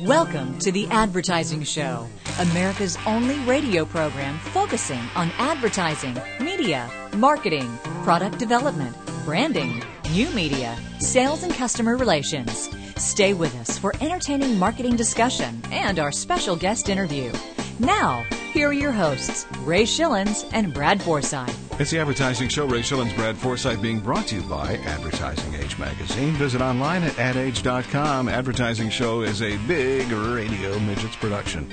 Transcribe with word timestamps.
Welcome 0.00 0.58
to 0.58 0.70
The 0.70 0.86
Advertising 0.88 1.62
Show, 1.62 2.06
America's 2.38 2.98
only 3.06 3.38
radio 3.46 3.86
program 3.86 4.38
focusing 4.38 5.00
on 5.14 5.30
advertising, 5.38 6.20
media, 6.38 6.90
marketing, 7.14 7.78
product 8.04 8.38
development, 8.38 8.94
branding, 9.24 9.82
new 10.12 10.28
media, 10.32 10.76
sales, 10.98 11.44
and 11.44 11.54
customer 11.54 11.96
relations. 11.96 12.68
Stay 12.98 13.32
with 13.32 13.54
us 13.56 13.78
for 13.78 13.94
entertaining 14.02 14.58
marketing 14.58 14.96
discussion 14.96 15.62
and 15.72 15.98
our 15.98 16.12
special 16.12 16.56
guest 16.56 16.90
interview. 16.90 17.32
Now, 17.78 18.22
here 18.52 18.68
are 18.68 18.74
your 18.74 18.92
hosts, 18.92 19.46
Ray 19.60 19.84
Schillens 19.84 20.46
and 20.52 20.74
Brad 20.74 21.02
Forsythe. 21.02 21.48
It's 21.80 21.90
the 21.90 22.00
Advertising 22.00 22.50
Show. 22.50 22.66
Ray 22.66 22.82
Schillens, 22.82 23.16
Brad 23.16 23.38
Forsythe 23.38 23.80
being 23.80 24.00
brought 24.00 24.26
to 24.26 24.36
you 24.36 24.42
by 24.42 24.74
Advertising 24.84 25.54
Age 25.76 25.78
Magazine. 25.78 26.32
Visit 26.34 26.60
online 26.60 27.02
at 27.02 27.18
adage.com. 27.18 28.28
Advertising 28.28 28.90
Show 28.90 29.22
is 29.22 29.42
a 29.42 29.56
big 29.66 30.10
radio 30.10 30.78
midgets 30.80 31.16
production. 31.16 31.70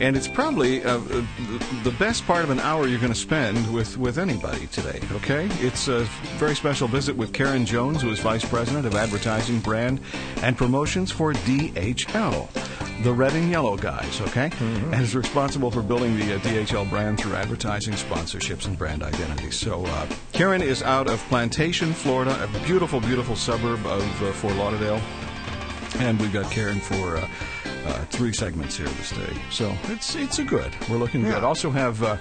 And 0.00 0.16
it's 0.16 0.28
probably 0.28 0.82
uh, 0.84 0.98
the 1.82 1.94
best 1.98 2.26
part 2.26 2.44
of 2.44 2.50
an 2.50 2.60
hour 2.60 2.86
you're 2.86 3.00
going 3.00 3.12
to 3.12 3.18
spend 3.18 3.72
with, 3.72 3.96
with 3.98 4.18
anybody 4.18 4.66
today, 4.68 5.00
okay? 5.12 5.48
It's 5.60 5.88
a 5.88 6.04
very 6.38 6.54
special 6.54 6.88
visit 6.88 7.16
with 7.16 7.32
Karen 7.32 7.66
Jones, 7.66 8.02
who 8.02 8.10
is 8.10 8.20
Vice 8.20 8.44
President 8.44 8.86
of 8.86 8.94
Advertising, 8.94 9.60
Brand, 9.60 10.00
and 10.42 10.56
Promotions 10.56 11.10
for 11.10 11.32
DHL 11.32 12.48
the 13.02 13.12
red 13.12 13.32
and 13.34 13.50
yellow 13.50 13.76
guys, 13.76 14.20
okay? 14.22 14.50
Mm-hmm. 14.50 14.94
And 14.94 15.02
is 15.02 15.14
responsible 15.14 15.70
for 15.70 15.82
building 15.82 16.16
the 16.16 16.34
uh, 16.34 16.38
DHL 16.38 16.88
brand 16.90 17.18
through 17.20 17.34
advertising, 17.34 17.94
sponsorships, 17.94 18.66
and 18.66 18.76
brand 18.76 19.02
identity. 19.02 19.50
So 19.50 19.84
uh, 19.86 20.06
Karen 20.32 20.62
is 20.62 20.82
out 20.82 21.08
of 21.08 21.20
Plantation, 21.28 21.92
Florida, 21.92 22.36
a 22.42 22.64
beautiful, 22.64 23.00
beautiful 23.00 23.36
suburb 23.38 23.86
of 23.86 24.22
uh, 24.22 24.32
Fort 24.32 24.56
Lauderdale. 24.56 25.00
And 26.00 26.20
we've 26.20 26.32
got 26.32 26.50
Karen 26.50 26.80
for 26.80 27.16
uh, 27.16 27.28
uh, 27.86 28.04
three 28.06 28.32
segments 28.32 28.76
here 28.76 28.88
this 28.88 29.12
day. 29.12 29.32
So 29.50 29.74
it's 29.84 30.14
it's 30.16 30.38
a 30.38 30.44
good. 30.44 30.74
We're 30.90 30.98
looking 30.98 31.22
yeah. 31.22 31.34
good. 31.34 31.44
Also 31.44 31.70
have. 31.70 32.02
Uh, 32.02 32.18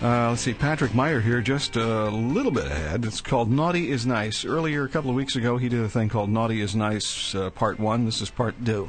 let's 0.00 0.42
see, 0.42 0.54
Patrick 0.54 0.94
Meyer 0.94 1.20
here, 1.20 1.40
just 1.40 1.74
a 1.76 2.08
little 2.10 2.52
bit 2.52 2.66
ahead. 2.66 3.04
It's 3.04 3.20
called 3.20 3.50
Naughty 3.50 3.90
is 3.90 4.06
Nice. 4.06 4.44
Earlier, 4.44 4.84
a 4.84 4.88
couple 4.88 5.10
of 5.10 5.16
weeks 5.16 5.34
ago, 5.34 5.56
he 5.56 5.68
did 5.68 5.80
a 5.80 5.88
thing 5.88 6.08
called 6.08 6.30
Naughty 6.30 6.60
is 6.60 6.76
Nice 6.76 7.34
Part 7.54 7.80
1. 7.80 8.04
This 8.04 8.20
is 8.20 8.30
Part 8.30 8.54
2. 8.64 8.88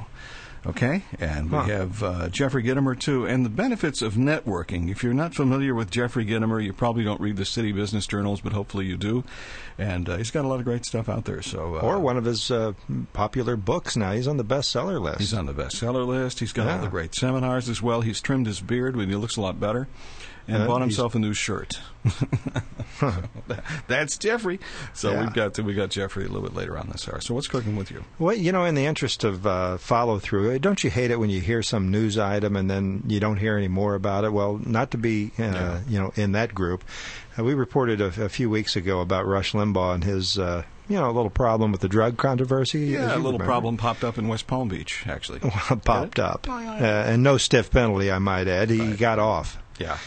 Okay, 0.66 1.04
and 1.20 1.50
we 1.50 1.58
huh. 1.58 1.64
have 1.64 2.04
uh, 2.04 2.30
Jeffrey 2.30 2.64
Gitomer 2.64 3.00
too. 3.00 3.26
And 3.26 3.46
the 3.46 3.50
benefits 3.50 4.02
of 4.02 4.16
networking. 4.16 4.92
If 4.92 5.04
you're 5.04 5.14
not 5.14 5.34
familiar 5.34 5.74
with 5.74 5.90
Jeffrey 5.90 6.26
Gitomer, 6.26 6.64
you 6.64 6.74
probably 6.74 7.04
don't 7.04 7.22
read 7.22 7.38
the 7.38 7.46
city 7.46 7.72
business 7.72 8.06
journals, 8.06 8.42
but 8.42 8.52
hopefully 8.52 8.86
you 8.86 8.98
do. 8.98 9.24
And 9.78 10.10
uh, 10.10 10.18
he's 10.18 10.32
got 10.32 10.44
a 10.44 10.48
lot 10.48 10.60
of 10.60 10.66
great 10.66 10.86
stuff 10.86 11.08
out 11.08 11.26
there. 11.26 11.42
So, 11.42 11.76
uh, 11.76 11.80
or 11.80 12.00
one 12.00 12.18
of 12.18 12.26
his 12.26 12.52
uh, 12.52 12.74
popular 13.14 13.56
books 13.56 13.96
now. 13.96 14.12
He's 14.12 14.28
on 14.28 14.38
the 14.38 14.44
bestseller 14.44 15.00
list. 15.00 15.20
He's 15.20 15.34
on 15.34 15.46
the 15.46 15.54
bestseller 15.54 16.06
list. 16.06 16.40
He's 16.40 16.52
got 16.52 16.66
yeah. 16.66 16.76
all 16.76 16.82
the 16.82 16.90
great 16.90 17.16
seminars 17.16 17.70
as 17.70 17.82
well. 17.82 18.02
He's 18.02 18.20
trimmed 18.20 18.48
his 18.48 18.60
beard, 18.60 18.96
and 18.96 19.10
he 19.10 19.16
looks 19.16 19.38
a 19.38 19.42
lot 19.42 19.60
better 19.60 19.88
and 20.50 20.64
uh, 20.64 20.68
bought 20.68 20.82
himself 20.82 21.16
a 21.16 21.20
new 21.20 21.34
shirt. 21.34 21.80
That's 23.88 24.18
Jeffrey. 24.18 24.60
So 24.94 25.12
yeah. 25.12 25.22
we've 25.22 25.34
got 25.34 25.54
to, 25.56 25.64
we 25.64 25.74
got 25.74 25.90
Jeffrey 25.90 26.26
a 26.26 26.28
little 26.28 26.42
bit 26.42 26.56
later 26.56 26.78
on 26.78 26.90
this 26.90 27.08
hour. 27.08 27.22
So 27.22 27.34
what's 27.34 27.48
cooking 27.48 27.76
with 27.76 27.92
you? 27.92 28.04
Well, 28.18 28.36
you 28.36 28.52
know, 28.52 28.66
in 28.66 28.76
the 28.76 28.86
interest 28.86 29.24
of 29.24 29.46
uh, 29.46 29.78
follow 29.78 30.20
through, 30.20 30.58
don't 30.60 30.84
you 30.84 30.90
hate 30.90 31.12
it 31.12 31.20
when 31.20 31.30
you 31.30 31.42
hear 31.42 31.62
some 31.62 31.92
news 31.92 32.18
item 32.18 32.56
and 32.56 32.70
then 32.70 33.04
you 33.08 33.20
don't 33.20 33.38
hear 33.38 33.58
any 33.58 33.68
more 33.68 33.96
about 33.96 34.24
it? 34.24 34.34
Well, 34.34 34.60
not 34.66 34.92
to 34.92 34.98
be 34.98 35.32
uh, 35.40 35.44
yeah. 35.44 35.80
you 35.88 36.00
know 36.00 36.12
in 36.16 36.32
that 36.34 36.54
group. 36.54 36.84
Uh, 37.38 37.44
we 37.44 37.54
reported 37.54 38.02
a, 38.02 38.08
a, 38.26 38.30
few 38.30 38.50
weeks 38.50 38.76
ago 38.76 39.02
about 39.02 39.26
Rush 39.26 39.54
Limbaugh 39.54 39.96
and 39.96 40.04
his 40.04 40.38
uh, 40.38 40.64
you 40.90 40.96
know, 40.96 41.10
a 41.10 41.14
little 41.14 41.30
problem 41.30 41.72
with 41.72 41.82
the 41.82 41.88
drug 41.88 42.18
controversy. 42.18 42.80
Yeah, 42.80 43.06
a 43.06 43.18
little 43.18 43.34
remember. 43.34 43.46
problem 43.46 43.78
popped 43.78 44.04
up 44.04 44.18
in 44.18 44.28
West 44.28 44.48
Palm 44.48 44.70
Beach, 44.70 45.04
actually. 45.08 45.40
popped 45.86 46.18
up. 46.18 46.50
Uh, 46.50 46.84
and 46.84 47.22
no 47.22 47.38
stiff 47.38 47.70
penalty, 47.70 48.12
I 48.12 48.18
might 48.18 48.48
add. 48.48 48.72
He 48.72 48.82
right. 48.82 48.98
got 48.98 49.20
off. 49.20 49.60
Yeah. 49.80 49.98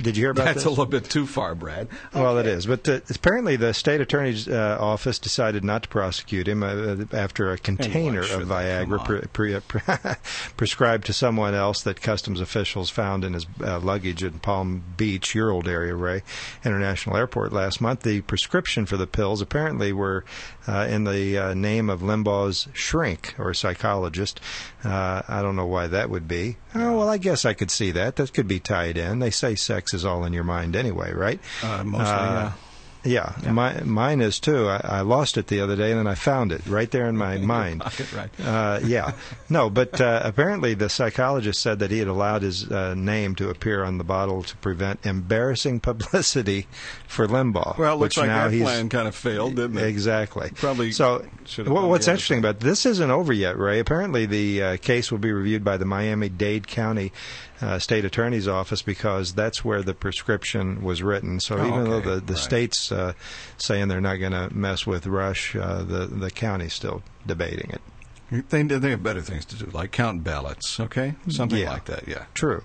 Did 0.00 0.16
you 0.16 0.24
hear 0.24 0.30
about 0.30 0.44
That's 0.44 0.56
this? 0.58 0.64
a 0.66 0.70
little 0.70 0.86
bit 0.86 1.04
too 1.04 1.26
far, 1.26 1.54
Brad. 1.54 1.88
Well, 2.14 2.38
it 2.38 2.46
is. 2.46 2.66
But 2.66 2.88
uh, 2.88 3.00
apparently, 3.10 3.56
the 3.56 3.72
state 3.72 4.00
attorney's 4.00 4.46
uh, 4.46 4.76
office 4.78 5.18
decided 5.18 5.64
not 5.64 5.84
to 5.84 5.88
prosecute 5.88 6.46
him 6.46 6.62
uh, 6.62 7.04
after 7.16 7.50
a 7.50 7.58
container 7.58 8.20
of 8.20 8.42
Viagra 8.42 9.04
pre- 9.04 9.22
pre- 9.32 9.60
pre- 9.60 9.94
prescribed 10.56 11.06
to 11.06 11.12
someone 11.12 11.54
else 11.54 11.82
that 11.82 12.00
customs 12.00 12.40
officials 12.40 12.90
found 12.90 13.24
in 13.24 13.32
his 13.32 13.46
uh, 13.62 13.80
luggage 13.80 14.22
in 14.22 14.38
Palm 14.38 14.84
Beach, 14.96 15.34
your 15.34 15.50
old 15.50 15.66
area, 15.66 15.94
Ray, 15.94 16.22
International 16.64 17.16
Airport 17.16 17.52
last 17.52 17.80
month. 17.80 18.02
The 18.02 18.20
prescription 18.20 18.86
for 18.86 18.96
the 18.96 19.06
pills 19.06 19.40
apparently 19.40 19.92
were 19.92 20.24
uh, 20.68 20.86
in 20.88 21.04
the 21.04 21.38
uh, 21.38 21.54
name 21.54 21.90
of 21.90 22.00
Limbaugh's 22.00 22.68
shrink 22.72 23.34
or 23.38 23.54
psychologist. 23.54 24.40
I 24.84 25.40
don't 25.42 25.56
know 25.56 25.66
why 25.66 25.86
that 25.86 26.10
would 26.10 26.28
be. 26.28 26.56
Oh, 26.74 26.98
well, 26.98 27.08
I 27.08 27.18
guess 27.18 27.44
I 27.44 27.54
could 27.54 27.70
see 27.70 27.90
that. 27.92 28.16
That 28.16 28.32
could 28.32 28.48
be 28.48 28.60
tied 28.60 28.96
in. 28.96 29.21
They 29.22 29.30
say 29.30 29.54
sex 29.54 29.94
is 29.94 30.04
all 30.04 30.24
in 30.24 30.32
your 30.32 30.44
mind 30.44 30.76
anyway, 30.76 31.12
right? 31.12 31.40
Uh, 31.62 31.84
mostly, 31.84 32.12
uh, 32.12 32.32
yeah. 32.32 32.52
Yeah, 33.04 33.34
yeah. 33.42 33.52
My, 33.52 33.80
mine 33.82 34.20
is 34.20 34.38
too. 34.38 34.68
I, 34.68 34.80
I, 34.84 35.00
lost 35.00 35.36
it 35.36 35.48
the 35.48 35.60
other 35.60 35.74
day, 35.74 35.90
and 35.90 35.98
then 35.98 36.06
I 36.06 36.14
found 36.14 36.52
it 36.52 36.64
right 36.66 36.90
there 36.90 37.08
in 37.08 37.16
my 37.16 37.36
mind. 37.38 37.80
Pocket, 37.80 38.12
right? 38.12 38.30
Uh, 38.40 38.80
yeah, 38.84 39.12
no, 39.48 39.68
but 39.70 40.00
uh, 40.00 40.20
apparently 40.22 40.74
the 40.74 40.88
psychologist 40.88 41.60
said 41.60 41.80
that 41.80 41.90
he 41.90 41.98
had 41.98 42.08
allowed 42.08 42.42
his 42.42 42.70
uh, 42.70 42.94
name 42.94 43.34
to 43.36 43.50
appear 43.50 43.82
on 43.82 43.98
the 43.98 44.04
bottle 44.04 44.42
to 44.44 44.56
prevent 44.58 45.04
embarrassing 45.04 45.80
publicity 45.80 46.68
for 47.08 47.26
Limbaugh. 47.26 47.76
Well, 47.76 47.94
it 47.94 47.98
looks 47.98 48.16
like 48.16 48.28
that 48.28 48.50
plan 48.50 48.88
kind 48.88 49.08
of 49.08 49.16
failed, 49.16 49.56
didn't 49.56 49.78
it? 49.78 49.86
Exactly. 49.86 50.50
Probably. 50.54 50.92
So, 50.92 51.26
what's 51.66 52.06
interesting 52.06 52.38
about 52.38 52.60
this 52.60 52.86
isn't 52.86 53.10
over 53.10 53.32
yet, 53.32 53.58
Ray. 53.58 53.80
Apparently, 53.80 54.26
the 54.26 54.62
uh, 54.62 54.76
case 54.76 55.10
will 55.10 55.18
be 55.18 55.32
reviewed 55.32 55.64
by 55.64 55.76
the 55.76 55.84
Miami-Dade 55.84 56.68
County 56.68 57.12
uh, 57.62 57.78
state 57.78 58.04
attorney's 58.04 58.48
office 58.48 58.82
because 58.82 59.34
that's 59.34 59.64
where 59.64 59.82
the 59.82 59.94
prescription 59.94 60.82
was 60.82 61.02
written. 61.02 61.38
So 61.40 61.56
oh, 61.56 61.66
even 61.66 61.80
okay. 61.80 61.90
though 61.90 62.00
the, 62.00 62.20
the 62.20 62.32
right. 62.34 62.42
state's 62.42 62.91
uh, 62.92 63.12
saying 63.56 63.88
they're 63.88 64.00
not 64.00 64.16
going 64.16 64.32
to 64.32 64.54
mess 64.54 64.86
with 64.86 65.06
Rush, 65.06 65.56
uh, 65.56 65.82
the 65.82 66.06
the 66.06 66.30
county's 66.30 66.74
still 66.74 67.02
debating 67.26 67.70
it. 67.70 68.48
They 68.50 68.62
they 68.62 68.90
have 68.90 69.02
better 69.02 69.22
things 69.22 69.44
to 69.46 69.56
do, 69.56 69.66
like 69.66 69.90
count 69.90 70.24
ballots, 70.24 70.78
okay, 70.80 71.14
something 71.28 71.58
yeah. 71.58 71.72
like 71.72 71.86
that. 71.86 72.06
Yeah, 72.08 72.24
true. 72.34 72.62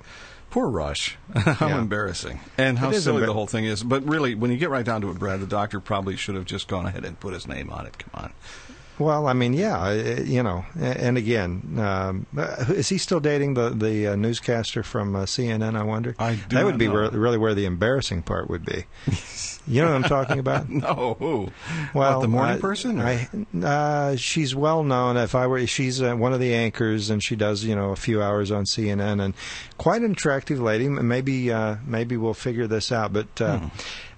Poor 0.50 0.70
Rush. 0.70 1.18
how 1.36 1.68
yeah. 1.68 1.80
embarrassing. 1.80 2.40
And 2.58 2.80
how 2.80 2.92
silly 2.94 3.26
the 3.26 3.34
whole 3.34 3.48
thing 3.48 3.66
is. 3.66 3.84
But 3.84 4.08
really, 4.08 4.34
when 4.34 4.50
you 4.50 4.58
get 4.58 4.70
right 4.70 4.86
down 4.86 5.02
to 5.02 5.10
it, 5.10 5.20
Brad, 5.20 5.42
the 5.42 5.46
doctor 5.46 5.82
probably 5.82 6.16
should 6.16 6.36
have 6.36 6.46
just 6.46 6.70
gone 6.70 6.86
ahead 6.86 7.04
and 7.04 7.20
put 7.20 7.34
his 7.34 7.48
name 7.48 7.70
on 7.70 7.86
it. 7.86 7.98
Come 7.98 8.12
on. 8.14 8.34
Well, 9.00 9.28
I 9.28 9.34
mean, 9.34 9.54
yeah, 9.54 9.92
you 9.92 10.42
know, 10.42 10.66
and 10.80 11.18
again, 11.18 11.78
um, 11.78 12.26
uh, 12.36 12.66
is 12.70 12.90
he 12.90 12.98
still 12.98 13.20
dating 13.20 13.54
the 13.54 13.70
the 13.70 14.08
uh, 14.08 14.16
newscaster 14.16 14.82
from 14.82 15.16
uh, 15.16 15.26
CNN? 15.26 15.76
I 15.76 15.84
wonder. 15.84 16.16
I 16.18 16.36
do 16.36 16.56
that 16.56 16.66
would 16.66 16.80
be 16.80 16.88
re- 16.88 17.10
really 17.10 17.38
where 17.38 17.54
the 17.54 17.66
embarrassing 17.66 18.24
part 18.24 18.50
would 18.50 18.66
be. 18.66 18.86
You 19.68 19.82
know 19.82 19.94
what 19.94 19.96
I'm 19.96 20.10
talking 20.10 20.40
about? 20.40 20.70
no, 20.70 21.16
who? 21.20 21.52
Well, 21.94 22.16
what, 22.16 22.22
the 22.22 22.28
morning 22.28 22.60
person. 22.60 23.02
I, 23.02 23.28
uh, 23.64 24.16
she's 24.16 24.56
well 24.56 24.84
known. 24.84 25.18
If 25.18 25.36
I 25.36 25.48
were, 25.48 25.66
she's 25.68 26.02
uh, 26.02 26.16
one 26.16 26.34
of 26.34 26.40
the 26.40 26.54
anchors, 26.54 27.10
and 27.10 27.22
she 27.24 27.36
does 27.36 27.64
you 27.64 27.76
know 27.76 27.92
a 27.92 27.96
few 27.96 28.22
hours 28.22 28.52
on 28.52 28.66
CNN, 28.66 29.24
and 29.24 29.34
quite 29.78 30.02
an 30.02 30.12
attractive 30.12 30.60
lady. 30.60 30.88
Maybe 30.88 31.54
maybe 31.86 32.18
we'll 32.18 32.34
figure 32.34 32.68
this 32.68 32.92
out, 32.92 33.14
but. 33.14 33.28
Hmm 33.38 33.68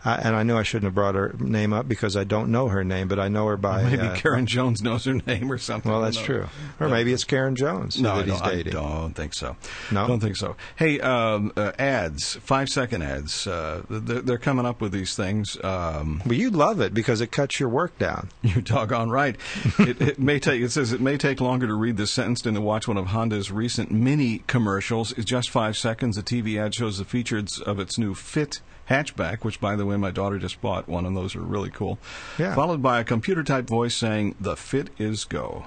uh, 0.05 0.17
and 0.23 0.35
I 0.35 0.43
knew 0.43 0.57
I 0.57 0.63
shouldn't 0.63 0.85
have 0.85 0.95
brought 0.95 1.15
her 1.15 1.35
name 1.39 1.73
up 1.73 1.87
because 1.87 2.15
I 2.15 2.23
don't 2.23 2.51
know 2.51 2.69
her 2.69 2.85
name, 2.85 3.09
but 3.09 3.19
I 3.19 3.27
know 3.27 3.47
her 3.47 3.57
by. 3.57 3.83
Maybe 3.83 4.01
uh, 4.01 4.15
Karen 4.15 4.45
Jones 4.45 4.81
knows 4.81 5.05
her 5.05 5.13
name 5.13 5.51
or 5.51 5.57
something. 5.57 5.91
Well, 5.91 6.01
that's 6.01 6.19
true. 6.19 6.47
Or 6.79 6.87
maybe 6.87 7.11
it's 7.11 7.25
Karen 7.25 7.55
Jones 7.55 7.99
no, 7.99 8.17
that 8.17 8.25
he's 8.25 8.41
I 8.41 8.55
dating. 8.55 8.73
don't 8.73 9.13
think 9.13 9.33
so. 9.33 9.57
No, 9.91 10.07
don't 10.07 10.21
think 10.21 10.37
so. 10.37 10.55
Hey, 10.77 11.01
um, 11.01 11.51
uh, 11.57 11.73
ads, 11.77 12.35
five 12.35 12.69
second 12.69 13.01
ads. 13.01 13.45
Uh, 13.45 13.83
they're, 13.89 14.21
they're, 14.21 14.39
coming 14.39 14.65
up 14.65 14.79
with 14.79 14.93
these 14.93 15.17
things. 15.17 15.38
Um, 15.63 16.21
well, 16.25 16.37
you 16.37 16.49
love 16.49 16.81
it 16.81 16.93
because 16.93 17.21
it 17.21 17.31
cuts 17.31 17.59
your 17.59 17.69
work 17.69 17.97
down. 17.97 18.29
You're 18.41 18.61
doggone 18.61 19.09
right. 19.09 19.35
it, 19.79 20.01
it 20.01 20.19
may 20.19 20.39
take. 20.39 20.61
It 20.61 20.71
says 20.71 20.91
it 20.93 21.01
may 21.01 21.17
take 21.17 21.41
longer 21.41 21.67
to 21.67 21.73
read 21.73 21.97
this 21.97 22.11
sentence 22.11 22.41
than 22.41 22.55
to 22.55 22.61
watch 22.61 22.87
one 22.87 22.97
of 22.97 23.07
Honda's 23.07 23.51
recent 23.51 23.91
mini 23.91 24.43
commercials. 24.47 25.11
It's 25.13 25.25
just 25.25 25.49
five 25.49 25.77
seconds. 25.77 26.15
The 26.15 26.23
TV 26.23 26.59
ad 26.59 26.73
shows 26.75 26.97
the 26.97 27.05
features 27.05 27.59
of 27.59 27.79
its 27.79 27.97
new 27.97 28.13
Fit 28.13 28.61
hatchback, 28.89 29.43
which, 29.43 29.61
by 29.61 29.75
the 29.75 29.85
way, 29.85 29.95
my 29.97 30.11
daughter 30.11 30.39
just 30.39 30.61
bought 30.61 30.87
one, 30.87 31.05
and 31.05 31.15
those 31.15 31.35
are 31.35 31.41
really 31.41 31.69
cool. 31.69 31.99
Yeah. 32.37 32.55
Followed 32.55 32.81
by 32.81 32.99
a 32.99 33.03
computer 33.03 33.43
type 33.43 33.67
voice 33.67 33.95
saying, 33.95 34.35
The 34.39 34.55
fit 34.55 34.89
is 34.97 35.23
go. 35.25 35.65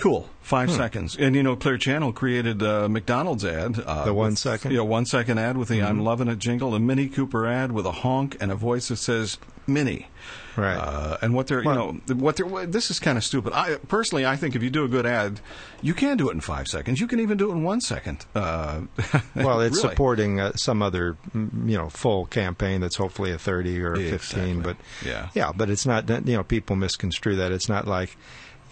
Cool. 0.00 0.30
Five 0.40 0.70
hmm. 0.70 0.76
seconds. 0.76 1.16
And, 1.18 1.36
you 1.36 1.42
know, 1.42 1.56
Clear 1.56 1.76
Channel 1.76 2.14
created 2.14 2.62
a 2.62 2.88
McDonald's 2.88 3.44
ad. 3.44 3.78
Uh, 3.78 4.06
the 4.06 4.14
one 4.14 4.30
with, 4.30 4.38
second? 4.38 4.70
Yeah, 4.70 4.76
you 4.76 4.78
know, 4.78 4.86
one 4.86 5.04
second 5.04 5.38
ad 5.38 5.58
with 5.58 5.68
the 5.68 5.76
mm-hmm. 5.76 5.86
I'm 5.86 6.00
loving 6.00 6.28
it 6.28 6.38
jingle, 6.38 6.74
a 6.74 6.80
Mini 6.80 7.06
Cooper 7.06 7.46
ad 7.46 7.70
with 7.70 7.84
a 7.84 7.92
honk 7.92 8.36
and 8.40 8.50
a 8.50 8.54
voice 8.54 8.88
that 8.88 8.96
says 8.96 9.36
Mini. 9.66 10.08
Right. 10.56 10.76
Uh, 10.76 11.18
and 11.20 11.34
what 11.34 11.48
they're, 11.48 11.62
well, 11.62 11.98
you 12.08 12.14
know, 12.14 12.14
what 12.14 12.36
they're, 12.36 12.66
this 12.66 12.90
is 12.90 12.98
kind 12.98 13.18
of 13.18 13.24
stupid. 13.24 13.52
I 13.52 13.76
personally, 13.88 14.24
I 14.24 14.36
think 14.36 14.56
if 14.56 14.62
you 14.62 14.70
do 14.70 14.84
a 14.84 14.88
good 14.88 15.04
ad, 15.04 15.40
you 15.82 15.92
can 15.92 16.16
do 16.16 16.30
it 16.30 16.32
in 16.32 16.40
five 16.40 16.66
seconds. 16.66 16.98
You 16.98 17.06
can 17.06 17.20
even 17.20 17.36
do 17.36 17.50
it 17.50 17.52
in 17.52 17.62
one 17.62 17.82
second. 17.82 18.24
Uh, 18.34 18.80
well, 19.36 19.60
it's 19.60 19.76
really. 19.76 19.90
supporting 19.90 20.40
uh, 20.40 20.52
some 20.54 20.80
other, 20.80 21.18
you 21.34 21.76
know, 21.76 21.90
full 21.90 22.24
campaign 22.24 22.80
that's 22.80 22.96
hopefully 22.96 23.32
a 23.32 23.38
30 23.38 23.82
or 23.82 23.92
a 23.92 23.96
15. 23.96 24.12
Exactly. 24.14 24.54
But 24.62 24.76
yeah, 25.04 25.28
yeah, 25.34 25.52
but 25.54 25.68
it's 25.68 25.84
not, 25.84 26.08
you 26.08 26.36
know, 26.36 26.42
people 26.42 26.74
misconstrue 26.74 27.36
that. 27.36 27.52
It's 27.52 27.68
not 27.68 27.86
like, 27.86 28.16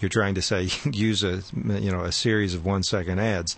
you're 0.01 0.09
trying 0.09 0.35
to 0.35 0.41
say 0.41 0.69
use 0.91 1.23
a 1.23 1.41
you 1.55 1.91
know 1.91 2.01
a 2.03 2.11
series 2.11 2.53
of 2.53 2.65
one 2.65 2.83
second 2.83 3.19
ads. 3.19 3.55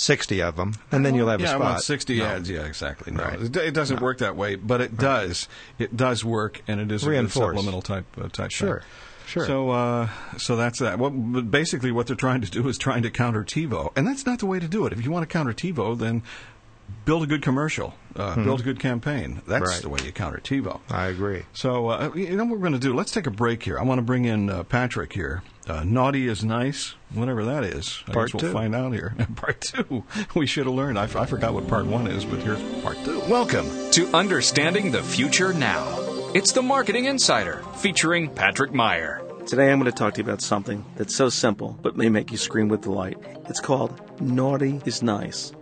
60 0.00 0.40
of 0.42 0.54
them, 0.54 0.74
and 0.92 1.04
then 1.04 1.16
you'll 1.16 1.28
have 1.28 1.40
yeah, 1.40 1.46
a 1.46 1.50
spot. 1.50 1.60
I 1.60 1.70
want 1.70 1.82
60 1.82 2.18
No. 2.18 2.24
ads. 2.24 2.48
Yeah, 2.48 2.60
exactly. 2.66 3.12
No, 3.12 3.24
Right. 3.24 3.40
it, 3.56 3.74
doesn't 3.74 3.96
No. 3.96 4.02
work 4.02 4.18
that 4.18 4.36
way, 4.36 4.54
but 4.54 4.80
it 4.80 4.96
does. 4.96 5.48
It 5.76 5.96
does 5.96 6.24
work, 6.24 6.62
and 6.68 6.80
it 6.80 6.92
is 6.92 7.02
a 7.04 7.10
good 7.10 7.32
supplemental 7.32 7.82
type 7.82 8.04
uh, 8.16 8.28
type. 8.28 8.52
Sure, 8.52 8.78
thing. 8.78 8.86
sure. 9.26 9.46
So, 9.46 9.70
uh, 9.70 10.08
so 10.36 10.54
that's 10.54 10.78
that. 10.78 11.00
Well, 11.00 11.10
basically, 11.10 11.90
what 11.90 12.06
they're 12.06 12.14
trying 12.14 12.42
to 12.42 12.48
do 12.50 12.68
is 12.68 12.78
trying 12.78 13.02
to 13.02 13.10
counter 13.10 13.42
TiVo, 13.42 13.90
and 13.96 14.06
that's 14.06 14.24
not 14.24 14.38
the 14.38 14.46
way 14.46 14.60
to 14.60 14.68
do 14.68 14.86
it. 14.86 14.92
If 14.92 15.04
you 15.04 15.10
want 15.10 15.28
to 15.28 15.32
counter 15.32 15.52
TiVo, 15.52 15.98
then 15.98 16.22
build 17.04 17.22
a 17.22 17.26
good 17.26 17.42
commercial, 17.42 17.94
uh, 18.16 18.34
build 18.36 18.60
a 18.60 18.62
good 18.62 18.78
campaign. 18.80 19.40
That's. 19.46 19.66
Right. 19.68 19.82
the 19.82 19.88
way 19.88 20.00
you 20.04 20.12
counter 20.12 20.38
TiVo. 20.38 20.80
I 20.90 21.06
agree. 21.06 21.42
So, 21.52 21.88
uh, 21.88 22.10
you 22.14 22.36
know 22.36 22.44
what 22.44 22.52
we're 22.52 22.58
going 22.68 22.72
to 22.72 22.78
do? 22.78 22.94
Let's 22.94 23.12
take 23.12 23.26
a 23.26 23.30
break 23.30 23.62
here. 23.62 23.78
I 23.78 23.82
want 23.82 23.98
to 23.98 24.02
bring 24.02 24.24
in 24.24 24.50
uh, 24.50 24.62
Patrick 24.64 25.12
here. 25.12 25.42
Uh, 25.66 25.84
naughty 25.84 26.26
is 26.28 26.42
nice, 26.44 26.94
whatever 27.12 27.44
that 27.44 27.62
is. 27.64 28.02
I 28.08 28.12
Part 28.12 28.28
guess 28.32 28.34
we'll 28.42 28.50
two. 28.50 28.56
find 28.56 28.74
out 28.74 28.92
here. 28.92 29.14
part 29.36 29.60
two. 29.60 30.04
We 30.34 30.46
should 30.46 30.64
have 30.66 30.74
learned. 30.74 30.98
I, 30.98 31.04
f- 31.04 31.16
I 31.16 31.26
forgot 31.26 31.52
what 31.52 31.68
part 31.68 31.84
one 31.86 32.06
is, 32.06 32.24
but 32.24 32.40
here's 32.40 32.62
part 32.82 32.96
two. 33.04 33.20
Welcome 33.28 33.68
to 33.92 34.08
Understanding 34.16 34.90
the 34.90 35.02
Future 35.02 35.52
Now. 35.52 35.86
It's 36.34 36.52
the 36.52 36.62
Marketing 36.62 37.04
Insider 37.06 37.62
featuring 37.76 38.30
Patrick 38.34 38.72
Meyer. 38.72 39.22
Today 39.46 39.70
I'm 39.72 39.78
going 39.78 39.90
to 39.90 39.96
talk 39.96 40.14
to 40.14 40.18
you 40.20 40.24
about 40.24 40.42
something 40.42 40.84
that's 40.96 41.14
so 41.16 41.28
simple 41.30 41.78
but 41.82 41.96
may 41.96 42.08
make 42.10 42.30
you 42.30 42.36
scream 42.38 42.68
with 42.68 42.82
delight. 42.82 43.16
It's 43.48 43.60
called 43.60 44.20
Naughty 44.20 44.80
is 44.84 45.02
Nice. 45.02 45.52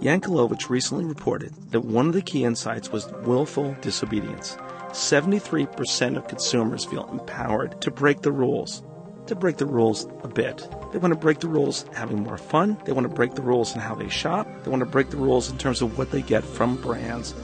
Yankelovich 0.00 0.68
recently 0.68 1.04
reported 1.04 1.52
that 1.70 1.84
one 1.84 2.06
of 2.06 2.12
the 2.12 2.22
key 2.22 2.44
insights 2.44 2.90
was 2.90 3.10
willful 3.22 3.76
disobedience. 3.80 4.56
73% 4.90 6.16
of 6.16 6.28
consumers 6.28 6.84
feel 6.84 7.08
empowered 7.10 7.80
to 7.80 7.90
break 7.90 8.22
the 8.22 8.32
rules. 8.32 8.82
To 9.26 9.34
break 9.34 9.56
the 9.56 9.66
rules 9.66 10.06
a 10.22 10.28
bit. 10.28 10.68
They 10.92 10.98
want 10.98 11.14
to 11.14 11.18
break 11.18 11.40
the 11.40 11.48
rules 11.48 11.86
having 11.94 12.22
more 12.22 12.36
fun. 12.36 12.76
They 12.84 12.92
want 12.92 13.08
to 13.08 13.14
break 13.14 13.34
the 13.34 13.42
rules 13.42 13.74
in 13.74 13.80
how 13.80 13.94
they 13.94 14.08
shop. 14.08 14.46
They 14.62 14.70
want 14.70 14.80
to 14.80 14.86
break 14.86 15.10
the 15.10 15.16
rules 15.16 15.50
in 15.50 15.56
terms 15.56 15.80
of 15.80 15.96
what 15.96 16.10
they 16.10 16.22
get 16.22 16.44
from 16.44 16.76
brands 16.76 17.34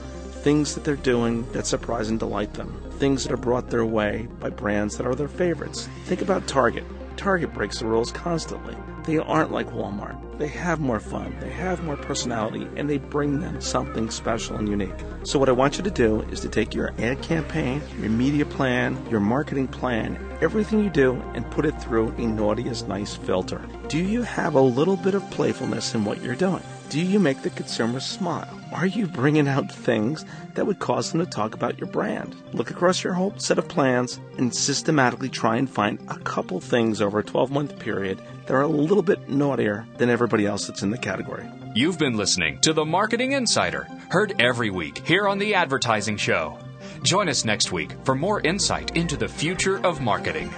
things 0.41 0.73
that 0.73 0.83
they're 0.83 0.95
doing 0.95 1.49
that 1.51 1.67
surprise 1.67 2.09
and 2.09 2.19
delight 2.19 2.53
them, 2.55 2.81
things 2.93 3.23
that 3.23 3.31
are 3.31 3.37
brought 3.37 3.69
their 3.69 3.85
way 3.85 4.27
by 4.39 4.49
brands 4.49 4.97
that 4.97 5.05
are 5.05 5.15
their 5.15 5.27
favorites. 5.27 5.87
Think 6.05 6.21
about 6.21 6.47
Target. 6.47 6.83
Target 7.17 7.53
breaks 7.53 7.79
the 7.79 7.85
rules 7.85 8.11
constantly. 8.11 8.75
They 9.05 9.17
aren't 9.17 9.51
like 9.51 9.71
Walmart. 9.71 10.17
They 10.37 10.47
have 10.47 10.79
more 10.79 10.99
fun, 10.99 11.35
they 11.39 11.51
have 11.51 11.83
more 11.83 11.97
personality, 11.97 12.67
and 12.75 12.89
they 12.89 12.97
bring 12.97 13.41
them 13.41 13.61
something 13.61 14.09
special 14.09 14.57
and 14.57 14.67
unique. 14.67 14.89
So, 15.23 15.37
what 15.37 15.49
I 15.49 15.51
want 15.51 15.77
you 15.77 15.83
to 15.83 15.91
do 15.91 16.21
is 16.31 16.39
to 16.39 16.49
take 16.49 16.73
your 16.73 16.93
ad 16.97 17.21
campaign, 17.21 17.81
your 17.99 18.09
media 18.09 18.45
plan, 18.45 18.97
your 19.09 19.19
marketing 19.19 19.67
plan, 19.67 20.17
everything 20.41 20.83
you 20.83 20.89
do, 20.89 21.21
and 21.35 21.49
put 21.51 21.65
it 21.65 21.79
through 21.81 22.09
a 22.17 22.25
naughty 22.25 22.67
is 22.67 22.83
nice 22.83 23.15
filter. 23.15 23.61
Do 23.87 23.99
you 23.99 24.23
have 24.23 24.55
a 24.55 24.61
little 24.61 24.97
bit 24.97 25.13
of 25.13 25.29
playfulness 25.29 25.93
in 25.93 26.05
what 26.05 26.23
you're 26.23 26.35
doing? 26.35 26.63
Do 26.91 26.99
you 26.99 27.21
make 27.21 27.41
the 27.41 27.49
consumer 27.49 28.01
smile? 28.01 28.59
Are 28.73 28.85
you 28.85 29.07
bringing 29.07 29.47
out 29.47 29.71
things 29.71 30.25
that 30.55 30.67
would 30.67 30.79
cause 30.79 31.09
them 31.09 31.21
to 31.21 31.25
talk 31.25 31.53
about 31.53 31.79
your 31.79 31.87
brand? 31.87 32.35
Look 32.51 32.69
across 32.69 33.01
your 33.01 33.13
whole 33.13 33.33
set 33.37 33.57
of 33.57 33.69
plans 33.69 34.19
and 34.37 34.53
systematically 34.53 35.29
try 35.29 35.55
and 35.55 35.69
find 35.69 35.99
a 36.09 36.19
couple 36.19 36.59
things 36.59 37.01
over 37.01 37.19
a 37.19 37.23
12 37.23 37.49
month 37.49 37.79
period 37.79 38.19
that 38.45 38.53
are 38.53 38.63
a 38.63 38.67
little 38.67 39.03
bit 39.03 39.29
naughtier 39.29 39.87
than 39.99 40.09
everybody 40.09 40.45
else 40.45 40.67
that's 40.67 40.81
in 40.81 40.89
the 40.89 40.97
category. 40.97 41.49
You've 41.73 41.97
been 41.97 42.17
listening 42.17 42.59
to 42.59 42.73
the 42.73 42.83
Marketing 42.83 43.31
Insider, 43.31 43.87
heard 44.09 44.35
every 44.41 44.69
week 44.69 45.07
here 45.07 45.29
on 45.29 45.39
The 45.39 45.55
Advertising 45.55 46.17
Show. 46.17 46.59
Join 47.03 47.29
us 47.29 47.45
next 47.45 47.71
week 47.71 47.93
for 48.03 48.15
more 48.15 48.41
insight 48.41 48.97
into 48.97 49.15
the 49.15 49.29
future 49.29 49.79
of 49.85 50.01
marketing. 50.01 50.53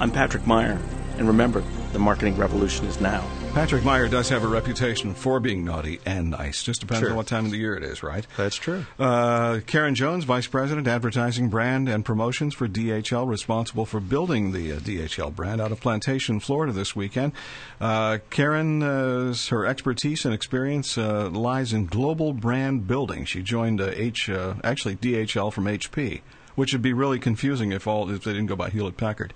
I'm 0.00 0.10
Patrick 0.10 0.46
Meyer, 0.46 0.78
and 1.16 1.26
remember, 1.26 1.64
the 1.94 1.98
marketing 1.98 2.36
revolution 2.36 2.84
is 2.84 3.00
now. 3.00 3.26
Patrick 3.56 3.84
Meyer 3.84 4.06
does 4.06 4.28
have 4.28 4.44
a 4.44 4.46
reputation 4.48 5.14
for 5.14 5.40
being 5.40 5.64
naughty 5.64 5.98
and 6.04 6.28
nice. 6.28 6.62
Just 6.62 6.82
depends 6.82 7.00
Sure. 7.00 7.10
on 7.12 7.16
what 7.16 7.26
time 7.26 7.46
of 7.46 7.50
the 7.50 7.56
year 7.56 7.74
it 7.74 7.82
is, 7.82 8.02
right? 8.02 8.26
That's 8.36 8.56
true. 8.56 8.84
Uh, 8.98 9.60
Karen 9.66 9.94
Jones, 9.94 10.24
Vice 10.24 10.46
President, 10.46 10.86
Advertising, 10.86 11.48
Brand, 11.48 11.88
and 11.88 12.04
Promotions 12.04 12.52
for 12.52 12.68
DHL, 12.68 13.26
responsible 13.26 13.86
for 13.86 13.98
building 13.98 14.52
the 14.52 14.72
uh, 14.72 14.76
DHL 14.78 15.34
brand 15.34 15.62
out 15.62 15.72
of 15.72 15.80
Plantation, 15.80 16.38
Florida 16.38 16.70
this 16.70 16.94
weekend. 16.94 17.32
Uh, 17.80 18.18
Karen's 18.28 19.48
her 19.48 19.64
expertise 19.64 20.26
and 20.26 20.34
experience 20.34 20.98
uh, 20.98 21.30
lies 21.30 21.72
in 21.72 21.86
global 21.86 22.34
brand 22.34 22.86
building. 22.86 23.24
She 23.24 23.42
joined 23.42 23.80
uh, 23.80 23.90
H, 23.94 24.28
uh, 24.28 24.56
actually 24.64 24.96
DHL 24.96 25.50
from 25.50 25.64
HP, 25.64 26.20
which 26.56 26.74
would 26.74 26.82
be 26.82 26.92
really 26.92 27.18
confusing 27.18 27.72
if 27.72 27.86
all 27.86 28.10
if 28.10 28.22
they 28.22 28.34
didn't 28.34 28.48
go 28.48 28.56
by 28.56 28.68
Hewlett 28.68 28.98
Packard. 28.98 29.32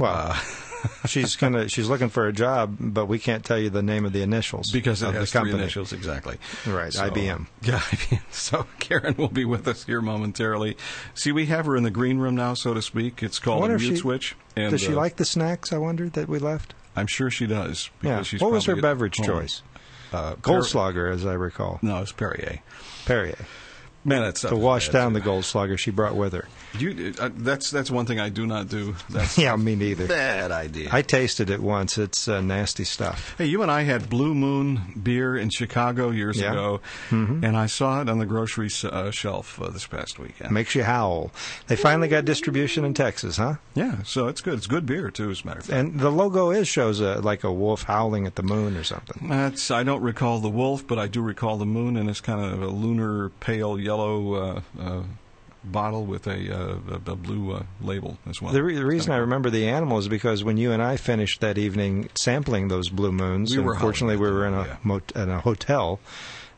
Uh, 0.00 0.36
she's 1.06 1.36
gonna 1.36 1.68
she's 1.68 1.88
looking 1.88 2.08
for 2.08 2.26
a 2.26 2.32
job, 2.32 2.76
but 2.80 3.06
we 3.06 3.18
can't 3.18 3.44
tell 3.44 3.58
you 3.58 3.70
the 3.70 3.82
name 3.82 4.04
of 4.04 4.12
the 4.12 4.22
initials 4.22 4.70
Because 4.70 5.02
of 5.02 5.14
the 5.14 5.26
company. 5.26 5.56
initials, 5.58 5.92
exactly. 5.92 6.38
Right, 6.66 6.92
So, 6.92 7.10
IBM. 7.10 7.46
Yeah, 7.62 7.78
IBM. 7.78 8.20
So 8.32 8.66
Karen 8.78 9.14
will 9.16 9.28
be 9.28 9.44
with 9.44 9.66
us 9.68 9.84
here 9.84 10.00
momentarily. 10.00 10.76
See, 11.14 11.32
we 11.32 11.46
have 11.46 11.66
her 11.66 11.76
in 11.76 11.82
the 11.82 11.90
green 11.90 12.18
room 12.18 12.34
now, 12.36 12.54
so 12.54 12.74
to 12.74 12.82
speak. 12.82 13.22
It's 13.22 13.38
called 13.38 13.64
a 13.64 13.68
mute 13.68 13.80
she- 13.80 13.96
switch. 13.96 14.36
And, 14.56 14.70
Does 14.72 14.80
she 14.80 14.92
uh, 14.92 14.96
like 14.96 15.16
the 15.16 15.24
snacks? 15.24 15.72
I 15.72 15.78
wondered 15.78 16.14
that 16.14 16.28
we 16.28 16.38
left. 16.38 16.74
I'm 16.96 17.06
sure 17.06 17.30
she 17.30 17.46
does. 17.46 17.88
Because 18.00 18.16
Yeah. 18.16 18.22
She's 18.22 18.40
What 18.40 18.50
was 18.50 18.64
her 18.66 18.76
beverage 18.76 19.16
home. 19.18 19.26
choice? 19.26 19.62
Uh, 20.12 20.32
Per- 20.34 20.36
Goldschlager, 20.38 21.12
as 21.14 21.24
I 21.24 21.34
recall. 21.34 21.78
No, 21.82 21.98
it's 22.02 22.10
Perrier. 22.12 22.58
Perrier. 23.06 23.38
Man, 24.02 24.22
that's 24.22 24.40
To 24.42 24.56
wash 24.56 24.88
down 24.88 25.12
the 25.12 25.20
Goldschlager 25.20 25.78
she 25.78 25.90
brought 25.90 26.16
with 26.16 26.32
her. 26.32 26.48
You, 26.78 27.12
uh, 27.18 27.30
that's 27.34 27.70
that's 27.70 27.90
one 27.90 28.06
thing 28.06 28.18
I 28.20 28.28
do 28.28 28.46
not 28.46 28.68
do. 28.68 28.94
That's 29.10 29.36
Yeah, 29.38 29.56
me 29.56 29.74
neither. 29.76 30.06
bad 30.06 30.50
idea. 30.52 30.88
I 30.92 31.02
tasted 31.02 31.50
it 31.50 31.60
once. 31.60 31.98
It's 31.98 32.28
uh, 32.28 32.40
nasty 32.40 32.84
stuff. 32.84 33.34
Hey, 33.36 33.46
you 33.46 33.60
and 33.62 33.70
I 33.70 33.82
had 33.82 34.08
Blue 34.08 34.34
Moon 34.34 35.00
beer 35.02 35.36
in 35.36 35.50
Chicago 35.50 36.10
years 36.10 36.38
Yeah. 36.40 36.52
ago, 36.52 36.80
and 37.10 37.56
I 37.56 37.66
saw 37.66 38.00
it 38.00 38.08
on 38.08 38.18
the 38.20 38.24
grocery 38.26 38.70
uh, 38.84 39.10
shelf 39.10 39.60
uh, 39.60 39.68
this 39.68 39.86
past 39.86 40.18
weekend. 40.18 40.52
Makes 40.52 40.74
you 40.76 40.84
howl. 40.84 41.32
They 41.66 41.76
finally 41.76 42.08
got 42.08 42.24
distribution 42.24 42.84
in 42.84 42.94
Texas, 42.94 43.36
huh? 43.36 43.54
yeah, 43.74 44.02
so 44.04 44.28
it's 44.28 44.40
good. 44.40 44.54
It's 44.54 44.66
good 44.68 44.86
beer 44.86 45.10
too, 45.10 45.30
as 45.30 45.42
a 45.42 45.46
matter 45.46 45.58
of 45.58 45.66
fact. 45.66 45.76
And 45.78 45.98
the 46.00 46.10
logo 46.10 46.50
is 46.50 46.68
shows 46.68 47.00
a, 47.00 47.20
like 47.20 47.42
a 47.44 47.52
wolf 47.52 47.82
howling 47.82 48.26
at 48.26 48.36
the 48.36 48.42
moon 48.44 48.76
or 48.76 48.84
something. 48.84 49.28
That's 49.28 49.70
I 49.72 49.82
don't 49.82 50.02
recall 50.02 50.38
the 50.38 50.48
wolf, 50.48 50.86
but 50.86 50.98
I 51.00 51.08
do 51.08 51.20
recall 51.20 51.56
the 51.58 51.66
moon, 51.66 51.96
and 51.96 52.08
it's 52.08 52.20
kind 52.20 52.40
of 52.44 52.62
a 52.62 52.68
lunar 52.68 53.28
pale 53.40 53.78
yellow 53.78 53.89
uh, 53.98 54.60
uh, 54.80 55.02
bottle 55.64 56.04
with 56.04 56.26
a, 56.26 56.54
uh, 56.54 56.76
a, 57.06 57.16
blue 57.16 57.52
uh, 57.52 57.62
label 57.80 58.18
as 58.28 58.40
well. 58.40 58.52
The, 58.52 58.62
re- 58.62 58.74
the 58.74 58.86
reason 58.86 59.12
I 59.12 59.18
remember 59.18 59.50
the 59.50 59.68
animal 59.68 59.98
is 59.98 60.08
because 60.08 60.42
when 60.42 60.56
you 60.56 60.72
and 60.72 60.82
I 60.82 60.96
finished 60.96 61.40
that 61.40 61.58
evening 61.58 62.08
sampling 62.14 62.68
those 62.68 62.88
blue 62.88 63.12
moons, 63.12 63.54
We 63.54 63.62
were 63.62 63.74
unfortunately 63.74 64.16
we 64.16 64.30
were 64.30 64.46
in 64.46 64.54
a 64.54 64.64
them, 64.64 64.78
mot- 64.82 65.12
in 65.14 65.28
a 65.28 65.40
hotel. 65.40 66.00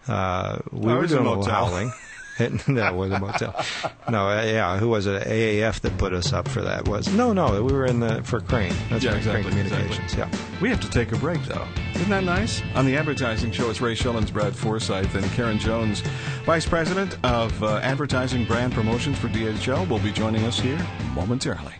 Uh, 0.06 0.58
we 0.70 0.92
it 0.92 0.96
were 0.96 1.06
doing 1.06 1.26
a 1.26 1.28
little 1.28 1.44
howling. 1.44 1.92
no, 2.68 2.86
it 2.88 2.94
was 2.94 3.10
a 3.12 3.18
motel. 3.18 3.64
No, 4.10 4.28
uh, 4.28 4.42
yeah, 4.42 4.78
who 4.78 4.88
was 4.88 5.06
it? 5.06 5.22
AAF 5.26 5.80
that 5.80 5.96
put 5.98 6.12
us 6.12 6.32
up 6.32 6.48
for 6.48 6.62
that 6.62 6.88
was 6.88 7.08
no, 7.14 7.32
no. 7.32 7.62
We 7.62 7.72
were 7.72 7.86
in 7.86 8.00
the 8.00 8.22
for 8.24 8.40
Crain. 8.40 8.72
That's 8.90 9.04
Yeah, 9.04 9.10
right, 9.10 9.18
exactly, 9.18 9.42
Crain 9.52 9.64
Communications. 9.68 10.12
exactly. 10.12 10.38
Yeah. 10.40 10.60
We 10.60 10.68
have 10.70 10.80
to 10.80 10.90
take 10.90 11.12
a 11.12 11.16
break, 11.16 11.42
though. 11.44 11.66
Isn't 11.94 12.10
that 12.10 12.24
nice? 12.24 12.62
On 12.74 12.84
the 12.86 12.96
advertising 12.96 13.52
show, 13.52 13.70
it's 13.70 13.80
Ray 13.80 13.94
Schillens, 13.94 14.32
Brad 14.32 14.54
Forsythe, 14.54 15.14
and 15.14 15.24
Karen 15.32 15.58
Jones, 15.58 16.00
Vice 16.44 16.66
President 16.66 17.16
of 17.24 17.62
uh, 17.62 17.76
Advertising 17.82 18.44
Brand 18.46 18.72
Promotions 18.72 19.18
for 19.18 19.28
DHL, 19.28 19.88
will 19.88 19.98
be 20.00 20.10
joining 20.12 20.44
us 20.44 20.58
here 20.58 20.78
momentarily. 21.14 21.74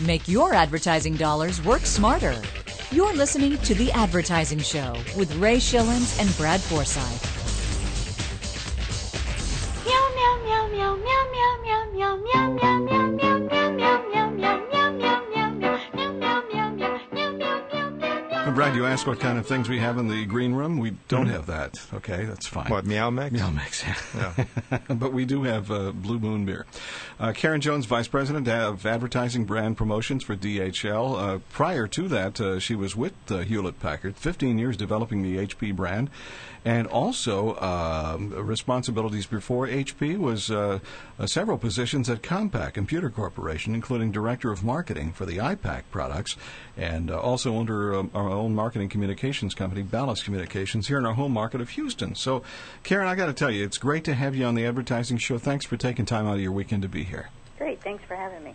Make 0.00 0.26
your 0.28 0.54
advertising 0.54 1.14
dollars 1.14 1.62
work 1.64 1.82
smarter. 1.82 2.34
You're 2.90 3.14
listening 3.14 3.56
to 3.58 3.74
The 3.74 3.90
Advertising 3.92 4.58
Show 4.60 4.94
with 5.16 5.34
Ray 5.36 5.56
Schillens 5.56 6.20
and 6.20 6.36
Brad 6.36 6.60
Forsythe. 6.60 7.23
Uh, 18.74 18.78
you 18.78 18.86
asked 18.86 19.06
what 19.06 19.20
kind 19.20 19.38
of 19.38 19.46
things 19.46 19.68
we 19.68 19.78
have 19.78 19.98
in 19.98 20.08
the 20.08 20.24
green 20.24 20.52
room. 20.52 20.78
We 20.78 20.96
don't 21.08 21.26
have 21.26 21.46
that. 21.46 21.78
Okay, 21.94 22.24
that's 22.24 22.46
fine. 22.46 22.68
What 22.70 22.84
meow 22.84 23.10
mix? 23.10 23.32
Meow 23.32 23.50
mix, 23.50 23.84
yeah. 23.84 24.44
but 24.88 25.12
we 25.12 25.24
do 25.24 25.44
have 25.44 25.70
uh, 25.70 25.92
Blue 25.92 26.18
Moon 26.18 26.44
beer. 26.44 26.66
Uh, 27.20 27.32
Karen 27.32 27.60
Jones, 27.60 27.86
Vice 27.86 28.08
President 28.08 28.48
of 28.48 28.84
Advertising 28.84 29.44
Brand 29.44 29.76
Promotions 29.76 30.24
for 30.24 30.34
DHL. 30.34 31.36
Uh, 31.36 31.38
prior 31.52 31.86
to 31.86 32.08
that, 32.08 32.40
uh, 32.40 32.58
she 32.58 32.74
was 32.74 32.96
with 32.96 33.14
uh, 33.30 33.38
Hewlett 33.38 33.78
Packard, 33.78 34.16
15 34.16 34.58
years 34.58 34.76
developing 34.76 35.22
the 35.22 35.36
HP 35.36 35.74
brand, 35.74 36.10
and 36.64 36.86
also 36.86 37.56
um 37.56 38.30
responsibilities 38.30 39.26
before 39.26 39.66
HP 39.66 40.18
was 40.18 40.50
uh, 40.50 40.78
uh, 41.18 41.26
several 41.26 41.58
positions 41.58 42.08
at 42.08 42.22
Compaq 42.22 42.74
Computer 42.74 43.10
Corporation, 43.10 43.74
including 43.74 44.12
Director 44.12 44.50
of 44.50 44.64
Marketing 44.64 45.12
for 45.12 45.26
the 45.26 45.38
iPAQ 45.38 45.82
products, 45.90 46.36
and 46.76 47.10
uh, 47.10 47.18
also 47.18 47.58
under 47.58 47.94
um, 47.94 48.10
our 48.14 48.28
own 48.28 48.54
marketing 48.54 48.88
communications 48.88 49.54
company, 49.54 49.82
Ballast 49.82 50.24
Communications, 50.24 50.88
here 50.88 50.98
in 50.98 51.06
our 51.06 51.14
home 51.14 51.32
market 51.32 51.60
of 51.60 51.70
Houston. 51.70 52.14
So, 52.14 52.42
Karen, 52.82 53.08
I 53.08 53.14
got 53.14 53.26
to 53.26 53.32
tell 53.32 53.50
you, 53.50 53.64
it's 53.64 53.78
great 53.78 54.04
to 54.04 54.14
have 54.14 54.34
you 54.34 54.44
on 54.44 54.54
the 54.54 54.66
advertising 54.66 55.18
show. 55.18 55.38
Thanks 55.38 55.64
for 55.66 55.76
taking 55.76 56.06
time 56.06 56.26
out 56.26 56.34
of 56.34 56.40
your 56.40 56.52
weekend 56.52 56.82
to 56.82 56.88
be 56.88 57.04
here. 57.04 57.30
Great, 57.58 57.82
thanks 57.82 58.04
for 58.04 58.16
having 58.16 58.42
me. 58.42 58.54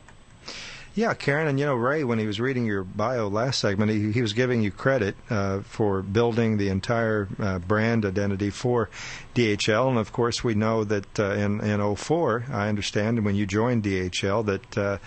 Yeah, 1.00 1.13
Karen, 1.13 1.48
and 1.48 1.58
you 1.58 1.65
know 1.65 1.75
Ray, 1.75 2.03
when 2.03 2.20
he 2.20 2.27
was 2.27 2.41
reading 2.41 2.65
your 2.65 2.84
bio 2.84 3.29
last 3.29 3.60
segment, 3.60 3.89
he, 3.89 4.12
he 4.12 4.22
was 4.22 4.34
giving 4.34 4.62
you 4.62 4.70
credit 4.70 5.15
uh, 5.29 5.62
for 5.62 6.01
building 6.01 6.58
the 6.58 6.68
entire 6.68 7.29
uh, 7.39 7.58
brand 7.60 8.06
identity 8.06 8.50
for 8.50 8.89
DHL, 9.34 9.88
and 9.88 9.98
of 9.98 10.12
course 10.12 10.44
we 10.44 10.56
know 10.56 10.84
that 10.84 11.18
uh, 11.18 11.36
in 11.36 11.62
in 11.62 11.96
04, 11.96 12.48
I 12.51 12.68
understand, 12.68 13.24
when 13.24 13.36
you 13.36 13.46
joined 13.46 13.84
DHL, 13.84 14.46
that 14.48 14.77
uh, 14.77 14.98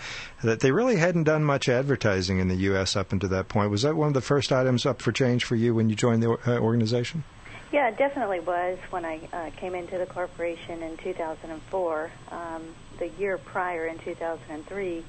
that 0.43 0.61
they 0.61 0.71
really 0.71 0.95
hadn't 0.95 1.25
done 1.25 1.43
much 1.43 1.69
advertising 1.69 2.39
in 2.39 2.47
the 2.47 2.55
U.S. 2.71 2.95
up 2.95 3.11
until 3.11 3.29
that 3.29 3.47
point. 3.47 3.69
Was 3.69 3.83
that 3.83 3.95
one 3.95 4.07
of 4.07 4.15
the 4.15 4.21
first 4.21 4.51
items 4.51 4.87
up 4.87 4.99
for 4.99 5.11
change 5.11 5.43
for 5.43 5.55
you 5.55 5.75
when 5.75 5.91
you 5.91 5.95
joined 5.95 6.23
the 6.23 6.31
uh, 6.47 6.57
organization? 6.57 7.23
Yeah, 7.71 7.89
it 7.89 7.97
definitely 7.97 8.39
was 8.39 8.79
when 8.89 9.05
I 9.05 9.19
uh, 9.31 9.51
came 9.57 9.75
into 9.75 9.99
the 9.99 10.07
corporation 10.07 10.81
in 10.81 10.97
2004. 10.97 12.11
Um, 12.31 12.63
the 12.97 13.09
year 13.19 13.37
prior, 13.37 13.85
in 13.87 13.99
2003, 13.99 15.03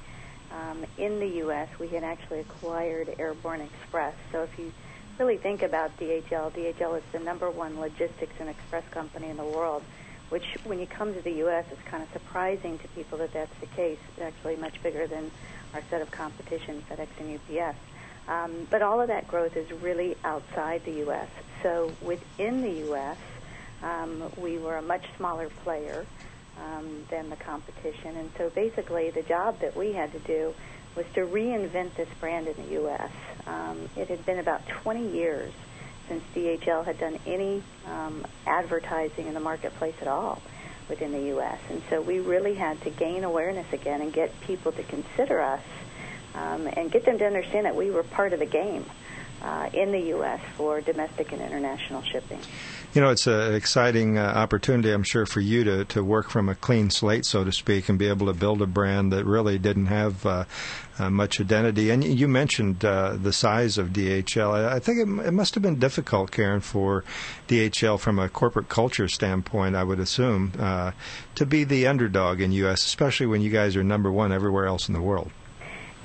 um, 0.55 0.85
in 0.97 1.19
the 1.19 1.27
U.S., 1.39 1.67
we 1.79 1.87
had 1.87 2.03
actually 2.03 2.39
acquired 2.39 3.13
Airborne 3.19 3.61
Express. 3.61 4.13
So 4.31 4.43
if 4.43 4.57
you 4.57 4.71
really 5.19 5.37
think 5.37 5.61
about 5.61 5.97
DHL, 5.97 6.51
DHL 6.51 6.97
is 6.97 7.03
the 7.11 7.19
number 7.19 7.49
one 7.49 7.79
logistics 7.79 8.33
and 8.39 8.49
express 8.49 8.83
company 8.91 9.29
in 9.29 9.37
the 9.37 9.43
world, 9.43 9.83
which 10.29 10.45
when 10.63 10.79
you 10.79 10.87
come 10.87 11.13
to 11.13 11.21
the 11.21 11.33
U.S., 11.33 11.65
it's 11.71 11.81
kind 11.83 12.03
of 12.03 12.09
surprising 12.11 12.77
to 12.79 12.87
people 12.89 13.17
that 13.19 13.33
that's 13.33 13.57
the 13.59 13.67
case. 13.67 13.99
It's 14.09 14.21
actually 14.21 14.55
much 14.55 14.81
bigger 14.81 15.07
than 15.07 15.29
our 15.73 15.81
set 15.89 16.01
of 16.01 16.11
competition, 16.11 16.83
FedEx 16.89 17.07
and 17.19 17.39
UPS. 17.39 17.77
Um, 18.27 18.67
but 18.69 18.81
all 18.81 19.01
of 19.01 19.07
that 19.09 19.27
growth 19.27 19.55
is 19.55 19.71
really 19.71 20.15
outside 20.23 20.83
the 20.85 20.93
U.S. 20.93 21.29
So 21.61 21.91
within 22.01 22.61
the 22.61 22.71
U.S., 22.87 23.17
um, 23.83 24.31
we 24.37 24.57
were 24.57 24.77
a 24.77 24.81
much 24.81 25.05
smaller 25.17 25.49
player 25.63 26.05
um, 26.63 27.03
than 27.09 27.29
the 27.29 27.35
competition. 27.35 28.15
And 28.17 28.29
so 28.37 28.49
basically, 28.49 29.09
the 29.09 29.23
job 29.23 29.59
that 29.59 29.75
we 29.75 29.93
had 29.93 30.11
to 30.13 30.19
do 30.19 30.53
was 30.95 31.05
to 31.13 31.21
reinvent 31.21 31.95
this 31.95 32.09
brand 32.19 32.47
in 32.47 32.55
the 32.55 32.71
U.S. 32.73 33.11
Um, 33.47 33.89
it 33.95 34.07
had 34.07 34.25
been 34.25 34.39
about 34.39 34.65
20 34.67 35.09
years 35.09 35.51
since 36.07 36.23
DHL 36.35 36.85
had 36.85 36.99
done 36.99 37.19
any 37.25 37.63
um, 37.87 38.25
advertising 38.45 39.27
in 39.27 39.33
the 39.33 39.39
marketplace 39.39 39.95
at 40.01 40.07
all 40.07 40.41
within 40.87 41.11
the 41.11 41.27
U.S. 41.27 41.59
And 41.69 41.81
so 41.89 42.01
we 42.01 42.19
really 42.19 42.53
had 42.53 42.79
to 42.81 42.89
gain 42.89 43.23
awareness 43.23 43.71
again 43.73 44.01
and 44.01 44.13
get 44.13 44.39
people 44.41 44.71
to 44.71 44.83
consider 44.83 45.41
us 45.41 45.63
um, 46.35 46.67
and 46.67 46.91
get 46.91 47.05
them 47.05 47.17
to 47.17 47.25
understand 47.25 47.65
that 47.65 47.75
we 47.75 47.89
were 47.89 48.03
part 48.03 48.33
of 48.33 48.39
the 48.39 48.45
game 48.45 48.85
uh, 49.45 49.69
in 49.73 49.91
the 49.91 49.99
U.S. 49.99 50.41
for 50.57 50.81
domestic 50.81 51.31
and 51.31 51.41
international 51.41 52.01
shipping. 52.01 52.39
You 52.95 53.01
know, 53.01 53.09
it's 53.09 53.27
an 53.27 53.53
exciting 53.53 54.17
uh, 54.17 54.23
opportunity, 54.23 54.91
I'm 54.91 55.03
sure, 55.03 55.25
for 55.25 55.39
you 55.39 55.63
to, 55.65 55.85
to 55.85 56.03
work 56.03 56.29
from 56.29 56.49
a 56.49 56.55
clean 56.55 56.89
slate, 56.89 57.25
so 57.25 57.43
to 57.43 57.51
speak, 57.51 57.87
and 57.87 57.99
be 57.99 58.07
able 58.07 58.25
to 58.27 58.33
build 58.33 58.61
a 58.61 58.67
brand 58.67 59.11
that 59.13 59.25
really 59.25 59.59
didn't 59.59 59.85
have 59.87 60.25
uh, 60.25 60.45
uh, 60.97 61.09
much 61.11 61.39
identity. 61.39 61.91
And 61.91 62.03
you 62.03 62.27
mentioned 62.27 62.83
uh, 62.83 63.17
the 63.21 63.33
size 63.33 63.77
of 63.77 63.89
DHL. 63.89 64.53
I 64.53 64.79
think 64.79 64.99
it, 64.99 65.27
it 65.27 65.31
must 65.31 65.53
have 65.53 65.61
been 65.61 65.77
difficult, 65.77 66.31
Karen, 66.31 66.61
for 66.61 67.03
DHL 67.47 67.99
from 67.99 68.17
a 68.17 68.29
corporate 68.29 68.69
culture 68.69 69.07
standpoint, 69.07 69.75
I 69.75 69.83
would 69.83 69.99
assume, 69.99 70.53
uh, 70.57 70.91
to 71.35 71.45
be 71.45 71.65
the 71.65 71.85
underdog 71.85 72.41
in 72.41 72.51
U.S., 72.53 72.83
especially 72.85 73.27
when 73.27 73.41
you 73.41 73.51
guys 73.51 73.75
are 73.75 73.83
number 73.83 74.11
one 74.11 74.31
everywhere 74.31 74.65
else 74.65 74.87
in 74.87 74.93
the 74.93 75.01
world. 75.01 75.29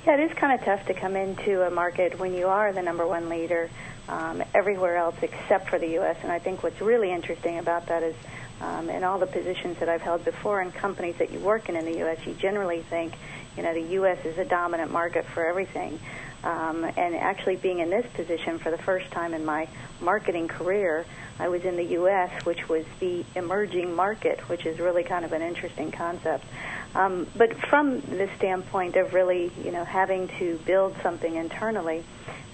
Yeah, 0.05 0.15
it 0.15 0.31
is 0.31 0.37
kind 0.37 0.59
of 0.59 0.65
tough 0.65 0.87
to 0.87 0.95
come 0.95 1.15
into 1.15 1.61
a 1.61 1.69
market 1.69 2.17
when 2.17 2.33
you 2.33 2.47
are 2.47 2.73
the 2.73 2.81
number 2.81 3.05
one 3.05 3.29
leader 3.29 3.69
um, 4.09 4.43
everywhere 4.55 4.97
else 4.97 5.15
except 5.21 5.69
for 5.69 5.77
the 5.77 5.89
U.S. 5.89 6.17
And 6.23 6.31
I 6.31 6.39
think 6.39 6.63
what's 6.63 6.81
really 6.81 7.11
interesting 7.11 7.59
about 7.59 7.85
that 7.87 8.01
is 8.01 8.15
um, 8.61 8.89
in 8.89 9.03
all 9.03 9.19
the 9.19 9.27
positions 9.27 9.77
that 9.77 9.89
I've 9.89 10.01
held 10.01 10.25
before 10.25 10.59
in 10.59 10.71
companies 10.71 11.17
that 11.17 11.31
you 11.31 11.37
work 11.37 11.69
in 11.69 11.75
in 11.75 11.85
the 11.85 11.97
U.S., 11.99 12.17
you 12.25 12.33
generally 12.33 12.81
think, 12.81 13.13
you 13.55 13.61
know, 13.61 13.75
the 13.75 13.91
U.S. 13.93 14.25
is 14.25 14.39
a 14.39 14.45
dominant 14.45 14.91
market 14.91 15.23
for 15.25 15.45
everything. 15.45 15.99
Um, 16.43 16.83
and 16.83 17.13
actually 17.13 17.57
being 17.57 17.77
in 17.77 17.91
this 17.91 18.05
position 18.15 18.57
for 18.57 18.71
the 18.71 18.79
first 18.79 19.11
time 19.11 19.35
in 19.35 19.45
my 19.45 19.67
marketing 20.01 20.47
career, 20.47 21.05
I 21.41 21.47
was 21.47 21.65
in 21.65 21.75
the 21.75 21.85
U.S., 21.97 22.45
which 22.45 22.69
was 22.69 22.85
the 22.99 23.25
emerging 23.35 23.95
market, 23.95 24.47
which 24.47 24.67
is 24.67 24.77
really 24.77 25.03
kind 25.03 25.25
of 25.25 25.33
an 25.33 25.41
interesting 25.41 25.91
concept. 25.91 26.45
Um, 26.93 27.25
but 27.35 27.57
from 27.57 27.99
the 28.01 28.29
standpoint 28.37 28.95
of 28.95 29.15
really, 29.15 29.51
you 29.63 29.71
know, 29.71 29.83
having 29.83 30.27
to 30.37 30.59
build 30.67 30.95
something 31.01 31.35
internally, 31.35 32.03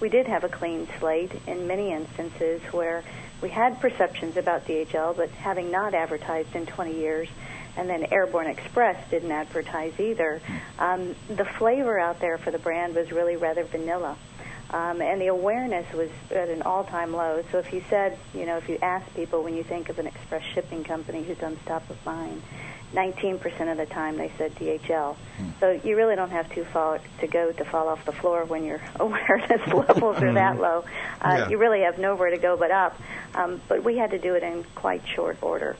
we 0.00 0.08
did 0.08 0.26
have 0.26 0.42
a 0.42 0.48
clean 0.48 0.88
slate 0.98 1.32
in 1.46 1.66
many 1.66 1.92
instances 1.92 2.62
where 2.72 3.04
we 3.42 3.50
had 3.50 3.78
perceptions 3.78 4.38
about 4.38 4.66
DHL, 4.66 5.14
but 5.14 5.28
having 5.32 5.70
not 5.70 5.92
advertised 5.92 6.56
in 6.56 6.64
20 6.64 6.94
years, 6.94 7.28
and 7.76 7.90
then 7.90 8.06
Airborne 8.10 8.46
Express 8.46 9.10
didn't 9.10 9.32
advertise 9.32 10.00
either, 10.00 10.40
um, 10.78 11.14
the 11.28 11.44
flavor 11.44 11.98
out 11.98 12.20
there 12.20 12.38
for 12.38 12.50
the 12.50 12.58
brand 12.58 12.94
was 12.94 13.12
really 13.12 13.36
rather 13.36 13.64
vanilla. 13.64 14.16
Um, 14.70 15.00
and 15.00 15.20
the 15.20 15.28
awareness 15.28 15.90
was 15.94 16.10
at 16.30 16.48
an 16.48 16.62
all-time 16.62 17.14
low. 17.14 17.42
So 17.50 17.58
if 17.58 17.72
you 17.72 17.82
said, 17.88 18.18
you 18.34 18.44
know, 18.44 18.58
if 18.58 18.68
you 18.68 18.78
ask 18.82 19.12
people 19.14 19.42
when 19.42 19.56
you 19.56 19.62
think 19.62 19.88
of 19.88 19.98
an 19.98 20.06
express 20.06 20.42
shipping 20.42 20.84
company 20.84 21.22
who's 21.22 21.42
on 21.42 21.56
top 21.64 21.88
of 21.88 22.04
mind, 22.04 22.42
19% 22.94 23.70
of 23.70 23.76
the 23.76 23.86
time 23.86 24.16
they 24.16 24.30
said 24.38 24.54
DHL. 24.54 25.14
Hmm. 25.14 25.48
So 25.60 25.80
you 25.84 25.96
really 25.96 26.16
don't 26.16 26.30
have 26.30 26.50
too 26.52 26.64
far 26.64 27.00
to 27.20 27.26
go 27.26 27.52
to 27.52 27.64
fall 27.64 27.88
off 27.88 28.04
the 28.04 28.12
floor 28.12 28.44
when 28.44 28.64
your 28.64 28.80
awareness 28.96 29.66
levels 29.72 30.22
are 30.22 30.32
that 30.32 30.56
hmm. 30.56 30.62
low. 30.62 30.84
Uh, 31.20 31.36
yeah. 31.38 31.48
You 31.48 31.58
really 31.58 31.82
have 31.82 31.98
nowhere 31.98 32.30
to 32.30 32.38
go 32.38 32.56
but 32.56 32.70
up. 32.70 33.00
Um, 33.34 33.60
but 33.68 33.84
we 33.84 33.96
had 33.96 34.10
to 34.12 34.18
do 34.18 34.34
it 34.34 34.42
in 34.42 34.64
quite 34.74 35.02
short 35.06 35.38
order. 35.42 35.76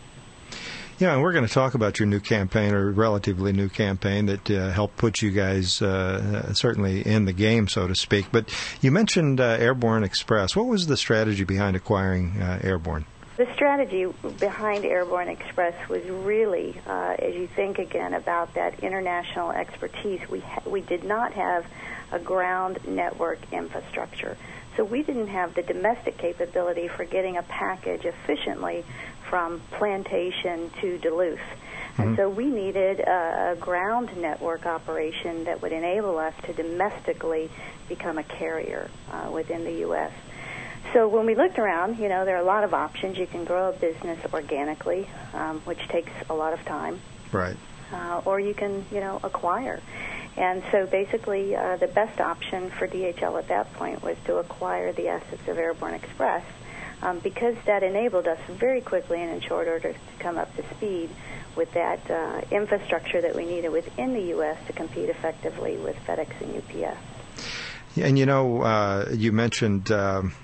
Yeah, 0.98 1.12
and 1.12 1.22
we're 1.22 1.32
going 1.32 1.46
to 1.46 1.52
talk 1.52 1.74
about 1.74 2.00
your 2.00 2.08
new 2.08 2.18
campaign, 2.18 2.74
or 2.74 2.90
relatively 2.90 3.52
new 3.52 3.68
campaign, 3.68 4.26
that 4.26 4.50
uh, 4.50 4.70
helped 4.70 4.96
put 4.96 5.22
you 5.22 5.30
guys 5.30 5.80
uh, 5.80 6.52
certainly 6.54 7.06
in 7.06 7.24
the 7.24 7.32
game, 7.32 7.68
so 7.68 7.86
to 7.86 7.94
speak. 7.94 8.26
But 8.32 8.52
you 8.80 8.90
mentioned 8.90 9.40
uh, 9.40 9.44
Airborne 9.60 10.02
Express. 10.02 10.56
What 10.56 10.66
was 10.66 10.88
the 10.88 10.96
strategy 10.96 11.44
behind 11.44 11.76
acquiring 11.76 12.42
uh, 12.42 12.58
Airborne? 12.64 13.04
The 13.36 13.46
strategy 13.54 14.06
behind 14.40 14.84
Airborne 14.84 15.28
Express 15.28 15.88
was 15.88 16.04
really, 16.04 16.80
uh, 16.84 17.14
as 17.16 17.32
you 17.36 17.46
think 17.46 17.78
again 17.78 18.12
about 18.12 18.54
that 18.54 18.80
international 18.80 19.52
expertise, 19.52 20.20
we 20.28 20.40
ha- 20.40 20.62
we 20.66 20.80
did 20.80 21.04
not 21.04 21.32
have 21.34 21.64
a 22.10 22.18
ground 22.18 22.80
network 22.84 23.38
infrastructure, 23.52 24.36
so 24.76 24.82
we 24.82 25.04
didn't 25.04 25.28
have 25.28 25.54
the 25.54 25.62
domestic 25.62 26.18
capability 26.18 26.88
for 26.88 27.04
getting 27.04 27.36
a 27.36 27.42
package 27.44 28.04
efficiently 28.04 28.84
from 29.28 29.60
plantation 29.72 30.70
to 30.80 30.98
Duluth. 30.98 31.38
Mm-hmm. 31.38 32.02
And 32.02 32.16
so 32.16 32.28
we 32.28 32.46
needed 32.46 33.00
a, 33.00 33.52
a 33.52 33.56
ground 33.56 34.16
network 34.16 34.66
operation 34.66 35.44
that 35.44 35.62
would 35.62 35.72
enable 35.72 36.18
us 36.18 36.34
to 36.44 36.52
domestically 36.52 37.50
become 37.88 38.18
a 38.18 38.22
carrier 38.22 38.90
uh, 39.10 39.30
within 39.32 39.64
the 39.64 39.80
U.S. 39.80 40.12
So 40.92 41.08
when 41.08 41.26
we 41.26 41.34
looked 41.34 41.58
around, 41.58 41.98
you 41.98 42.08
know, 42.08 42.24
there 42.24 42.36
are 42.36 42.42
a 42.42 42.46
lot 42.46 42.64
of 42.64 42.72
options. 42.72 43.18
You 43.18 43.26
can 43.26 43.44
grow 43.44 43.70
a 43.70 43.72
business 43.72 44.18
organically, 44.32 45.08
um, 45.34 45.60
which 45.60 45.86
takes 45.88 46.12
a 46.30 46.34
lot 46.34 46.52
of 46.52 46.64
time. 46.64 47.00
Right. 47.32 47.56
Uh, 47.92 48.22
or 48.24 48.38
you 48.38 48.54
can, 48.54 48.84
you 48.90 49.00
know, 49.00 49.20
acquire. 49.22 49.80
And 50.36 50.62
so 50.70 50.86
basically, 50.86 51.56
uh, 51.56 51.76
the 51.76 51.88
best 51.88 52.20
option 52.20 52.70
for 52.70 52.86
DHL 52.86 53.38
at 53.38 53.48
that 53.48 53.72
point 53.74 54.02
was 54.02 54.16
to 54.26 54.36
acquire 54.36 54.92
the 54.92 55.08
assets 55.08 55.48
of 55.48 55.58
Airborne 55.58 55.94
Express 55.94 56.44
um, 57.02 57.18
because 57.20 57.56
that 57.66 57.82
enabled 57.82 58.26
us 58.26 58.38
very 58.48 58.80
quickly 58.80 59.22
and 59.22 59.30
in 59.30 59.40
short 59.40 59.68
order 59.68 59.92
to 59.92 59.98
come 60.18 60.38
up 60.38 60.54
to 60.56 60.64
speed 60.76 61.10
with 61.56 61.72
that 61.72 62.10
uh, 62.10 62.40
infrastructure 62.50 63.20
that 63.20 63.34
we 63.34 63.44
needed 63.44 63.70
within 63.70 64.14
the 64.14 64.22
U.S. 64.34 64.56
to 64.66 64.72
compete 64.72 65.08
effectively 65.08 65.76
with 65.76 65.96
FedEx 66.06 66.40
and 66.40 66.56
UPS. 66.56 66.98
And 67.96 68.18
you 68.18 68.26
know, 68.26 68.62
uh, 68.62 69.08
you 69.12 69.32
mentioned. 69.32 69.90
Um, 69.90 70.34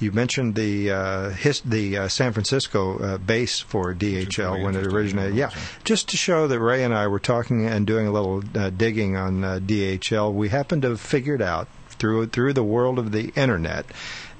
you 0.00 0.12
mentioned 0.12 0.54
the 0.54 0.90
uh, 0.90 1.30
his, 1.30 1.60
the 1.60 1.98
uh, 1.98 2.08
San 2.08 2.32
Francisco 2.32 2.98
uh, 2.98 3.18
base 3.18 3.60
for 3.60 3.94
DHL 3.94 4.62
when 4.64 4.74
it 4.74 4.86
originated. 4.86 5.34
Yeah, 5.34 5.50
just 5.84 6.08
to 6.08 6.16
show 6.16 6.46
that 6.46 6.58
Ray 6.58 6.84
and 6.84 6.94
I 6.94 7.06
were 7.08 7.18
talking 7.18 7.66
and 7.66 7.86
doing 7.86 8.06
a 8.06 8.10
little 8.10 8.42
uh, 8.54 8.70
digging 8.70 9.16
on 9.16 9.44
uh, 9.44 9.58
DHL, 9.62 10.32
we 10.32 10.48
happened 10.48 10.82
to 10.82 10.90
have 10.90 11.00
figured 11.00 11.42
out 11.42 11.68
through 11.88 12.28
through 12.28 12.54
the 12.54 12.64
world 12.64 12.98
of 12.98 13.12
the 13.12 13.28
internet 13.36 13.84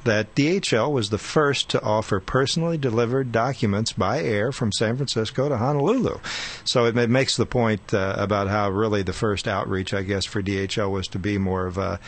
that 0.04 0.34
DHL 0.34 0.90
was 0.92 1.10
the 1.10 1.18
first 1.18 1.68
to 1.70 1.82
offer 1.82 2.20
personally 2.20 2.78
delivered 2.78 3.32
documents 3.32 3.92
by 3.92 4.20
air 4.22 4.52
from 4.52 4.72
San 4.72 4.96
Francisco 4.96 5.48
to 5.48 5.56
Honolulu. 5.56 6.18
So 6.64 6.86
it, 6.86 7.10
makes 7.10 7.36
the 7.36 7.46
point 7.46 7.92
uh, 7.92 8.14
about 8.18 8.48
how 8.48 8.70
really 8.70 9.02
the 9.02 9.12
first 9.12 9.48
outreach, 9.48 9.92
I 9.92 10.02
guess, 10.02 10.24
for 10.24 10.42
DHL 10.42 10.90
was 10.90 11.08
to 11.08 11.18
be 11.18 11.38
more 11.38 11.66
of 11.66 11.76
a, 11.76 11.98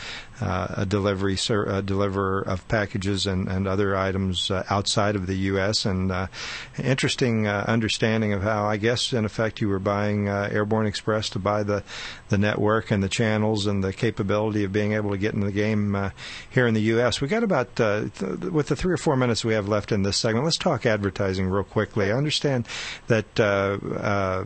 uh, 0.41 0.67
a 0.77 0.85
delivery 0.85 1.35
ser- 1.35 1.65
a 1.65 1.81
deliverer 1.81 2.41
of 2.41 2.67
packages 2.67 3.27
and, 3.27 3.47
and 3.47 3.67
other 3.67 3.95
items 3.95 4.49
uh, 4.49 4.63
outside 4.69 5.15
of 5.15 5.27
the 5.27 5.35
U.S. 5.35 5.85
And 5.85 6.11
uh, 6.11 6.27
interesting 6.81 7.47
uh, 7.47 7.65
understanding 7.67 8.33
of 8.33 8.43
how, 8.43 8.65
I 8.65 8.77
guess, 8.77 9.13
in 9.13 9.25
effect, 9.25 9.61
you 9.61 9.67
were 9.67 9.79
buying 9.79 10.29
uh, 10.29 10.49
Airborne 10.51 10.87
Express 10.87 11.29
to 11.31 11.39
buy 11.39 11.63
the 11.63 11.83
the 12.29 12.37
network 12.37 12.89
and 12.89 13.03
the 13.03 13.09
channels 13.09 13.67
and 13.67 13.83
the 13.83 13.93
capability 13.93 14.63
of 14.63 14.71
being 14.71 14.93
able 14.93 15.11
to 15.11 15.17
get 15.17 15.33
in 15.33 15.41
the 15.41 15.51
game 15.51 16.11
here 16.49 16.65
in 16.65 16.73
the 16.73 16.81
U.S. 16.81 17.21
We 17.21 17.27
got 17.27 17.43
about 17.43 17.79
uh, 17.83 18.09
th- 18.17 18.51
with 18.51 18.67
the 18.67 18.75
three 18.75 18.93
or 18.93 18.97
four 18.97 19.15
minutes 19.15 19.45
we 19.45 19.53
have 19.53 19.67
left 19.67 19.91
in 19.91 20.03
this 20.03 20.17
segment, 20.17 20.45
let's 20.45 20.57
talk 20.57 20.85
advertising 20.85 21.47
real 21.47 21.63
quickly. 21.63 22.11
I 22.11 22.17
understand 22.17 22.67
that 23.07 23.39
uh, 23.39 23.77
uh, 23.95 24.45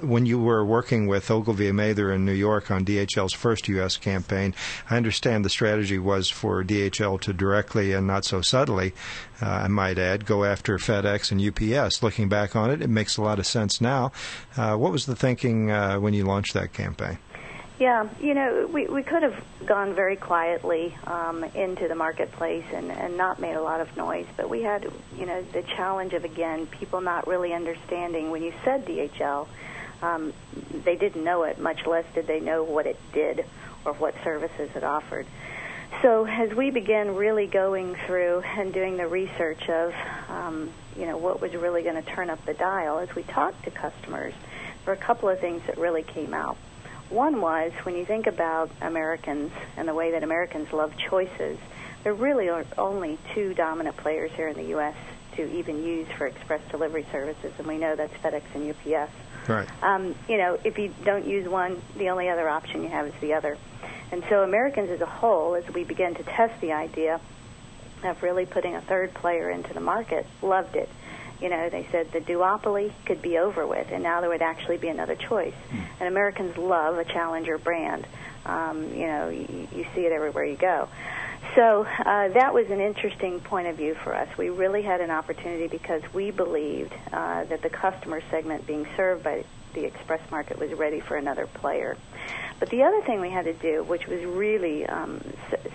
when 0.00 0.26
you 0.26 0.38
were 0.38 0.64
working 0.64 1.06
with 1.06 1.30
Ogilvy 1.30 1.68
and 1.68 1.76
Mather 1.76 2.12
in 2.12 2.24
New 2.24 2.32
York 2.32 2.70
on 2.70 2.84
DHL's 2.84 3.32
first 3.32 3.68
U.S. 3.68 3.96
campaign, 3.96 4.54
I 4.90 4.96
understand 4.96 5.44
the 5.44 5.50
strategy 5.50 5.98
was 5.98 6.28
for 6.28 6.62
DHL 6.64 7.20
to 7.20 7.32
directly 7.32 7.92
and 7.92 8.06
not 8.06 8.24
so 8.24 8.42
subtly, 8.42 8.92
uh, 9.40 9.46
I 9.46 9.68
might 9.68 9.98
add, 9.98 10.26
go 10.26 10.44
after 10.44 10.76
FedEx 10.78 11.30
and 11.30 11.40
UPS. 11.40 12.02
Looking 12.02 12.28
back 12.28 12.56
on 12.56 12.70
it, 12.70 12.82
it 12.82 12.90
makes 12.90 13.16
a 13.16 13.22
lot 13.22 13.38
of 13.38 13.46
sense 13.46 13.80
now. 13.80 14.12
Uh, 14.56 14.76
what 14.76 14.92
was 14.92 15.06
the 15.06 15.16
thinking 15.16 15.68
when 15.68 16.12
you 16.14 16.24
launched 16.24 16.54
that 16.54 16.72
campaign? 16.72 17.18
Yeah, 17.78 18.08
you 18.20 18.34
know, 18.34 18.68
we, 18.72 18.86
we 18.86 19.02
could 19.02 19.24
have 19.24 19.34
gone 19.66 19.94
very 19.94 20.14
quietly 20.14 20.94
um, 21.08 21.42
into 21.42 21.88
the 21.88 21.96
marketplace 21.96 22.64
and, 22.72 22.92
and 22.92 23.16
not 23.16 23.40
made 23.40 23.54
a 23.54 23.62
lot 23.62 23.80
of 23.80 23.96
noise, 23.96 24.26
but 24.36 24.48
we 24.48 24.62
had, 24.62 24.88
you 25.18 25.26
know, 25.26 25.42
the 25.52 25.62
challenge 25.62 26.12
of, 26.12 26.24
again, 26.24 26.66
people 26.66 27.00
not 27.00 27.26
really 27.26 27.52
understanding 27.52 28.30
when 28.30 28.44
you 28.44 28.52
said 28.64 28.86
DHL, 28.86 29.48
um, 30.02 30.32
they 30.84 30.94
didn't 30.94 31.24
know 31.24 31.42
it, 31.42 31.58
much 31.58 31.84
less 31.84 32.04
did 32.14 32.28
they 32.28 32.38
know 32.38 32.62
what 32.62 32.86
it 32.86 32.98
did 33.12 33.44
or 33.84 33.92
what 33.94 34.14
services 34.22 34.70
it 34.76 34.84
offered. 34.84 35.26
So 36.00 36.26
as 36.26 36.54
we 36.54 36.70
began 36.70 37.16
really 37.16 37.48
going 37.48 37.96
through 38.06 38.42
and 38.56 38.72
doing 38.72 38.96
the 38.96 39.08
research 39.08 39.68
of, 39.68 39.92
um, 40.28 40.70
you 40.96 41.06
know, 41.06 41.16
what 41.16 41.40
was 41.40 41.52
really 41.54 41.82
going 41.82 42.00
to 42.00 42.08
turn 42.08 42.30
up 42.30 42.44
the 42.46 42.54
dial, 42.54 42.98
as 42.98 43.12
we 43.16 43.24
talked 43.24 43.64
to 43.64 43.72
customers, 43.72 44.34
there 44.84 44.94
were 44.94 45.00
a 45.00 45.04
couple 45.04 45.28
of 45.28 45.40
things 45.40 45.62
that 45.66 45.76
really 45.76 46.04
came 46.04 46.34
out. 46.34 46.56
One 47.10 47.40
was 47.40 47.72
when 47.82 47.96
you 47.96 48.04
think 48.04 48.26
about 48.26 48.70
Americans 48.80 49.52
and 49.76 49.86
the 49.86 49.94
way 49.94 50.12
that 50.12 50.22
Americans 50.22 50.72
love 50.72 50.96
choices, 50.96 51.58
there 52.02 52.14
really 52.14 52.48
are 52.48 52.64
only 52.76 53.18
two 53.34 53.54
dominant 53.54 53.96
players 53.96 54.30
here 54.32 54.48
in 54.48 54.56
the 54.56 54.68
U.S. 54.70 54.96
to 55.36 55.50
even 55.58 55.84
use 55.84 56.08
for 56.16 56.26
express 56.26 56.60
delivery 56.70 57.06
services, 57.12 57.52
and 57.58 57.66
we 57.66 57.78
know 57.78 57.94
that's 57.96 58.12
FedEx 58.14 58.42
and 58.54 58.70
UPS. 58.70 59.12
Right. 59.48 59.68
Um, 59.82 60.14
you 60.28 60.38
know, 60.38 60.58
if 60.64 60.78
you 60.78 60.92
don't 61.04 61.26
use 61.26 61.48
one, 61.48 61.80
the 61.96 62.10
only 62.10 62.28
other 62.28 62.48
option 62.48 62.82
you 62.82 62.88
have 62.88 63.06
is 63.06 63.14
the 63.20 63.34
other. 63.34 63.58
And 64.10 64.24
so 64.28 64.42
Americans 64.42 64.90
as 64.90 65.00
a 65.00 65.06
whole, 65.06 65.54
as 65.54 65.68
we 65.72 65.84
began 65.84 66.14
to 66.14 66.22
test 66.22 66.60
the 66.60 66.72
idea 66.72 67.20
of 68.02 68.22
really 68.22 68.46
putting 68.46 68.74
a 68.74 68.80
third 68.80 69.12
player 69.14 69.50
into 69.50 69.72
the 69.74 69.80
market, 69.80 70.26
loved 70.42 70.76
it 70.76 70.88
you 71.40 71.48
know, 71.48 71.68
they 71.68 71.86
said 71.90 72.12
the 72.12 72.20
duopoly 72.20 72.92
could 73.06 73.22
be 73.22 73.38
over 73.38 73.66
with, 73.66 73.88
and 73.90 74.02
now 74.02 74.20
there 74.20 74.30
would 74.30 74.42
actually 74.42 74.76
be 74.76 74.88
another 74.88 75.16
choice. 75.16 75.54
Mm. 75.70 75.84
And 76.00 76.08
Americans 76.08 76.56
love 76.56 76.98
a 76.98 77.04
challenger 77.04 77.58
brand. 77.58 78.06
Um, 78.46 78.94
you 78.94 79.06
know, 79.06 79.28
you, 79.28 79.68
you 79.74 79.86
see 79.94 80.02
it 80.02 80.12
everywhere 80.12 80.44
you 80.44 80.56
go. 80.56 80.88
So 81.54 81.86
uh, 81.86 82.28
that 82.28 82.52
was 82.52 82.68
an 82.70 82.80
interesting 82.80 83.38
point 83.40 83.68
of 83.68 83.76
view 83.76 83.94
for 83.94 84.14
us. 84.14 84.28
We 84.36 84.48
really 84.50 84.82
had 84.82 85.00
an 85.00 85.10
opportunity 85.10 85.68
because 85.68 86.02
we 86.12 86.30
believed 86.30 86.92
uh, 87.12 87.44
that 87.44 87.62
the 87.62 87.70
customer 87.70 88.22
segment 88.30 88.66
being 88.66 88.86
served 88.96 89.22
by 89.22 89.44
the 89.74 89.84
express 89.84 90.20
market 90.30 90.58
was 90.58 90.72
ready 90.72 91.00
for 91.00 91.16
another 91.16 91.46
player. 91.46 91.96
But 92.58 92.70
the 92.70 92.82
other 92.82 93.02
thing 93.02 93.20
we 93.20 93.30
had 93.30 93.44
to 93.44 93.52
do, 93.52 93.84
which 93.84 94.06
was 94.06 94.24
really 94.24 94.86
um, 94.86 95.20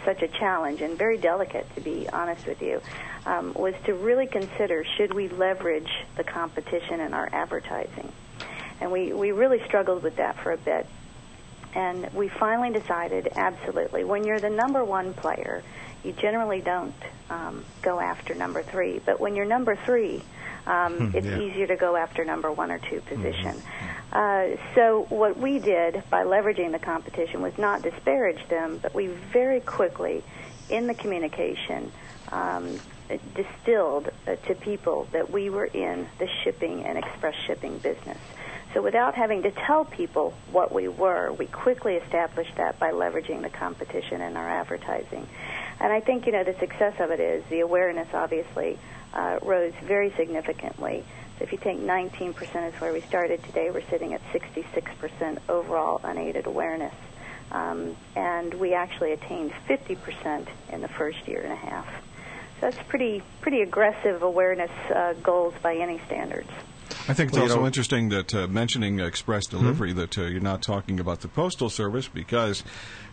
such 0.10 0.24
a 0.24 0.28
challenge 0.28 0.82
and 0.82 0.98
very 0.98 1.20
delicate, 1.20 1.68
to 1.76 1.82
be 1.82 2.10
honest 2.10 2.48
with 2.48 2.64
you, 2.64 2.82
um, 3.28 3.54
was 3.54 3.76
to 3.86 3.94
really 3.94 4.26
consider 4.26 4.84
should 4.98 5.14
we 5.14 5.30
leverage 5.30 5.92
the 6.16 6.24
competition 6.24 7.00
in 7.00 7.14
our 7.14 7.30
advertising. 7.32 8.12
And 8.82 8.92
we, 8.92 9.14
we 9.14 9.32
really 9.32 9.64
struggled 9.66 10.02
with 10.02 10.16
that 10.16 10.36
for 10.42 10.52
a 10.52 10.58
bit. 10.58 10.88
And 11.76 12.12
we 12.14 12.28
finally 12.28 12.72
decided 12.72 13.30
absolutely. 13.36 14.04
When 14.04 14.24
you're 14.24 14.40
the 14.40 14.50
number 14.50 14.84
one 14.84 15.14
player, 15.14 15.62
you 16.04 16.14
generally 16.14 16.62
don't 16.62 16.96
um, 17.30 17.64
go 17.84 18.00
after 18.00 18.34
number 18.34 18.64
three. 18.64 19.00
But 19.06 19.20
when 19.20 19.36
you're 19.36 19.46
number 19.46 19.76
three, 19.76 20.24
um, 20.70 20.94
hmm, 21.10 21.18
it's 21.18 21.26
yeah. 21.26 21.40
easier 21.40 21.68
to 21.68 21.76
go 21.76 21.96
after 21.96 22.24
number 22.24 22.52
one 22.52 22.72
or 22.72 22.78
two 22.78 23.02
position. 23.02 23.56
Mm-hmm. 23.56 23.90
Uh, 24.12 24.76
so 24.76 25.06
what 25.10 25.38
we 25.38 25.60
did 25.60 26.04
by 26.10 26.24
leveraging 26.24 26.72
the 26.72 26.80
competition 26.80 27.42
was 27.42 27.58
not 27.58 27.82
disparage 27.82 28.48
them, 28.50 28.80
but 28.82 28.94
we 28.94 29.08
very 29.08 29.62
quickly, 29.62 30.24
in 30.70 30.88
the 30.88 30.94
communication, 30.94 31.92
um, 32.32 32.80
distilled 33.36 34.10
uh, 34.28 34.36
to 34.36 34.54
people 34.56 35.08
that 35.12 35.32
we 35.32 35.50
were 35.50 35.66
in 35.66 36.08
the 36.20 36.28
shipping 36.44 36.84
and 36.84 36.98
express 36.98 37.36
shipping 37.48 37.80
business. 37.80 38.18
So 38.74 38.84
without 38.84 39.16
having 39.16 39.42
to 39.44 39.52
tell 39.52 39.84
people 39.86 40.36
what 40.52 40.72
we 40.72 40.88
were, 40.88 41.32
we 41.32 41.48
quickly 41.48 41.96
established 41.96 42.56
that 42.58 42.78
by 42.78 42.92
leveraging 42.92 43.42
the 43.42 43.50
competition 43.50 44.22
in 44.22 44.38
our 44.38 44.48
advertising. 44.48 45.28
And 45.80 45.92
I 45.92 46.02
think, 46.02 46.28
you 46.28 46.32
know, 46.32 46.44
the 46.44 46.54
success 46.60 46.94
of 47.00 47.10
it 47.10 47.20
is 47.20 47.44
the 47.50 47.62
awareness 47.62 48.08
obviously 48.14 48.78
uh, 49.14 49.40
rose 49.42 49.74
very 49.84 50.12
significantly. 50.12 51.04
So 51.38 51.44
if 51.44 51.52
you 51.52 51.58
take 51.58 51.80
19% 51.80 52.68
is 52.68 52.82
where 52.82 52.92
we 52.92 53.02
started 53.02 53.44
today, 53.44 53.72
we're 53.72 53.88
sitting 53.90 54.14
at 54.14 54.22
66% 54.32 55.38
overall 55.48 56.02
unaided 56.04 56.46
awareness. 56.46 56.94
Um, 57.52 57.96
and 58.16 58.54
we 58.56 58.74
actually 58.74 59.14
attained 59.14 59.54
50% 59.68 60.48
in 60.72 60.82
the 60.82 60.88
first 60.88 61.28
year 61.28 61.42
and 61.42 61.52
a 61.52 61.56
half. 61.56 61.88
So 62.60 62.70
that's 62.70 62.88
pretty 62.90 63.24
pretty 63.42 63.62
aggressive 63.62 64.22
awareness 64.22 64.72
uh, 64.94 65.14
goals 65.24 65.54
by 65.64 65.78
any 65.78 66.00
standards. 66.08 66.50
I 67.08 67.14
think 67.14 67.30
it's 67.30 67.38
well, 67.38 67.44
also 67.44 67.60
know, 67.62 67.66
interesting 67.66 68.10
that 68.10 68.36
uh, 68.36 68.48
mentioning 68.48 69.00
express 69.00 69.48
delivery 69.48 69.92
mm-hmm. 69.92 70.00
that 70.00 70.18
uh, 70.18 70.24
you're 70.24 70.42
not 70.42 70.62
talking 70.62 71.00
about 71.00 71.22
the 71.22 71.28
postal 71.28 71.70
service 71.70 72.08
because 72.08 72.64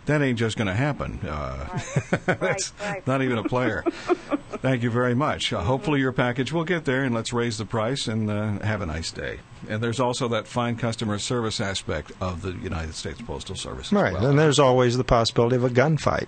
that 0.06 0.20
ain't 0.22 0.38
just 0.38 0.56
going 0.56 0.66
to 0.66 0.74
happen. 0.74 1.20
Uh, 1.22 1.66
right. 2.26 2.40
that's 2.40 2.72
right, 2.80 3.06
not 3.06 3.22
even 3.22 3.38
a 3.38 3.44
player. 3.44 3.84
Thank 4.60 4.82
you 4.82 4.90
very 4.90 5.14
much. 5.14 5.52
Uh, 5.52 5.60
hopefully 5.60 6.00
your 6.00 6.12
package 6.12 6.52
will 6.52 6.64
get 6.64 6.84
there, 6.84 7.04
and 7.04 7.14
let's 7.14 7.32
raise 7.32 7.58
the 7.58 7.64
price 7.64 8.06
and 8.06 8.30
uh, 8.30 8.58
have 8.60 8.80
a 8.80 8.86
nice 8.86 9.10
day. 9.10 9.40
And 9.68 9.82
there's 9.82 10.00
also 10.00 10.28
that 10.28 10.46
fine 10.46 10.76
customer 10.76 11.18
service 11.18 11.60
aspect 11.60 12.12
of 12.20 12.42
the 12.42 12.52
United 12.52 12.94
States 12.94 13.20
Postal 13.20 13.56
Service. 13.56 13.92
Right, 13.92 14.12
well. 14.12 14.26
and 14.26 14.38
there's 14.38 14.58
always 14.58 14.96
the 14.96 15.04
possibility 15.04 15.56
of 15.56 15.64
a 15.64 15.70
gunfight. 15.70 16.26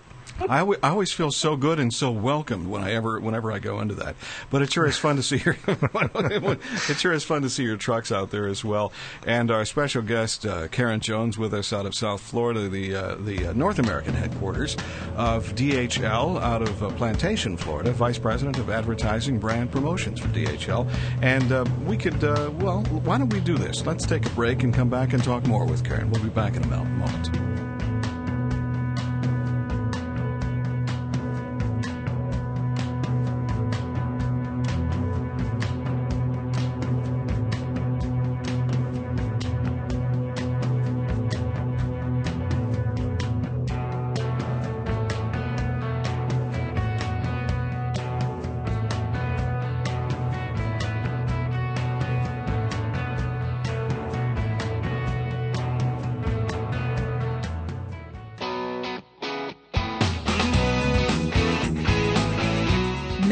I, 0.48 0.58
w- 0.60 0.78
I 0.82 0.90
always 0.90 1.12
feel 1.12 1.30
so 1.30 1.56
good 1.56 1.78
and 1.78 1.92
so 1.92 2.10
welcomed 2.10 2.68
when 2.68 2.82
I 2.82 2.92
ever 2.92 3.18
whenever 3.20 3.50
I 3.52 3.58
go 3.58 3.80
into 3.80 3.94
that. 3.96 4.16
But 4.50 4.62
it 4.62 4.72
sure 4.72 4.86
is 4.86 4.96
fun 4.96 5.16
to 5.16 5.22
see 5.22 5.38
your 5.44 5.56
it 5.68 6.98
sure 6.98 7.12
is 7.12 7.24
fun 7.24 7.42
to 7.42 7.50
see 7.50 7.64
your 7.64 7.76
trucks 7.76 8.12
out 8.12 8.30
there 8.30 8.46
as 8.46 8.64
well. 8.64 8.92
And 9.26 9.50
our 9.50 9.64
special 9.64 10.02
guest 10.02 10.46
uh, 10.46 10.68
Karen 10.68 11.00
Jones 11.00 11.38
with 11.38 11.52
us 11.54 11.72
out 11.72 11.86
of 11.86 11.94
South 11.94 12.20
Florida, 12.20 12.68
the 12.68 12.94
uh, 12.94 13.14
the 13.16 13.48
uh, 13.48 13.52
North 13.52 13.78
American 13.78 14.14
headquarters 14.14 14.76
of 15.16 15.54
DHL 15.54 16.40
out 16.40 16.62
of 16.62 16.82
uh, 16.82 16.90
Plantation, 16.90 17.56
Florida, 17.56 17.92
Vice 17.92 18.18
President 18.18 18.58
of 18.58 18.70
Advertising 18.70 19.38
Brand 19.38 19.70
Promotions 19.70 20.20
for 20.20 20.28
DHL. 20.28 20.88
And 21.22 21.50
uh, 21.52 21.64
we 21.84 21.96
could 21.96 22.22
well, 22.22 22.82
why 23.04 23.18
don't 23.18 23.32
we 23.32 23.40
do 23.40 23.56
this? 23.56 23.86
Let's 23.86 24.06
take 24.06 24.26
a 24.26 24.30
break 24.30 24.62
and 24.62 24.72
come 24.72 24.88
back 24.88 25.12
and 25.12 25.22
talk 25.22 25.46
more 25.46 25.64
with 25.64 25.84
Karen. 25.84 26.10
We'll 26.10 26.22
be 26.22 26.28
back 26.28 26.56
in 26.56 26.62
a 26.62 26.66
moment. 26.66 27.77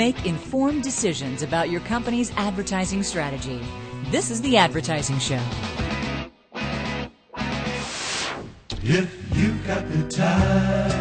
Make 0.07 0.25
informed 0.25 0.85
decisions 0.85 1.43
about 1.43 1.69
your 1.69 1.81
company's 1.81 2.31
advertising 2.37 3.03
strategy. 3.03 3.61
This 4.13 4.31
is 4.31 4.41
The 4.41 4.57
Advertising 4.57 5.19
Show. 5.19 5.43
If 8.85 9.37
you've 9.37 9.67
got 9.67 9.91
the 9.91 10.09
time, 10.09 10.96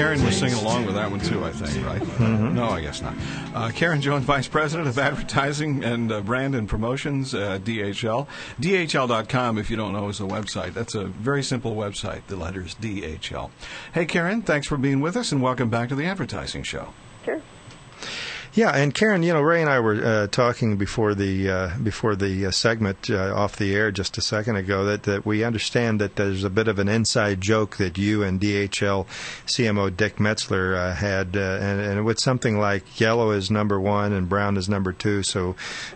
Karen 0.00 0.24
was 0.24 0.38
singing 0.38 0.56
along 0.56 0.86
with 0.86 0.94
that 0.94 1.10
one 1.10 1.20
too, 1.20 1.44
I 1.44 1.52
think, 1.52 1.84
right? 1.84 2.00
Mm-hmm. 2.00 2.54
No, 2.54 2.70
I 2.70 2.80
guess 2.80 3.02
not. 3.02 3.14
Uh, 3.54 3.70
Karen 3.70 4.00
Jones, 4.00 4.24
Vice 4.24 4.48
President 4.48 4.88
of 4.88 4.98
Advertising 4.98 5.84
and 5.84 6.10
uh, 6.10 6.22
Brand 6.22 6.54
and 6.54 6.66
Promotions, 6.66 7.34
uh, 7.34 7.58
DHL. 7.62 8.26
DHL.com, 8.58 9.58
if 9.58 9.68
you 9.68 9.76
don't 9.76 9.92
know, 9.92 10.08
is 10.08 10.16
the 10.16 10.26
website. 10.26 10.72
That's 10.72 10.94
a 10.94 11.04
very 11.04 11.42
simple 11.42 11.74
website, 11.74 12.22
the 12.28 12.36
letters 12.36 12.76
DHL. 12.76 13.50
Hey, 13.92 14.06
Karen, 14.06 14.40
thanks 14.40 14.66
for 14.66 14.78
being 14.78 15.02
with 15.02 15.18
us 15.18 15.32
and 15.32 15.42
welcome 15.42 15.68
back 15.68 15.90
to 15.90 15.94
the 15.94 16.06
Advertising 16.06 16.62
Show. 16.62 16.94
Sure. 17.26 17.42
Yeah, 18.52 18.70
and 18.70 18.92
Karen, 18.92 19.22
you 19.22 19.32
know, 19.32 19.40
Ray 19.40 19.60
and 19.60 19.70
I 19.70 19.78
were 19.78 20.04
uh, 20.04 20.26
talking 20.26 20.76
before 20.76 21.14
the 21.14 21.48
uh, 21.48 21.70
before 21.82 22.16
the 22.16 22.46
uh, 22.46 22.50
segment 22.50 23.08
uh, 23.08 23.32
off 23.34 23.56
the 23.56 23.74
air 23.74 23.92
just 23.92 24.18
a 24.18 24.20
second 24.20 24.56
ago 24.56 24.84
that, 24.86 25.04
that 25.04 25.24
we 25.24 25.44
understand 25.44 26.00
that 26.00 26.16
there's 26.16 26.42
a 26.42 26.50
bit 26.50 26.66
of 26.66 26.80
an 26.80 26.88
inside 26.88 27.40
joke 27.40 27.76
that 27.76 27.96
you 27.96 28.24
and 28.24 28.40
DHL 28.40 29.06
CMO 29.46 29.96
Dick 29.96 30.16
Metzler 30.16 30.76
uh, 30.76 30.94
had, 30.94 31.36
uh, 31.36 31.58
and, 31.60 31.80
and 31.80 31.98
it 31.98 32.02
was 32.02 32.22
something 32.22 32.58
like 32.58 32.98
yellow 32.98 33.30
is 33.30 33.50
number 33.52 33.80
one 33.80 34.12
and 34.12 34.28
brown 34.28 34.56
is 34.56 34.68
number 34.68 34.92
two. 34.92 35.22
So, 35.22 35.54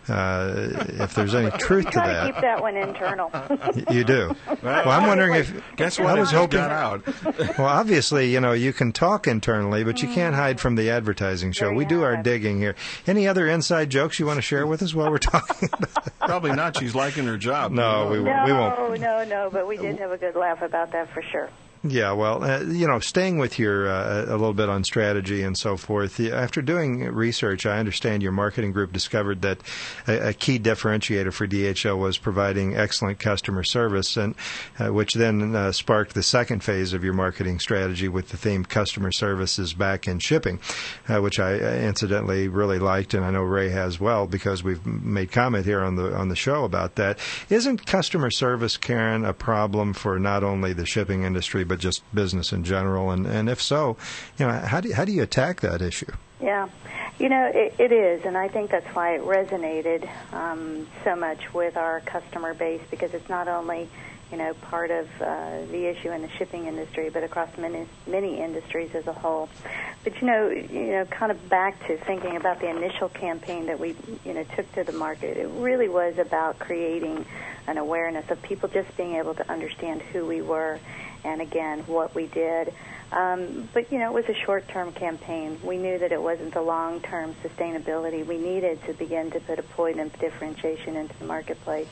uh, 0.09 0.69
if 1.01 1.15
there's 1.15 1.35
any 1.35 1.51
truth 1.59 1.91
to 1.91 1.99
that, 2.05 2.27
keep 2.35 2.41
that 2.41 2.61
one 2.63 2.77
internal. 2.77 3.31
you 3.91 4.05
do. 4.05 4.35
Well, 4.63 4.89
I'm 4.91 5.09
wondering 5.09 5.35
if 5.35 5.53
Guess 5.77 5.99
what 5.99 6.17
I 6.17 6.21
was 6.21 6.31
hoping. 6.31 6.61
got 6.61 6.71
out. 6.71 7.05
Well, 7.59 7.69
obviously, 7.69 8.33
you 8.33 8.41
know, 8.41 8.53
you 8.53 8.73
can 8.73 8.93
talk 8.93 9.27
internally, 9.27 9.85
but 9.85 10.03
you 10.03 10.09
can't 10.09 10.35
hide 10.35 10.61
from 10.61 10.77
the 10.77 10.91
advertising 10.91 11.53
show. 11.53 11.67
There 11.67 11.73
you 11.73 11.79
We 11.79 11.85
do 11.85 12.03
our 12.03 12.17
have 12.17 12.21
it. 12.21 12.25
Digging 12.45 12.61
here. 12.61 12.75
Any 13.07 13.27
other 13.27 13.47
inside 13.49 13.91
jokes 13.91 14.19
you 14.21 14.27
want 14.27 14.37
to 14.37 14.43
share 14.43 14.67
with 14.67 14.83
us 14.83 14.95
while 14.95 15.11
we're 15.11 15.19
talking? 15.19 15.69
Probably 16.21 16.53
not. 16.53 16.77
She's 16.79 16.95
liking 16.95 17.25
her 17.25 17.39
job. 17.39 17.73
No, 17.73 18.11
we 18.11 18.19
no, 18.19 18.45
we 18.45 18.53
won't. 18.53 18.79
Oh, 18.79 18.95
no, 18.95 19.25
no, 19.25 19.51
but 19.51 19.67
we 19.67 19.77
did 19.77 19.99
have 19.99 20.11
a 20.11 20.19
good 20.19 20.37
laugh 20.37 20.63
about 20.63 20.93
that 20.93 21.09
for 21.13 21.23
sure. 21.23 21.49
Yeah, 21.87 22.13
well, 22.13 22.43
uh, 22.43 22.63
you 22.63 22.87
know, 22.87 22.99
staying 22.99 23.37
with 23.37 23.59
your 23.59 23.91
uh, 23.91 24.25
a 24.25 24.39
little 24.39 24.55
bit 24.55 24.71
on 24.71 24.85
strategy 24.85 25.43
and 25.43 25.55
so 25.55 25.77
forth. 25.77 26.19
After 26.19 26.63
doing 26.63 27.05
research, 27.05 27.67
I 27.67 27.79
understand 27.79 28.23
your 28.23 28.33
marketing 28.33 28.73
group 28.73 28.91
discovered 28.91 29.43
that 29.43 29.59
a, 30.09 30.29
a 30.29 30.33
key 30.33 30.59
differentiator 30.59 31.31
for 31.31 31.47
DHL 31.47 31.99
was 31.99 32.17
providing 32.17 32.75
excellent 32.75 33.19
customer 33.19 33.63
service, 33.65 34.17
and 34.17 34.35
uh, 34.79 34.95
which 34.95 35.13
then 35.13 35.55
uh, 35.55 35.73
sparked 35.73 36.15
the 36.15 36.23
second 36.23 36.65
phase 36.65 36.95
of 36.95 37.05
your 37.05 37.13
marketing 37.13 37.59
strategy 37.59 38.09
with 38.09 38.31
the 38.31 38.39
theme 38.39 38.65
"Customer 38.65 39.13
Service 39.13 39.59
is 39.59 39.75
Back 39.75 40.09
in 40.09 40.21
Shipping," 40.21 40.61
uh, 41.07 41.21
which 41.21 41.39
I 41.39 41.53
uh, 41.53 41.75
incidentally 41.75 42.49
really 42.49 42.79
liked, 42.79 43.13
and 43.13 43.27
I 43.27 43.31
know 43.31 43.43
Ray 43.43 43.69
has 43.69 44.01
well 44.01 44.27
because 44.27 44.65
we've 44.65 44.87
made 44.87 45.33
comment 45.33 45.67
here 45.67 45.83
on 45.83 45.97
the 45.97 46.17
on 46.17 46.31
the 46.31 46.37
show 46.37 46.65
about 46.65 46.95
that. 46.95 47.19
Isn't 47.51 47.85
customer 47.85 48.31
service, 48.31 48.79
Karen, 48.79 49.27
a 49.27 49.35
problem 49.35 49.93
for 49.93 50.19
not 50.19 50.43
only 50.43 50.73
the 50.73 50.87
shipping 50.87 51.25
industry 51.25 51.63
but 51.63 51.74
just 51.77 52.03
business 52.15 52.53
in 52.53 52.65
general? 52.65 53.11
And 53.11 53.27
and 53.27 53.49
if 53.49 53.61
so, 53.61 53.97
you 54.39 54.47
know, 54.47 54.53
how 54.53 54.81
do 54.81 54.93
how 54.93 55.05
do 55.05 55.13
you 55.13 55.23
attack 55.23 55.61
that 55.61 55.83
issue? 55.83 56.13
Yeah, 56.41 56.69
you 57.19 57.29
know 57.29 57.51
it, 57.55 57.75
it 57.79 57.93
is, 57.93 58.25
and 58.25 58.37
I 58.37 58.49
think 58.49 58.71
that's 58.71 58.95
why 58.95 59.15
it 59.15 59.23
resonated 59.23 60.09
um, 60.33 60.87
so 61.05 61.17
much 61.17 61.55
with 61.55 61.77
our 61.77 62.01
customer 62.01 62.55
base 62.55 62.83
because 62.91 63.15
it's 63.15 63.29
not 63.29 63.49
only 63.49 63.89
you 64.31 64.37
know 64.37 64.53
part 64.55 64.91
of 64.91 65.09
uh, 65.21 65.61
the 65.71 65.87
issue 65.87 66.11
in 66.11 66.23
the 66.23 66.31
shipping 66.31 66.67
industry, 66.67 67.11
but 67.11 67.23
across 67.23 67.57
many 67.57 67.87
many 68.07 68.41
industries 68.41 68.95
as 68.95 69.07
a 69.07 69.13
whole. 69.13 69.49
But 70.03 70.21
you 70.21 70.27
know, 70.27 70.51
you 70.51 70.91
know, 70.91 71.05
kind 71.07 71.31
of 71.31 71.49
back 71.49 71.87
to 71.87 71.97
thinking 71.99 72.37
about 72.37 72.61
the 72.61 72.69
initial 72.69 73.09
campaign 73.09 73.67
that 73.67 73.79
we 73.79 73.95
you 74.25 74.35
know 74.35 74.45
took 74.57 74.71
to 74.73 74.85
the 74.85 74.93
market. 74.93 75.37
It 75.37 75.49
really 75.49 75.89
was 75.89 76.19
about 76.19 76.59
creating 76.59 77.25
an 77.67 77.79
awareness 77.79 78.31
of 78.31 78.43
people 78.43 78.69
just 78.69 78.95
being 78.97 79.15
able 79.15 79.35
to 79.35 79.51
understand 79.51 80.03
who 80.03 80.27
we 80.27 80.43
were, 80.43 80.79
and 81.25 81.41
again 81.41 81.81
what 81.81 82.15
we 82.15 82.27
did. 82.27 82.73
Um, 83.13 83.69
but 83.73 83.93
you 83.93 83.99
know, 83.99 84.11
it 84.11 84.27
was 84.27 84.37
a 84.37 84.41
short-term 84.45 84.93
campaign. 84.93 85.59
We 85.63 85.77
knew 85.79 85.99
that 85.99 86.11
it 86.11 86.21
wasn't 86.21 86.53
the 86.55 86.63
long-term 86.63 87.37
sustainability. 87.45 88.27
We 88.27 88.39
needed 88.39 88.83
to 88.87 88.93
begin 88.95 89.31
to 89.33 89.41
put 89.41 89.59
a 89.59 89.63
point 89.63 90.01
of 90.01 90.19
differentiation 90.19 90.97
into 90.97 91.17
the 91.19 91.27
marketplace. 91.27 91.89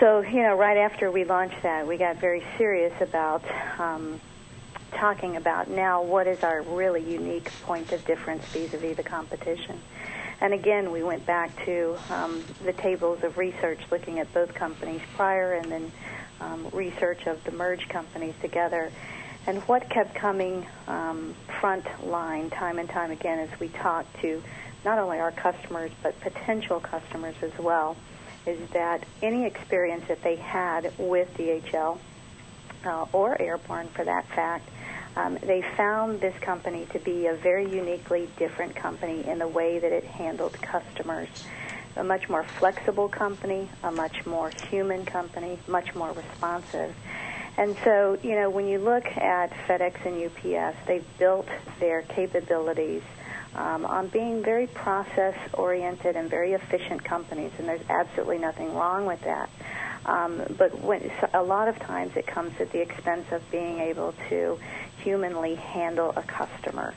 So 0.00 0.20
you 0.20 0.42
know, 0.42 0.56
right 0.56 0.76
after 0.76 1.10
we 1.10 1.24
launched 1.24 1.62
that, 1.62 1.86
we 1.86 1.96
got 1.96 2.16
very 2.16 2.42
serious 2.58 2.92
about 3.00 3.44
um, 3.78 4.20
talking 4.90 5.36
about 5.36 5.68
now 5.68 6.02
what 6.02 6.26
is 6.26 6.42
our 6.42 6.62
really 6.62 7.02
unique 7.02 7.50
point 7.62 7.92
of 7.92 8.04
difference 8.04 8.44
vis-a-vis 8.46 8.96
the 8.96 9.02
competition. 9.02 9.80
And 10.40 10.52
again, 10.52 10.90
we 10.90 11.02
went 11.02 11.24
back 11.26 11.64
to 11.64 11.96
um, 12.10 12.42
the 12.64 12.72
tables 12.72 13.22
of 13.22 13.38
research 13.38 13.80
looking 13.90 14.18
at 14.18 14.32
both 14.34 14.52
companies 14.54 15.00
prior 15.16 15.54
and 15.54 15.70
then 15.70 15.92
um, 16.40 16.68
research 16.72 17.26
of 17.26 17.42
the 17.44 17.52
merge 17.52 17.88
companies 17.88 18.34
together. 18.40 18.90
And 19.46 19.58
what 19.62 19.88
kept 19.90 20.14
coming 20.14 20.66
um, 20.88 21.34
front 21.60 21.84
line 22.06 22.50
time 22.50 22.78
and 22.78 22.88
time 22.88 23.10
again 23.10 23.38
as 23.38 23.60
we 23.60 23.68
talked 23.68 24.20
to 24.20 24.42
not 24.84 24.98
only 24.98 25.18
our 25.18 25.32
customers 25.32 25.90
but 26.02 26.18
potential 26.20 26.80
customers 26.80 27.34
as 27.42 27.56
well 27.58 27.96
is 28.46 28.58
that 28.70 29.04
any 29.22 29.46
experience 29.46 30.04
that 30.08 30.22
they 30.22 30.36
had 30.36 30.92
with 30.98 31.32
DHL 31.36 31.98
uh, 32.84 33.06
or 33.12 33.40
Airborne 33.40 33.88
for 33.88 34.04
that 34.04 34.26
fact, 34.28 34.68
um, 35.16 35.38
they 35.42 35.62
found 35.76 36.20
this 36.20 36.36
company 36.40 36.86
to 36.92 36.98
be 36.98 37.26
a 37.26 37.34
very 37.34 37.70
uniquely 37.70 38.28
different 38.36 38.74
company 38.74 39.26
in 39.26 39.38
the 39.38 39.48
way 39.48 39.78
that 39.78 39.92
it 39.92 40.04
handled 40.04 40.52
customers. 40.60 41.28
A 41.96 42.04
much 42.04 42.28
more 42.28 42.44
flexible 42.44 43.08
company, 43.08 43.68
a 43.82 43.90
much 43.90 44.26
more 44.26 44.50
human 44.70 45.04
company, 45.04 45.58
much 45.68 45.94
more 45.94 46.12
responsive. 46.12 46.94
And 47.56 47.76
so, 47.84 48.18
you 48.22 48.34
know, 48.34 48.50
when 48.50 48.66
you 48.66 48.78
look 48.78 49.06
at 49.06 49.50
FedEx 49.68 50.04
and 50.04 50.24
UPS, 50.24 50.76
they've 50.86 51.06
built 51.18 51.46
their 51.78 52.02
capabilities 52.02 53.02
um, 53.54 53.86
on 53.86 54.08
being 54.08 54.42
very 54.42 54.66
process 54.66 55.36
oriented 55.52 56.16
and 56.16 56.28
very 56.28 56.54
efficient 56.54 57.04
companies, 57.04 57.52
and 57.58 57.68
there's 57.68 57.88
absolutely 57.88 58.38
nothing 58.38 58.74
wrong 58.74 59.06
with 59.06 59.20
that. 59.22 59.48
Um, 60.04 60.42
but 60.58 60.80
when, 60.80 61.10
a 61.32 61.42
lot 61.42 61.68
of 61.68 61.78
times 61.78 62.16
it 62.16 62.26
comes 62.26 62.52
at 62.60 62.72
the 62.72 62.80
expense 62.80 63.26
of 63.30 63.48
being 63.50 63.78
able 63.78 64.14
to 64.28 64.58
humanly 65.02 65.54
handle 65.54 66.12
a 66.16 66.22
customer. 66.22 66.92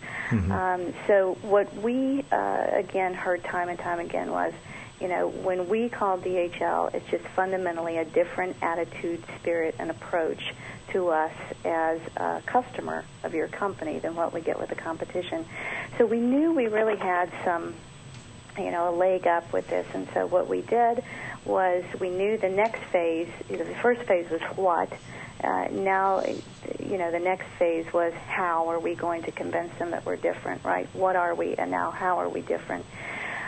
Um, 0.51 0.93
so 1.07 1.37
what 1.41 1.73
we 1.75 2.25
uh, 2.31 2.67
again 2.73 3.13
heard 3.13 3.43
time 3.43 3.69
and 3.69 3.79
time 3.79 3.99
again 3.99 4.31
was, 4.31 4.53
you 4.99 5.07
know, 5.07 5.27
when 5.27 5.69
we 5.69 5.89
call 5.89 6.17
DHL, 6.17 6.93
it's 6.93 7.09
just 7.09 7.23
fundamentally 7.35 7.97
a 7.97 8.05
different 8.05 8.55
attitude, 8.61 9.23
spirit, 9.39 9.75
and 9.77 9.91
approach 9.91 10.53
to 10.91 11.09
us 11.09 11.33
as 11.65 11.99
a 12.15 12.41
customer 12.45 13.03
of 13.23 13.33
your 13.33 13.47
company 13.47 13.99
than 13.99 14.15
what 14.15 14.33
we 14.33 14.41
get 14.41 14.59
with 14.59 14.69
the 14.69 14.75
competition. 14.75 15.45
So 15.97 16.05
we 16.05 16.19
knew 16.19 16.53
we 16.53 16.67
really 16.67 16.97
had 16.97 17.31
some 17.43 17.75
you 18.57 18.71
know, 18.71 18.89
a 18.89 18.95
leg 18.95 19.27
up 19.27 19.51
with 19.53 19.67
this. 19.67 19.85
And 19.93 20.07
so 20.13 20.25
what 20.25 20.47
we 20.47 20.61
did 20.61 21.03
was 21.45 21.83
we 21.99 22.09
knew 22.09 22.37
the 22.37 22.49
next 22.49 22.81
phase, 22.91 23.29
you 23.49 23.57
know, 23.57 23.63
the 23.63 23.75
first 23.75 24.01
phase 24.03 24.29
was 24.29 24.41
what. 24.55 24.91
Uh, 25.43 25.67
now, 25.71 26.23
you 26.79 26.97
know, 26.97 27.11
the 27.11 27.19
next 27.19 27.45
phase 27.59 27.85
was 27.93 28.13
how 28.13 28.69
are 28.69 28.79
we 28.79 28.95
going 28.95 29.21
to 29.23 29.31
convince 29.31 29.73
them 29.77 29.91
that 29.91 30.05
we're 30.05 30.15
different, 30.15 30.63
right? 30.63 30.87
What 30.93 31.15
are 31.15 31.35
we, 31.35 31.53
and 31.55 31.69
now 31.69 31.91
how 31.91 32.17
are 32.19 32.29
we 32.29 32.41
different? 32.41 32.85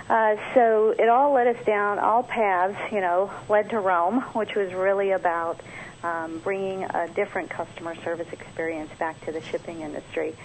Uh, 0.09 0.35
so 0.55 0.89
it 0.97 1.07
all 1.07 1.33
led 1.33 1.45
us 1.45 1.65
down, 1.65 1.99
all 1.99 2.23
paths, 2.23 2.75
you 2.91 2.99
know, 2.99 3.31
led 3.47 3.69
to 3.69 3.79
Rome, 3.79 4.21
which 4.33 4.55
was 4.55 4.73
really 4.73 5.11
about 5.11 5.61
um, 6.03 6.39
bringing 6.39 6.83
a 6.83 7.07
different 7.09 7.49
customer 7.51 7.95
service 8.03 8.27
experience 8.31 8.89
back 8.97 9.23
to 9.25 9.31
the 9.31 9.41
shipping 9.41 9.81
industry. 9.81 10.35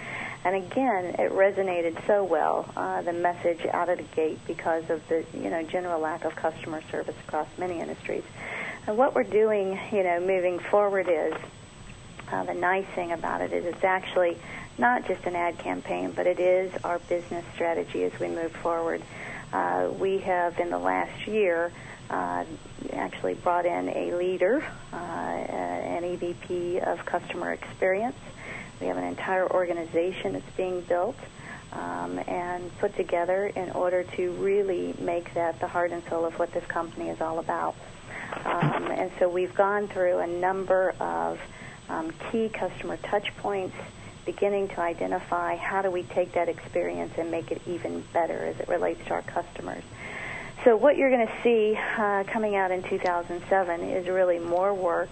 And 0.43 0.55
again, 0.55 1.15
it 1.17 1.31
resonated 1.31 2.05
so 2.05 2.23
well, 2.23 2.71
uh, 2.77 3.01
the 3.01 3.13
message 3.13 3.65
out 3.65 3.89
of 3.89 3.97
the 3.97 4.03
gate 4.15 4.37
because 4.45 4.87
of 4.91 5.01
the, 5.07 5.25
you 5.33 5.49
know, 5.49 5.63
general 5.63 5.99
lack 5.99 6.25
of 6.25 6.35
customer 6.35 6.83
service 6.91 7.15
across 7.27 7.47
many 7.57 7.79
industries. 7.79 8.23
And 8.85 8.97
what 8.97 9.15
we're 9.15 9.23
doing, 9.23 9.79
you 9.91 10.03
know, 10.03 10.19
moving 10.19 10.59
forward 10.59 11.09
is 11.09 11.33
uh, 12.31 12.43
the 12.43 12.53
nice 12.53 12.85
thing 12.93 13.11
about 13.11 13.41
it 13.41 13.51
is 13.51 13.65
it's 13.65 13.83
actually 13.83 14.37
not 14.77 15.07
just 15.07 15.25
an 15.25 15.35
ad 15.35 15.57
campaign, 15.57 16.11
but 16.11 16.27
it 16.27 16.39
is 16.39 16.71
our 16.83 16.99
business 16.99 17.45
strategy 17.55 18.03
as 18.03 18.19
we 18.19 18.27
move 18.27 18.51
forward. 18.51 19.01
Uh, 19.55 19.87
we 19.97 20.17
have, 20.17 20.59
in 20.59 20.69
the 20.69 20.77
last 20.77 21.27
year, 21.27 21.71
uh, 22.09 22.43
actually 22.91 23.35
brought 23.35 23.65
in 23.65 23.87
a 23.87 24.13
leader, 24.13 24.61
uh, 24.91 24.95
an 24.95 26.03
EVP 26.03 26.85
of 26.85 27.05
customer 27.05 27.53
experience. 27.53 28.17
We 28.81 28.87
have 28.87 28.97
an 28.97 29.05
entire 29.05 29.49
organization 29.49 30.33
that's 30.33 30.57
being 30.57 30.81
built 30.81 31.15
um, 31.71 32.19
and 32.27 32.77
put 32.79 32.97
together 32.97 33.47
in 33.47 33.71
order 33.71 34.03
to 34.03 34.31
really 34.33 34.93
make 34.99 35.33
that 35.35 35.57
the 35.61 35.67
heart 35.67 35.91
and 35.91 36.03
soul 36.09 36.25
of 36.25 36.37
what 36.37 36.51
this 36.51 36.65
company 36.65 37.07
is 37.07 37.21
all 37.21 37.39
about. 37.39 37.75
Um, 38.43 38.91
and 38.91 39.09
so 39.19 39.29
we've 39.29 39.55
gone 39.55 39.87
through 39.87 40.17
a 40.19 40.27
number 40.27 40.93
of 40.99 41.39
um, 41.87 42.11
key 42.29 42.49
customer 42.49 42.97
touch 42.97 43.33
points, 43.37 43.77
beginning 44.25 44.67
to 44.69 44.81
identify 44.81 45.55
how 45.55 45.81
do 45.81 45.91
we 45.91 46.03
take 46.03 46.33
that 46.33 46.49
experience 46.49 47.13
and 47.17 47.31
make 47.31 47.51
it 47.51 47.61
even 47.67 48.03
better 48.13 48.45
as 48.45 48.59
it 48.59 48.67
relates 48.67 49.05
to 49.05 49.13
our 49.13 49.21
customers. 49.21 49.83
So 50.63 50.75
what 50.75 50.97
you're 50.97 51.11
going 51.11 51.27
to 51.27 51.43
see 51.43 51.77
uh, 51.97 52.23
coming 52.23 52.55
out 52.55 52.71
in 52.71 52.81
2007 52.83 53.81
is 53.81 54.07
really 54.07 54.39
more 54.39 54.73
work 54.73 55.09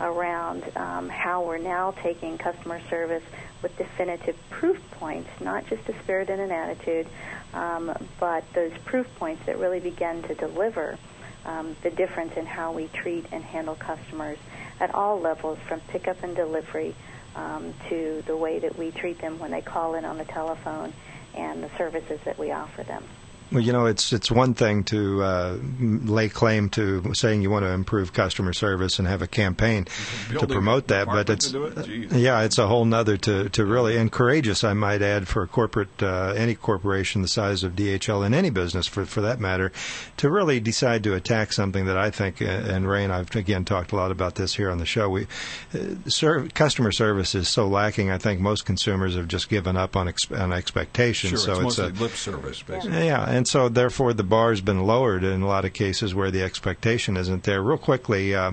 around 0.00 0.64
um, 0.76 1.08
how 1.08 1.44
we're 1.44 1.58
now 1.58 1.92
taking 2.02 2.38
customer 2.38 2.80
service 2.88 3.22
with 3.62 3.76
definitive 3.76 4.36
proof 4.50 4.80
points, 4.92 5.28
not 5.40 5.66
just 5.66 5.88
a 5.88 5.98
spirit 6.02 6.30
and 6.30 6.40
an 6.40 6.50
attitude, 6.50 7.06
um, 7.52 7.94
but 8.18 8.44
those 8.54 8.72
proof 8.84 9.06
points 9.18 9.44
that 9.46 9.58
really 9.58 9.80
begin 9.80 10.22
to 10.22 10.34
deliver 10.34 10.98
um, 11.44 11.76
the 11.82 11.90
difference 11.90 12.36
in 12.36 12.46
how 12.46 12.72
we 12.72 12.88
treat 12.88 13.26
and 13.30 13.44
handle 13.44 13.74
customers 13.74 14.38
at 14.80 14.94
all 14.94 15.20
levels, 15.20 15.58
from 15.68 15.80
pickup 15.80 16.22
and 16.22 16.34
delivery 16.34 16.94
um, 17.34 17.74
to 17.88 18.22
the 18.26 18.36
way 18.36 18.58
that 18.60 18.78
we 18.78 18.90
treat 18.92 19.20
them 19.20 19.38
when 19.38 19.50
they 19.50 19.60
call 19.60 19.94
in 19.94 20.04
on 20.04 20.18
the 20.18 20.24
telephone 20.24 20.92
and 21.34 21.62
the 21.62 21.70
services 21.76 22.20
that 22.24 22.38
we 22.38 22.52
offer 22.52 22.82
them. 22.84 23.04
Well, 23.52 23.62
you 23.62 23.72
know, 23.72 23.86
it's 23.86 24.12
it's 24.12 24.30
one 24.30 24.54
thing 24.54 24.84
to 24.84 25.22
uh, 25.22 25.58
lay 25.80 26.28
claim 26.28 26.68
to 26.70 27.14
saying 27.14 27.42
you 27.42 27.50
want 27.50 27.64
to 27.64 27.70
improve 27.70 28.12
customer 28.12 28.52
service 28.52 28.98
and 28.98 29.06
have 29.06 29.22
a 29.22 29.26
campaign 29.26 29.86
to 30.30 30.46
promote 30.46 30.88
that, 30.88 31.06
but 31.06 31.28
it's 31.30 31.52
it? 31.52 32.12
Yeah, 32.12 32.42
it's 32.42 32.58
a 32.58 32.66
whole 32.66 32.84
nother 32.84 33.16
to 33.18 33.48
to 33.50 33.64
really 33.64 33.96
and 33.96 34.10
courageous, 34.10 34.64
I 34.64 34.72
might 34.72 35.02
add, 35.02 35.28
for 35.28 35.42
a 35.42 35.46
corporate 35.46 36.02
uh, 36.02 36.34
any 36.36 36.54
corporation 36.54 37.22
the 37.22 37.28
size 37.28 37.62
of 37.62 37.72
DHL 37.72 38.26
in 38.26 38.34
any 38.34 38.50
business 38.50 38.86
for 38.86 39.04
for 39.04 39.20
that 39.20 39.38
matter, 39.38 39.70
to 40.16 40.30
really 40.30 40.58
decide 40.58 41.04
to 41.04 41.14
attack 41.14 41.52
something 41.52 41.84
that 41.86 41.96
I 41.96 42.10
think 42.10 42.42
uh, 42.42 42.46
and 42.46 42.88
Ray 42.88 43.04
and 43.04 43.12
I've 43.12 43.34
again 43.36 43.64
talked 43.64 43.92
a 43.92 43.96
lot 43.96 44.10
about 44.10 44.34
this 44.34 44.54
here 44.54 44.70
on 44.70 44.78
the 44.78 44.86
show. 44.86 45.08
We 45.10 45.26
uh, 45.74 45.78
serve, 46.06 46.54
customer 46.54 46.92
service 46.92 47.34
is 47.34 47.48
so 47.48 47.68
lacking. 47.68 48.10
I 48.10 48.18
think 48.18 48.40
most 48.40 48.64
consumers 48.64 49.14
have 49.16 49.28
just 49.28 49.48
given 49.48 49.76
up 49.76 49.96
on 49.96 50.08
ex- 50.08 50.30
on 50.30 50.52
expectations. 50.52 51.44
Sure, 51.44 51.54
so 51.56 51.66
it's 51.66 51.78
a 51.78 51.88
mostly 51.88 52.00
lip 52.00 52.12
service, 52.12 52.62
basically. 52.62 53.06
yeah, 53.06 53.24
and 53.34 53.48
so 53.48 53.68
therefore 53.68 54.12
the 54.12 54.22
bar's 54.22 54.60
been 54.60 54.84
lowered 54.84 55.24
in 55.24 55.42
a 55.42 55.46
lot 55.48 55.64
of 55.64 55.72
cases 55.72 56.14
where 56.14 56.30
the 56.30 56.40
expectation 56.40 57.16
isn't 57.16 57.42
there. 57.42 57.60
Real 57.60 57.76
quickly, 57.76 58.32
uh, 58.32 58.52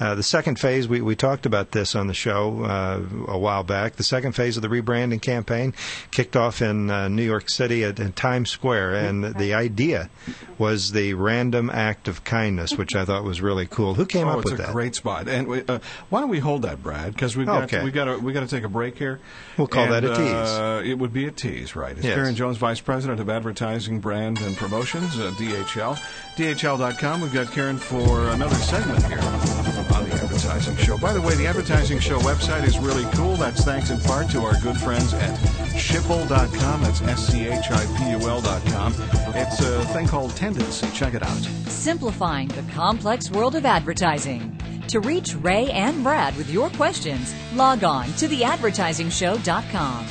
uh, 0.00 0.16
the 0.16 0.22
second 0.24 0.58
phase, 0.58 0.88
we, 0.88 1.00
we 1.00 1.14
talked 1.14 1.46
about 1.46 1.70
this 1.70 1.94
on 1.94 2.08
the 2.08 2.14
show 2.14 2.64
uh, 2.64 3.00
a 3.28 3.38
while 3.38 3.62
back. 3.62 3.94
The 3.94 4.02
second 4.02 4.32
phase 4.32 4.56
of 4.56 4.62
the 4.62 4.68
rebranding 4.68 5.22
campaign 5.22 5.74
kicked 6.10 6.34
off 6.34 6.60
in 6.60 6.90
uh, 6.90 7.06
New 7.08 7.22
York 7.22 7.48
City 7.48 7.84
at, 7.84 8.00
at 8.00 8.16
Times 8.16 8.50
Square, 8.50 8.96
and 8.96 9.24
the 9.36 9.54
idea 9.54 10.10
was 10.58 10.90
the 10.90 11.14
random 11.14 11.70
act 11.70 12.08
of 12.08 12.24
kindness, 12.24 12.72
which 12.76 12.96
I 12.96 13.04
thought 13.04 13.22
was 13.22 13.40
really 13.40 13.66
cool. 13.66 13.94
Who 13.94 14.06
came 14.06 14.26
oh, 14.26 14.32
up 14.32 14.36
with 14.38 14.56
that? 14.56 14.60
it's 14.60 14.70
a 14.70 14.72
great 14.72 14.96
spot. 14.96 15.28
And 15.28 15.46
we, 15.46 15.62
uh, 15.66 15.78
why 16.10 16.20
don't 16.20 16.30
we 16.30 16.40
hold 16.40 16.62
that, 16.62 16.82
Brad? 16.82 17.12
Because 17.12 17.36
we've 17.36 17.46
got 17.46 17.64
Okay. 17.64 17.84
we 17.84 17.90
got 17.90 18.06
to 18.06 18.18
we 18.18 18.32
got 18.32 18.40
to 18.40 18.48
take 18.48 18.64
a 18.64 18.68
break 18.68 18.98
here. 18.98 19.20
We'll 19.56 19.66
call 19.68 19.84
And, 19.84 19.92
that 19.92 20.04
a 20.04 20.08
tease. 20.08 20.58
Uh, 20.58 20.82
it 20.84 20.98
would 20.98 21.12
be 21.12 21.26
a 21.26 21.30
tease, 21.30 21.76
right? 21.76 21.96
It's 21.96 22.04
Yes. 22.04 22.14
Karen 22.14 22.34
Jones, 22.34 22.56
Vice 22.56 22.80
President 22.80 23.20
of 23.20 23.30
Advertising, 23.30 24.00
Brand, 24.00 24.15
and 24.16 24.56
Promotions 24.56 25.18
at 25.18 25.32
DHL. 25.34 25.96
DHL.com. 26.36 27.20
We've 27.20 27.32
got 27.32 27.50
Karen 27.52 27.78
for 27.78 28.28
another 28.30 28.54
segment 28.56 29.04
here 29.06 29.18
on 29.20 30.04
the 30.04 30.14
Advertising 30.14 30.76
Show. 30.76 30.98
By 30.98 31.12
the 31.12 31.20
way, 31.20 31.34
the 31.34 31.46
Advertising 31.46 31.98
Show 31.98 32.18
website 32.20 32.64
is 32.64 32.78
really 32.78 33.04
cool. 33.14 33.36
That's 33.36 33.64
thanks 33.64 33.90
in 33.90 34.00
part 34.00 34.30
to 34.30 34.40
our 34.40 34.58
good 34.60 34.76
friends 34.76 35.14
at 35.14 35.38
Schipul.com. 35.70 36.82
That's 36.82 37.00
S-C-H-I-P-U-L.com. 37.02 38.94
It's 39.34 39.60
a 39.60 39.84
thing 39.86 40.06
called 40.06 40.30
Tendenci. 40.32 40.92
Check 40.94 41.14
it 41.14 41.22
out. 41.22 41.38
Simplifying 41.68 42.48
the 42.48 42.64
complex 42.72 43.30
world 43.30 43.54
of 43.54 43.64
advertising. 43.64 44.58
To 44.88 45.00
reach 45.00 45.34
Ray 45.34 45.70
and 45.70 46.02
Brad 46.02 46.36
with 46.36 46.50
your 46.50 46.70
questions, 46.70 47.34
log 47.54 47.82
on 47.82 48.06
to 48.14 48.28
theadvertisingshow.com. 48.28 50.06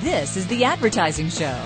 This 0.00 0.36
is 0.36 0.46
The 0.46 0.64
Advertising 0.64 1.28
Show. 1.28 1.62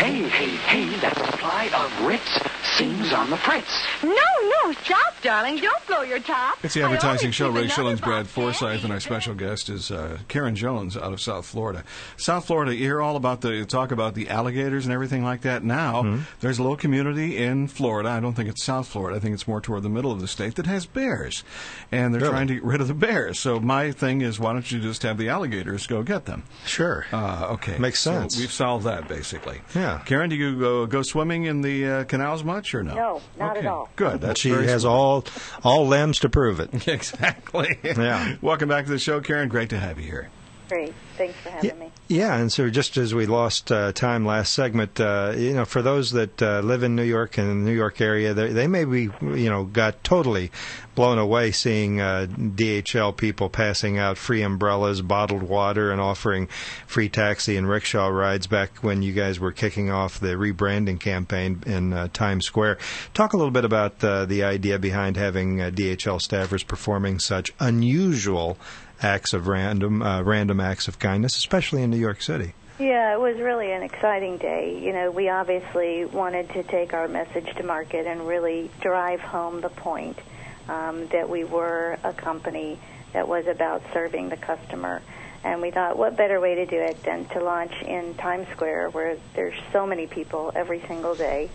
Hey, 0.00 0.22
hey, 0.28 0.56
hey, 0.56 1.00
that 1.00 1.14
supply 1.14 1.68
of 1.74 2.06
Ritz 2.06 2.40
seems 2.78 3.12
on 3.12 3.28
the 3.28 3.36
fritz. 3.36 3.68
No, 4.02 4.10
no, 4.12 4.72
stop, 4.72 5.20
darling. 5.22 5.56
Don't 5.58 5.86
blow 5.86 6.00
your 6.02 6.20
top. 6.20 6.56
It's 6.64 6.72
the 6.72 6.82
advertising 6.82 7.32
show. 7.32 7.48
keep 7.48 7.54
Ray 7.56 7.64
another 7.64 7.82
Schillens, 7.96 8.00
Brad 8.00 8.22
box 8.24 8.32
Forsythe, 8.32 8.84
and 8.84 8.92
our 8.94 9.00
special 9.00 9.34
guest 9.34 9.68
is 9.68 9.90
uh, 9.90 10.16
Karen 10.28 10.56
Jones 10.56 10.96
out 10.96 11.12
of 11.12 11.20
South 11.20 11.44
Florida. 11.44 11.84
South 12.16 12.46
Florida, 12.46 12.74
you 12.74 12.84
hear 12.84 13.02
all 13.02 13.16
about 13.16 13.42
the 13.42 13.66
talk 13.66 13.92
about 13.92 14.14
the 14.14 14.30
alligators 14.30 14.86
and 14.86 14.94
everything 14.94 15.22
like 15.22 15.42
that. 15.42 15.62
Now 15.62 16.02
Hmm. 16.02 16.18
there's 16.40 16.58
a 16.58 16.62
little 16.62 16.78
community 16.78 17.36
in 17.36 17.68
Florida. 17.68 18.08
I 18.08 18.20
don't 18.20 18.32
think 18.32 18.48
it's 18.48 18.64
South 18.64 18.88
Florida. 18.88 19.16
I 19.18 19.20
think 19.20 19.34
it's 19.34 19.46
more 19.46 19.60
toward 19.60 19.82
the 19.82 19.90
middle 19.90 20.12
of 20.12 20.20
the 20.22 20.28
state 20.28 20.54
that 20.54 20.66
has 20.66 20.86
bears, 20.86 21.44
and 21.92 22.14
they're 22.14 22.22
Really? 22.22 22.32
trying 22.32 22.46
to 22.46 22.54
get 22.54 22.64
rid 22.64 22.80
of 22.80 22.88
the 22.88 22.94
bears. 22.94 23.38
So 23.38 23.60
my 23.60 23.92
thing 23.92 24.22
is, 24.22 24.40
why 24.40 24.54
don't 24.54 24.70
you 24.72 24.80
just 24.80 25.02
have 25.02 25.18
the 25.18 25.28
alligators 25.28 25.86
go 25.86 26.02
get 26.02 26.24
them? 26.24 26.44
Sure. 26.64 27.04
Uh, 27.12 27.48
okay, 27.50 27.76
Makes 27.76 28.00
So 28.00 28.12
sense. 28.12 28.38
we've 28.38 28.52
solved 28.52 28.86
that 28.86 29.06
basically. 29.08 29.60
Yeah. 29.74 29.89
Karen, 29.98 30.30
do 30.30 30.36
you 30.36 30.58
go, 30.58 30.86
go 30.86 31.02
swimming 31.02 31.44
in 31.44 31.62
the 31.62 31.86
uh, 31.86 32.04
canals 32.04 32.42
much 32.44 32.74
or 32.74 32.82
no? 32.82 32.94
No, 32.94 33.20
not 33.38 33.56
at 33.56 33.66
all. 33.66 33.90
Good. 33.96 34.20
That's 34.20 34.40
she 34.40 34.50
has 34.50 34.82
smart. 34.82 34.96
all 34.96 35.24
all 35.62 35.86
limbs 35.86 36.20
to 36.20 36.28
prove 36.28 36.60
it. 36.60 36.70
Exactly. 36.88 37.78
Yeah. 37.84 38.36
Welcome 38.40 38.68
back 38.68 38.86
to 38.86 38.90
the 38.90 38.98
show, 38.98 39.20
Karen. 39.20 39.48
Great 39.48 39.70
to 39.70 39.78
have 39.78 39.98
you 39.98 40.04
here. 40.06 40.30
Great. 40.70 40.94
Thanks 41.16 41.36
for 41.40 41.50
having 41.50 41.80
me. 41.80 41.90
Yeah, 42.06 42.36
and 42.36 42.52
so 42.52 42.70
just 42.70 42.96
as 42.96 43.12
we 43.12 43.26
lost 43.26 43.72
uh, 43.72 43.90
time 43.90 44.24
last 44.24 44.54
segment, 44.54 45.00
uh, 45.00 45.32
you 45.36 45.52
know, 45.52 45.64
for 45.64 45.82
those 45.82 46.12
that 46.12 46.40
uh, 46.40 46.60
live 46.60 46.84
in 46.84 46.94
New 46.94 47.02
York 47.02 47.38
and 47.38 47.50
the 47.50 47.54
New 47.54 47.76
York 47.76 48.00
area, 48.00 48.34
they, 48.34 48.52
they 48.52 48.68
may 48.68 48.84
be, 48.84 49.10
you 49.20 49.50
know, 49.50 49.64
got 49.64 50.04
totally 50.04 50.52
blown 50.94 51.18
away 51.18 51.50
seeing 51.50 52.00
uh, 52.00 52.28
DHL 52.30 53.16
people 53.16 53.48
passing 53.48 53.98
out 53.98 54.16
free 54.16 54.42
umbrellas, 54.42 55.02
bottled 55.02 55.42
water, 55.42 55.90
and 55.90 56.00
offering 56.00 56.46
free 56.86 57.08
taxi 57.08 57.56
and 57.56 57.68
rickshaw 57.68 58.06
rides 58.06 58.46
back 58.46 58.78
when 58.78 59.02
you 59.02 59.12
guys 59.12 59.40
were 59.40 59.50
kicking 59.50 59.90
off 59.90 60.20
the 60.20 60.34
rebranding 60.34 61.00
campaign 61.00 61.64
in 61.66 61.92
uh, 61.92 62.06
Times 62.12 62.46
Square. 62.46 62.78
Talk 63.12 63.32
a 63.32 63.36
little 63.36 63.50
bit 63.50 63.64
about 63.64 64.04
uh, 64.04 64.24
the 64.24 64.44
idea 64.44 64.78
behind 64.78 65.16
having 65.16 65.60
uh, 65.60 65.70
DHL 65.70 66.20
staffers 66.20 66.64
performing 66.64 67.18
such 67.18 67.50
unusual 67.58 68.56
acts 69.02 69.32
of 69.32 69.46
random 69.48 70.02
uh, 70.02 70.22
random 70.22 70.60
acts 70.60 70.88
of 70.88 70.98
kindness, 70.98 71.36
especially 71.36 71.82
in 71.82 71.90
New 71.90 71.98
York 71.98 72.22
City. 72.22 72.54
Yeah, 72.78 73.12
it 73.12 73.20
was 73.20 73.36
really 73.36 73.72
an 73.72 73.82
exciting 73.82 74.38
day. 74.38 74.80
You 74.82 74.94
know, 74.94 75.10
we 75.10 75.28
obviously 75.28 76.06
wanted 76.06 76.48
to 76.50 76.62
take 76.62 76.94
our 76.94 77.08
message 77.08 77.54
to 77.56 77.62
market 77.62 78.06
and 78.06 78.26
really 78.26 78.70
drive 78.80 79.20
home 79.20 79.60
the 79.60 79.68
point 79.68 80.18
um, 80.66 81.06
that 81.08 81.28
we 81.28 81.44
were 81.44 81.98
a 82.04 82.14
company 82.14 82.78
that 83.12 83.28
was 83.28 83.46
about 83.46 83.82
serving 83.92 84.30
the 84.30 84.36
customer. 84.38 85.02
And 85.44 85.60
we 85.60 85.70
thought, 85.70 85.98
what 85.98 86.16
better 86.16 86.40
way 86.40 86.54
to 86.54 86.66
do 86.66 86.76
it 86.76 87.02
than 87.02 87.26
to 87.30 87.42
launch 87.42 87.72
in 87.82 88.14
Times 88.14 88.46
Square, 88.52 88.90
where 88.90 89.16
there's 89.34 89.58
so 89.72 89.86
many 89.86 90.06
people 90.06 90.52
every 90.54 90.80
single 90.86 91.14
day, 91.14 91.50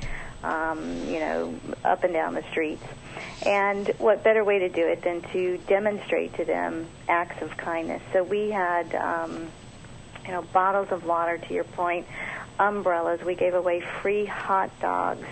um, 0.46 1.08
you 1.08 1.20
know, 1.20 1.56
up 1.84 2.04
and 2.04 2.14
down 2.14 2.36
the 2.36 2.44
streets. 2.52 2.84
And 3.46 3.88
what 3.98 4.24
better 4.24 4.44
way 4.44 4.60
to 4.60 4.70
do 4.70 4.86
it 4.88 5.02
than 5.02 5.22
to 5.34 5.58
demonstrate 5.68 6.36
to 6.36 6.46
them 6.46 6.88
acts 7.08 7.42
of 7.42 7.56
kindness? 7.58 8.02
So 8.14 8.24
we 8.24 8.52
had. 8.52 8.94
Um, 8.96 9.48
you 10.26 10.32
know, 10.32 10.42
bottles 10.42 10.92
of 10.92 11.06
water, 11.06 11.38
to 11.38 11.54
your 11.54 11.64
point, 11.64 12.08
umbrellas. 12.60 13.22
We 13.24 13.36
gave 13.36 13.54
away 13.54 13.82
free 14.02 14.26
hot 14.26 14.72
dogs. 14.80 15.28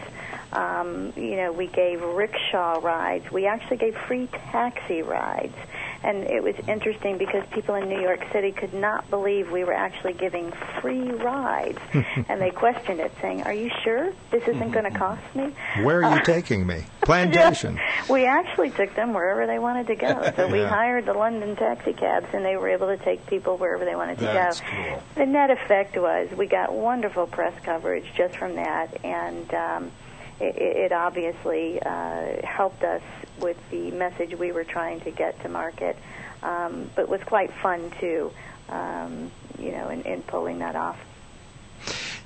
Um, 0.52 1.13
you 1.15 1.36
know, 1.36 1.52
we 1.52 1.67
gave 1.67 2.02
rickshaw 2.02 2.80
rides. 2.82 3.32
We 3.32 3.47
actually 3.47 3.78
gave 3.78 3.97
free 4.08 4.28
taxi 4.28 5.02
rides. 5.02 5.56
And 6.04 6.24
it 6.26 6.44
was 6.44 6.56
interesting 6.68 7.18
because 7.18 7.44
people 7.52 7.76
in 7.76 7.88
New 7.88 8.02
York 8.02 8.20
City 8.32 8.52
could 8.52 8.74
not 8.74 9.10
believe 9.10 9.52
we 9.52 9.63
were 9.63 9.74
actually 9.74 10.13
giving 10.13 10.52
free 10.82 11.10
rides. 11.12 11.80
and 12.28 12.42
they 12.42 12.52
questioned 12.52 13.00
it, 13.00 13.12
saying, 13.22 13.44
Are 13.44 13.54
you 13.54 13.72
sure 13.84 14.12
this 14.32 14.44
isn't 14.48 14.72
going 14.72 14.92
to 14.92 14.98
cost 14.98 15.24
me? 15.36 15.54
Where 15.84 16.04
are 16.04 16.18
you 16.18 16.24
taking 16.24 16.68
me? 16.68 16.84
Plantation. 17.02 17.80
We 18.10 18.26
actually 18.26 18.70
took 18.72 18.94
them 18.96 19.13
wherever 19.13 19.48
they 19.48 19.60
wanted 19.60 19.88
to 19.88 19.96
go. 19.96 20.32
So 20.36 20.48
we 20.48 20.62
hired 20.62 21.06
the 21.06 21.13
London 21.13 21.56
taxi 21.56 21.94
cabs, 21.94 22.28
and 22.34 22.44
they 22.44 22.58
were 22.58 22.68
able 22.68 22.88
to 22.88 22.98
take 22.98 23.26
people 23.28 23.56
wherever 23.58 23.86
they 23.86 23.96
wanted 23.96 24.18
to 24.20 24.26
That's 24.26 24.60
go. 24.60 24.68
cool. 24.68 25.04
The 25.16 25.26
net 25.26 25.50
effect 25.50 25.96
was 25.98 26.30
we 26.38 26.48
got 26.48 26.74
wonderful 26.74 27.26
press 27.28 27.54
coverage 27.63 28.06
just 28.16 28.36
from 28.36 28.56
that, 28.56 29.04
and 29.06 29.54
um, 29.54 29.92
it, 30.39 30.56
it 30.58 30.91
obviously 30.91 31.82
uh, 31.82 32.46
helped 32.46 32.84
us 32.84 33.02
with 33.39 33.58
the 33.72 33.91
message 33.91 34.38
we 34.38 34.52
were 34.52 34.63
trying 34.63 35.00
to 35.02 35.12
get 35.12 35.41
to 35.43 35.50
market. 35.50 35.98
Um, 36.41 36.89
but 36.96 37.08
was 37.08 37.22
quite 37.26 37.52
fun 37.62 37.91
too, 38.00 38.32
um, 38.69 39.32
you 39.58 39.72
know, 39.72 39.89
in, 39.89 40.02
in 40.02 40.24
pulling 40.24 40.60
that 40.60 40.76
off. 40.76 40.98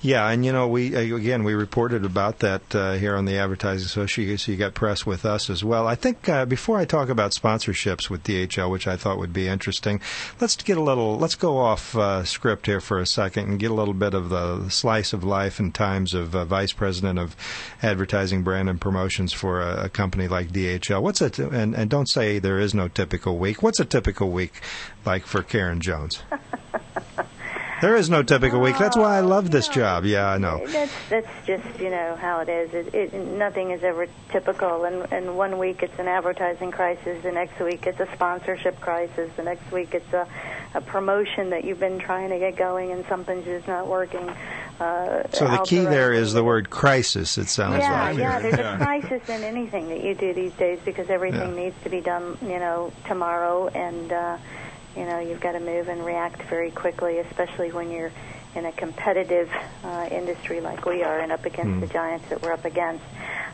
Yeah, 0.01 0.29
and 0.29 0.45
you 0.45 0.51
know, 0.51 0.67
we 0.67 0.95
uh, 0.95 1.15
again 1.15 1.43
we 1.43 1.55
reported 1.55 2.05
about 2.05 2.39
that 2.39 2.75
uh, 2.75 2.93
here 2.93 3.15
on 3.15 3.25
the 3.25 3.37
Advertising 3.37 3.85
Association. 3.85 4.37
So 4.37 4.51
you 4.51 4.57
got 4.57 4.75
press 4.75 5.07
with 5.07 5.25
us 5.25 5.49
as 5.49 5.63
well. 5.63 5.87
I 5.87 5.95
think 5.95 6.29
uh, 6.29 6.45
before 6.45 6.77
I 6.77 6.85
talk 6.85 7.09
about 7.09 7.31
sponsorships 7.31 8.07
with 8.07 8.23
DHL, 8.23 8.69
which 8.69 8.87
I 8.87 8.95
thought 8.95 9.17
would 9.17 9.33
be 9.33 9.47
interesting, 9.47 9.99
let's 10.39 10.55
get 10.55 10.77
a 10.77 10.81
little. 10.81 11.17
Let's 11.17 11.33
go 11.33 11.57
off 11.57 11.95
uh, 11.95 12.23
script 12.25 12.67
here 12.67 12.79
for 12.79 12.99
a 12.99 13.07
second 13.07 13.49
and 13.49 13.59
get 13.59 13.71
a 13.71 13.73
little 13.73 13.95
bit 13.95 14.13
of 14.13 14.29
the 14.29 14.69
slice 14.69 15.13
of 15.13 15.23
life 15.23 15.59
and 15.59 15.73
times 15.73 16.13
of 16.13 16.35
uh, 16.35 16.45
Vice 16.45 16.73
President 16.73 17.17
of 17.17 17.35
Advertising, 17.81 18.43
Brand, 18.43 18.69
and 18.69 18.79
Promotions 18.79 19.33
for 19.33 19.61
a, 19.61 19.85
a 19.85 19.89
company 19.89 20.27
like 20.27 20.49
DHL. 20.49 21.01
What's 21.01 21.23
it? 21.23 21.39
And, 21.39 21.73
and 21.73 21.89
don't 21.89 22.09
say 22.09 22.37
there 22.37 22.59
is 22.59 22.75
no 22.75 22.87
typical 22.87 23.39
week. 23.39 23.63
What's 23.63 23.79
a 23.79 23.85
typical 23.85 24.29
week 24.29 24.61
like 25.05 25.25
for 25.25 25.41
Karen 25.41 25.81
Jones? 25.81 26.21
There 27.81 27.95
is 27.95 28.09
no 28.09 28.23
typical 28.23 28.59
week. 28.59 28.77
That's 28.77 28.97
why 28.97 29.17
I 29.17 29.19
love 29.19 29.51
this 29.51 29.67
job. 29.67 30.03
Yeah, 30.05 30.27
I 30.27 30.37
know. 30.37 30.65
That's 30.67 30.91
that's 31.09 31.27
just 31.45 31.79
you 31.79 31.89
know 31.89 32.15
how 32.15 32.39
it 32.39 32.49
is. 32.49 32.73
It, 32.73 32.93
it 32.95 33.13
nothing 33.13 33.71
is 33.71 33.83
ever 33.83 34.07
typical. 34.31 34.83
And 34.85 35.05
and 35.13 35.37
one 35.37 35.57
week 35.59 35.83
it's 35.83 35.97
an 35.99 36.07
advertising 36.07 36.71
crisis. 36.71 37.21
The 37.21 37.31
next 37.31 37.59
week 37.59 37.85
it's 37.85 37.99
a 37.99 38.07
sponsorship 38.13 38.79
crisis. 38.81 39.29
The 39.37 39.43
next 39.43 39.71
week 39.71 39.93
it's 39.93 40.11
a, 40.13 40.27
a 40.73 40.81
promotion 40.81 41.51
that 41.51 41.65
you've 41.65 41.79
been 41.79 41.99
trying 41.99 42.29
to 42.29 42.39
get 42.39 42.55
going 42.55 42.91
and 42.91 43.05
something's 43.07 43.45
just 43.45 43.67
not 43.67 43.87
working. 43.87 44.27
Uh, 44.79 45.23
So 45.31 45.47
the 45.47 45.57
key 45.65 45.79
there 45.85 46.13
the 46.33 46.43
word 46.43 46.69
crisis. 46.69 47.37
It 47.37 47.47
sounds 47.47 47.79
Yeah, 47.79 48.03
like. 48.09 48.17
yeah. 48.17 48.39
There's 48.39 48.53
a 48.59 48.77
crisis 48.83 49.27
in 49.29 49.43
anything 49.43 49.89
that 49.89 50.03
you 50.03 50.13
do 50.15 50.33
these 50.33 50.53
days 50.53 50.79
because 50.85 51.09
everything 51.09 51.55
Yeah. 51.55 51.63
needs 51.63 51.75
to 51.83 51.89
be 51.89 52.01
done, 52.01 52.37
you 52.41 52.59
know, 52.59 52.91
tomorrow, 53.07 53.67
and 53.69 54.11
uh, 54.11 54.37
you 54.97 55.05
know 55.05 55.19
you've 55.19 55.39
got 55.41 55.53
to 55.53 55.59
move 55.59 55.87
and 55.87 56.05
react 56.05 56.41
very 56.43 56.71
quickly, 56.71 57.19
especially 57.19 57.71
when 57.71 57.91
you're 57.91 58.11
in 58.55 58.65
a 58.65 58.71
competitive 58.71 59.49
uh, 59.83 60.07
industry 60.09 60.61
like 60.61 60.85
we 60.85 61.03
are, 61.03 61.19
and 61.19 61.31
up 61.31 61.45
against 61.45 61.73
Hmm. 61.75 61.79
the 61.81 61.87
giants 61.87 62.27
that 62.29 62.41
we're 62.41 62.51
up 62.53 62.65
against. 62.65 63.03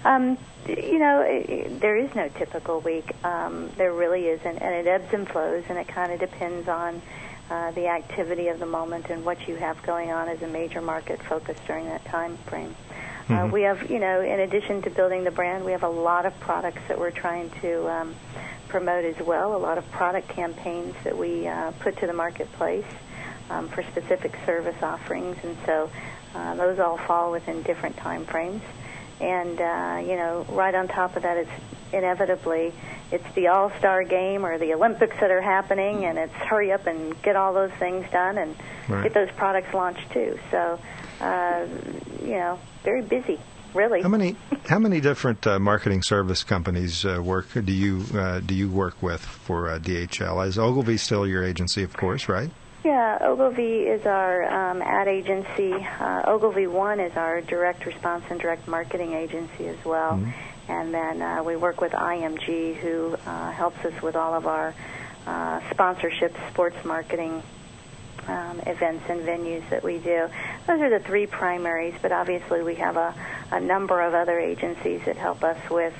Um, 0.05 0.37
you 0.67 0.99
know, 0.99 1.21
i- 1.21 1.45
i- 1.49 1.67
there 1.79 1.97
is 1.97 2.13
no 2.15 2.29
typical 2.29 2.79
week. 2.79 3.11
Um, 3.25 3.69
there 3.77 3.91
really 3.91 4.27
isn't, 4.29 4.57
and 4.59 4.73
it 4.75 4.87
ebbs 4.87 5.13
and 5.13 5.27
flows, 5.27 5.63
and 5.67 5.77
it 5.77 5.87
kind 5.89 6.11
of 6.13 6.19
depends 6.19 6.67
on 6.69 7.01
uh, 7.51 7.71
the 7.71 7.87
activity 7.87 8.47
of 8.47 8.57
the 8.59 8.65
moment 8.65 9.09
and 9.09 9.25
what 9.25 9.47
you 9.47 9.55
have 9.57 9.81
going 9.83 10.09
on 10.11 10.29
as 10.29 10.41
a 10.41 10.47
major 10.47 10.81
market 10.81 11.21
focus 11.23 11.57
during 11.67 11.85
that 11.87 12.03
time 12.05 12.37
frame. 12.47 12.73
Uh, 13.29 13.33
Mhm. 13.33 13.51
we 13.51 13.61
have, 13.63 13.89
you 13.91 13.99
know, 13.99 14.21
in 14.21 14.39
addition 14.39 14.81
to 14.81 14.89
building 14.89 15.23
the 15.25 15.31
brand, 15.31 15.63
we 15.65 15.73
have 15.73 15.83
a 15.83 15.87
lot 15.89 16.25
of 16.25 16.37
products 16.39 16.81
that 16.87 16.97
we're 16.97 17.11
trying 17.11 17.49
to 17.61 17.87
um, 17.89 18.15
promote 18.73 19.05
as 19.05 19.23
well. 19.23 19.55
A 19.55 19.61
lot 19.61 19.77
of 19.77 19.89
product 19.91 20.27
campaigns 20.29 20.95
that 21.03 21.15
we 21.15 21.47
uh, 21.47 21.69
put 21.79 21.95
to 21.97 22.07
the 22.07 22.13
marketplace 22.13 22.83
um, 23.51 23.69
for 23.69 23.83
specific 23.83 24.35
service 24.47 24.81
offerings, 24.81 25.37
and 25.43 25.55
so 25.63 25.91
uh, 26.33 26.55
those 26.55 26.79
all 26.79 26.97
fall 26.97 27.31
within 27.31 27.61
different 27.61 27.95
time 27.97 28.25
frames. 28.25 28.63
And 29.21 29.61
uh, 29.61 30.01
you 30.01 30.15
know, 30.15 30.43
right 30.49 30.73
on 30.73 30.87
top 30.87 31.15
of 31.15 31.21
that, 31.21 31.37
it's 31.37 31.51
inevitably 31.93 32.73
it's 33.11 33.31
the 33.35 33.49
All 33.49 33.69
Star 33.77 34.03
Game 34.03 34.43
or 34.43 34.57
the 34.57 34.73
Olympics 34.73 35.17
that 35.19 35.29
are 35.29 35.39
happening, 35.41 36.05
and 36.05 36.17
it's 36.17 36.33
hurry 36.33 36.71
up 36.71 36.87
and 36.87 37.21
get 37.21 37.35
all 37.35 37.53
those 37.53 37.71
things 37.73 38.07
done 38.11 38.39
and 38.39 38.55
Right. 38.89 39.03
get 39.03 39.13
those 39.13 39.29
products 39.37 39.73
launched 39.73 40.11
too. 40.11 40.37
So, 40.51 40.77
uh, 41.21 41.65
you 42.21 42.31
know, 42.33 42.59
very 42.83 43.01
busy, 43.03 43.39
really. 43.73 44.01
How 44.01 44.09
many 44.09 44.35
how 44.67 44.79
many 44.79 45.01
different 45.01 45.45
uh, 45.45 45.59
marketing 45.59 46.01
service 46.03 46.43
companies 46.43 47.05
uh, 47.05 47.21
work 47.23 47.47
do 47.53 47.71
you 47.71 48.03
uh, 48.13 48.39
do 48.39 48.53
you 48.53 48.69
work 48.69 49.01
with 49.01 49.21
for 49.21 49.69
uh, 49.69 49.79
DHL? 49.79 50.47
Is 50.47 50.57
Ogilvy 50.57 50.97
still 50.97 51.27
your 51.27 51.43
agency, 51.43 51.83
of 51.83 51.95
course, 51.95 52.27
right? 52.29 52.49
Yeah, 52.83 53.17
Ogilvy 53.21 53.83
is 53.83 54.05
our 54.05 54.43
um, 54.43 54.81
ad 54.81 55.07
agency. 55.07 55.73
Uh, 55.73 56.23
Ogilvy 56.27 56.67
One 56.67 56.99
is 56.99 57.15
our 57.15 57.39
direct 57.39 57.85
response 57.85 58.25
and 58.29 58.39
direct 58.39 58.67
marketing 58.67 59.13
agency 59.13 59.67
as 59.67 59.85
well. 59.85 60.19
And 60.67 60.93
then 60.93 61.21
uh, 61.21 61.43
we 61.43 61.55
work 61.55 61.81
with 61.81 61.91
IMG, 61.91 62.75
who 62.75 63.17
uh, 63.25 63.51
helps 63.51 63.83
us 63.85 64.01
with 64.01 64.15
all 64.15 64.33
of 64.33 64.47
our 64.47 64.73
uh, 65.27 65.59
sponsorships, 65.61 66.35
sports 66.51 66.83
marketing 66.85 67.43
um, 68.27 68.59
events 68.61 69.03
and 69.09 69.21
venues 69.21 69.67
that 69.69 69.83
we 69.83 69.97
do. 69.97 70.27
Those 70.67 70.81
are 70.81 70.89
the 70.89 70.99
three 70.99 71.27
primaries, 71.27 71.95
but 72.01 72.11
obviously 72.11 72.63
we 72.63 72.75
have 72.75 72.97
a, 72.97 73.13
a 73.51 73.59
number 73.59 74.01
of 74.01 74.13
other 74.13 74.39
agencies 74.39 75.01
that 75.05 75.17
help 75.17 75.43
us 75.43 75.57
with 75.69 75.93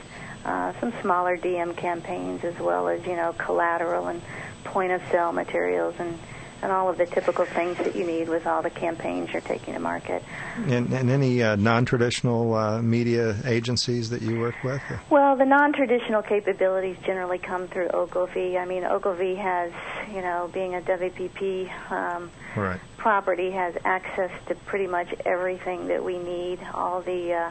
uh, 0.45 0.73
some 0.79 0.93
smaller 1.01 1.37
DM 1.37 1.75
campaigns 1.75 2.43
as 2.43 2.57
well 2.59 2.87
as, 2.87 3.05
you 3.05 3.15
know, 3.15 3.33
collateral 3.37 4.07
and 4.07 4.21
point 4.63 4.91
of 4.91 5.01
sale 5.11 5.31
materials 5.31 5.95
and, 5.99 6.17
and 6.63 6.71
all 6.71 6.89
of 6.89 6.97
the 6.97 7.05
typical 7.05 7.43
things 7.43 7.77
that 7.79 7.93
you 7.93 8.07
need 8.07 8.29
with 8.29 8.47
all 8.47 8.61
the 8.61 8.69
campaigns 8.69 9.29
you're 9.33 9.41
taking 9.41 9.73
to 9.73 9.81
market. 9.81 10.23
And, 10.55 10.93
and 10.93 11.09
any 11.09 11.43
uh, 11.43 11.57
non-traditional 11.57 12.53
uh, 12.53 12.81
media 12.81 13.35
agencies 13.45 14.09
that 14.11 14.21
you 14.21 14.39
work 14.39 14.55
with? 14.63 14.81
Well, 15.09 15.35
the 15.35 15.45
non-traditional 15.45 16.21
capabilities 16.21 16.95
generally 17.05 17.37
come 17.37 17.67
through 17.67 17.89
Ogilvy. 17.89 18.57
I 18.57 18.63
mean, 18.63 18.85
Ogilvy 18.85 19.35
has, 19.35 19.73
you 20.15 20.21
know, 20.21 20.49
being 20.53 20.75
a 20.75 20.81
WPP 20.81 21.91
um, 21.91 22.31
Right. 22.55 22.79
property, 22.97 23.51
has 23.51 23.75
access 23.83 24.31
to 24.47 24.55
pretty 24.55 24.87
much 24.87 25.13
everything 25.25 25.87
that 25.87 26.03
we 26.03 26.17
need. 26.17 26.59
All 26.73 27.01
the 27.01 27.33
uh, 27.33 27.49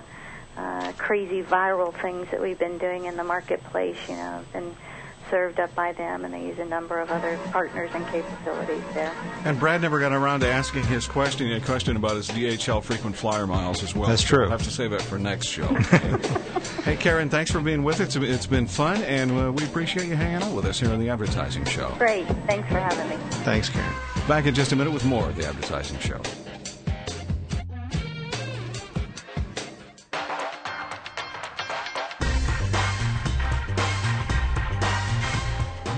uh, 0.57 0.93
crazy 0.97 1.43
viral 1.43 1.93
things 1.93 2.31
that 2.31 2.41
we've 2.41 2.59
been 2.59 2.79
doing 2.79 3.05
in 3.05 3.19
the 3.19 3.25
marketplace, 3.25 3.99
you 4.09 4.17
know, 4.17 4.43
been 4.55 4.75
served 5.33 5.59
up 5.59 5.75
by 5.75 5.93
them, 5.93 6.27
and 6.27 6.35
they 6.35 6.43
use 6.45 6.59
a 6.59 6.65
number 6.67 7.01
of 7.01 7.11
other 7.11 7.39
partners 7.53 7.91
and 7.95 8.07
capabilities 8.09 8.85
there. 8.93 9.11
And 9.47 9.59
Brad 9.59 9.81
never 9.81 9.99
got 9.99 10.13
around 10.13 10.41
to 10.41 10.47
asking 10.47 10.85
his 10.85 11.09
question, 11.09 11.51
a 11.53 11.61
question 11.61 11.97
about 11.97 12.17
his 12.17 12.29
DHL 12.29 12.83
frequent 12.83 13.17
flyer 13.17 13.47
miles 13.47 13.83
as 13.83 13.97
well. 13.97 14.11
That's 14.11 14.21
So 14.21 14.29
true. 14.29 14.41
We'll 14.41 14.51
have 14.51 14.63
to 14.65 14.71
save 14.71 14.91
that 14.91 15.01
for 15.01 15.19
next 15.19 15.47
show. 15.47 15.67
hey, 16.85 16.97
Karen, 16.97 17.31
thanks 17.31 17.51
for 17.51 17.61
being 17.61 17.83
with 17.83 17.99
us. 18.03 18.15
It's 18.15 18.47
been 18.47 18.67
fun, 18.67 19.03
and 19.05 19.31
uh, 19.33 19.51
we 19.51 19.65
appreciate 19.65 20.07
you 20.07 20.17
hanging 20.17 20.43
out 20.43 20.55
with 20.55 20.67
us 20.67 20.79
here 20.79 20.91
on 20.91 21.01
the 21.01 21.09
Advertising 21.09 21.65
Show. 21.65 21.95
Great. 21.97 22.27
Thanks 22.47 22.69
for 22.69 22.79
having 22.79 23.09
me. 23.09 23.17
Thanks, 23.43 23.71
Karen. 23.71 23.91
Back 24.29 24.45
in 24.45 24.55
just 24.55 24.73
a 24.73 24.77
minute 24.77 24.93
with 24.93 25.07
more 25.07 25.31
of 25.31 25.37
the 25.37 25.47
Advertising 25.47 25.99
Show. 25.99 26.21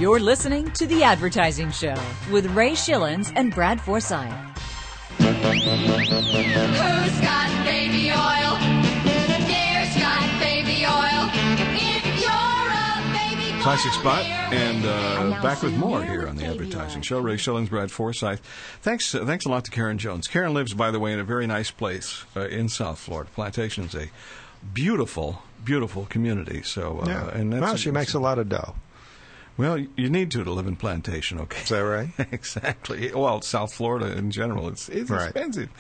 You're 0.05 0.21
listening 0.21 0.71
to 0.73 0.87
The 0.87 1.03
Advertising 1.03 1.71
Show 1.71 1.95
with 2.31 2.45
Ray 2.55 2.73
Schillens 2.73 3.33
and 3.37 3.55
Brad 3.55 3.81
Forsythe. 3.81 4.31
Who's 5.17 5.31
got 7.23 7.65
baby 7.65 8.11
oil? 8.11 8.59
Dear's 9.49 9.97
got 9.97 10.29
baby 10.41 10.85
oil. 10.85 11.31
If 11.73 12.21
you're 12.21 12.69
a 12.69 13.01
baby 13.15 13.63
Classic 13.63 13.93
spot, 13.95 14.27
and 14.53 14.85
uh, 14.85 15.41
back 15.43 15.63
with 15.63 15.75
more 15.75 16.05
here 16.05 16.29
on 16.29 16.37
the 16.37 16.45
Advertising 16.45 17.01
Show. 17.01 17.21
Ray 17.21 17.37
Schillens, 17.37 17.71
Brad 17.71 17.91
Forsythe. 17.91 18.41
Thanks, 18.83 19.15
uh, 19.15 19.25
thanks 19.25 19.47
a 19.47 19.49
lot 19.49 19.65
to 19.65 19.71
Karen 19.71 19.97
Jones. 19.97 20.29
Karen 20.29 20.53
lives, 20.53 20.75
by 20.75 20.91
the 20.91 21.01
way, 21.01 21.15
in 21.15 21.19
a 21.19 21.25
very 21.25 21.47
nice 21.47 21.71
place 21.71 22.27
uh, 22.37 22.47
in 22.49 22.69
South 22.69 22.99
Florida. 22.99 23.31
Plantation 23.35 23.85
is 23.85 23.95
a 23.95 24.11
beautiful, 24.75 25.43
beautiful 25.65 26.05
community. 26.05 26.61
So, 26.63 27.01
uh, 27.01 27.07
Yeah. 27.09 27.31
and 27.31 27.51
that's 27.55 27.63
well, 27.63 27.77
she 27.77 27.91
makes 27.91 28.13
a 28.13 28.21
lot 28.21 28.39
of 28.39 28.51
dough. 28.51 28.75
Well, 29.57 29.79
you 29.79 30.11
need 30.11 30.33
to 30.33 30.43
to 30.43 30.51
live 30.51 30.67
in 30.67 30.75
Plantation, 30.75 31.39
okay? 31.43 31.63
Is 31.63 31.69
that 31.69 31.79
right? 31.79 32.09
exactly. 32.33 33.13
Well, 33.13 33.41
South 33.41 33.73
Florida 33.73 34.17
in 34.17 34.33
general, 34.33 34.67
it's 34.69 34.89
it's 34.89 35.11
Right. 35.11 35.25
expensive. 35.31 35.71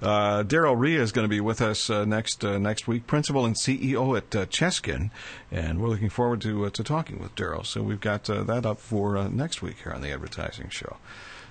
Uh, 0.00 0.44
Daryl 0.44 0.78
Rhea 0.78 1.02
is 1.02 1.10
going 1.10 1.24
to 1.24 1.28
be 1.28 1.40
with 1.40 1.60
us 1.60 1.90
uh, 1.90 2.04
next 2.04 2.44
uh, 2.44 2.58
next 2.58 2.86
week, 2.86 3.06
principal 3.08 3.44
and 3.44 3.56
CEO 3.56 4.16
at 4.16 4.36
uh, 4.36 4.46
Cheskin, 4.46 5.10
and 5.50 5.80
we're 5.80 5.88
looking 5.88 6.08
forward 6.10 6.40
to 6.42 6.66
uh, 6.66 6.70
to 6.70 6.84
talking 6.84 7.18
with 7.18 7.34
Daryl. 7.34 7.66
So 7.66 7.82
we've 7.82 8.00
got 8.00 8.30
uh, 8.30 8.44
that 8.44 8.64
up 8.64 8.78
for 8.78 9.16
uh, 9.16 9.26
next 9.28 9.60
week 9.60 9.78
here 9.82 9.92
on 9.92 10.02
the 10.02 10.12
Advertising 10.12 10.68
Show. 10.68 10.96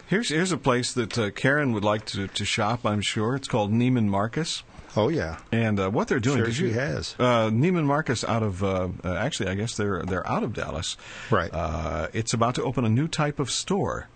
Here's 0.08 0.30
here's 0.30 0.52
a 0.54 0.58
place 0.58 0.94
that 0.94 1.18
uh, 1.18 1.32
Karen 1.32 1.74
would 1.74 1.84
like 1.84 2.06
to, 2.06 2.28
to 2.28 2.46
shop. 2.46 2.86
I'm 2.86 3.02
sure 3.02 3.36
it's 3.36 3.48
called 3.50 3.74
Neiman 3.74 4.06
Marcus. 4.08 4.64
Oh 4.98 5.10
yeah, 5.10 5.38
and 5.52 5.80
uh, 5.80 5.90
what 5.90 6.08
they're 6.08 6.20
doing? 6.20 6.38
Sure 6.38 6.52
she 6.52 6.68
you- 6.68 6.74
has. 6.74 7.16
Uh, 7.20 7.50
Neiman 7.50 7.86
Marcus 7.86 8.24
out 8.24 8.44
of 8.44 8.64
uh, 8.64 8.90
uh, 9.04 9.14
actually, 9.16 9.50
I 9.50 9.56
guess 9.56 9.76
they're 9.76 10.04
they're 10.04 10.28
out 10.28 10.44
of 10.44 10.54
Dallas. 10.54 10.96
Right. 11.30 11.54
Uh, 11.54 12.08
it's 12.14 12.34
about 12.34 12.56
to 12.56 12.64
open 12.64 12.86
a 12.86 12.90
new 12.90 13.08
type 13.08 13.40
of 13.40 13.52
store. 13.52 14.08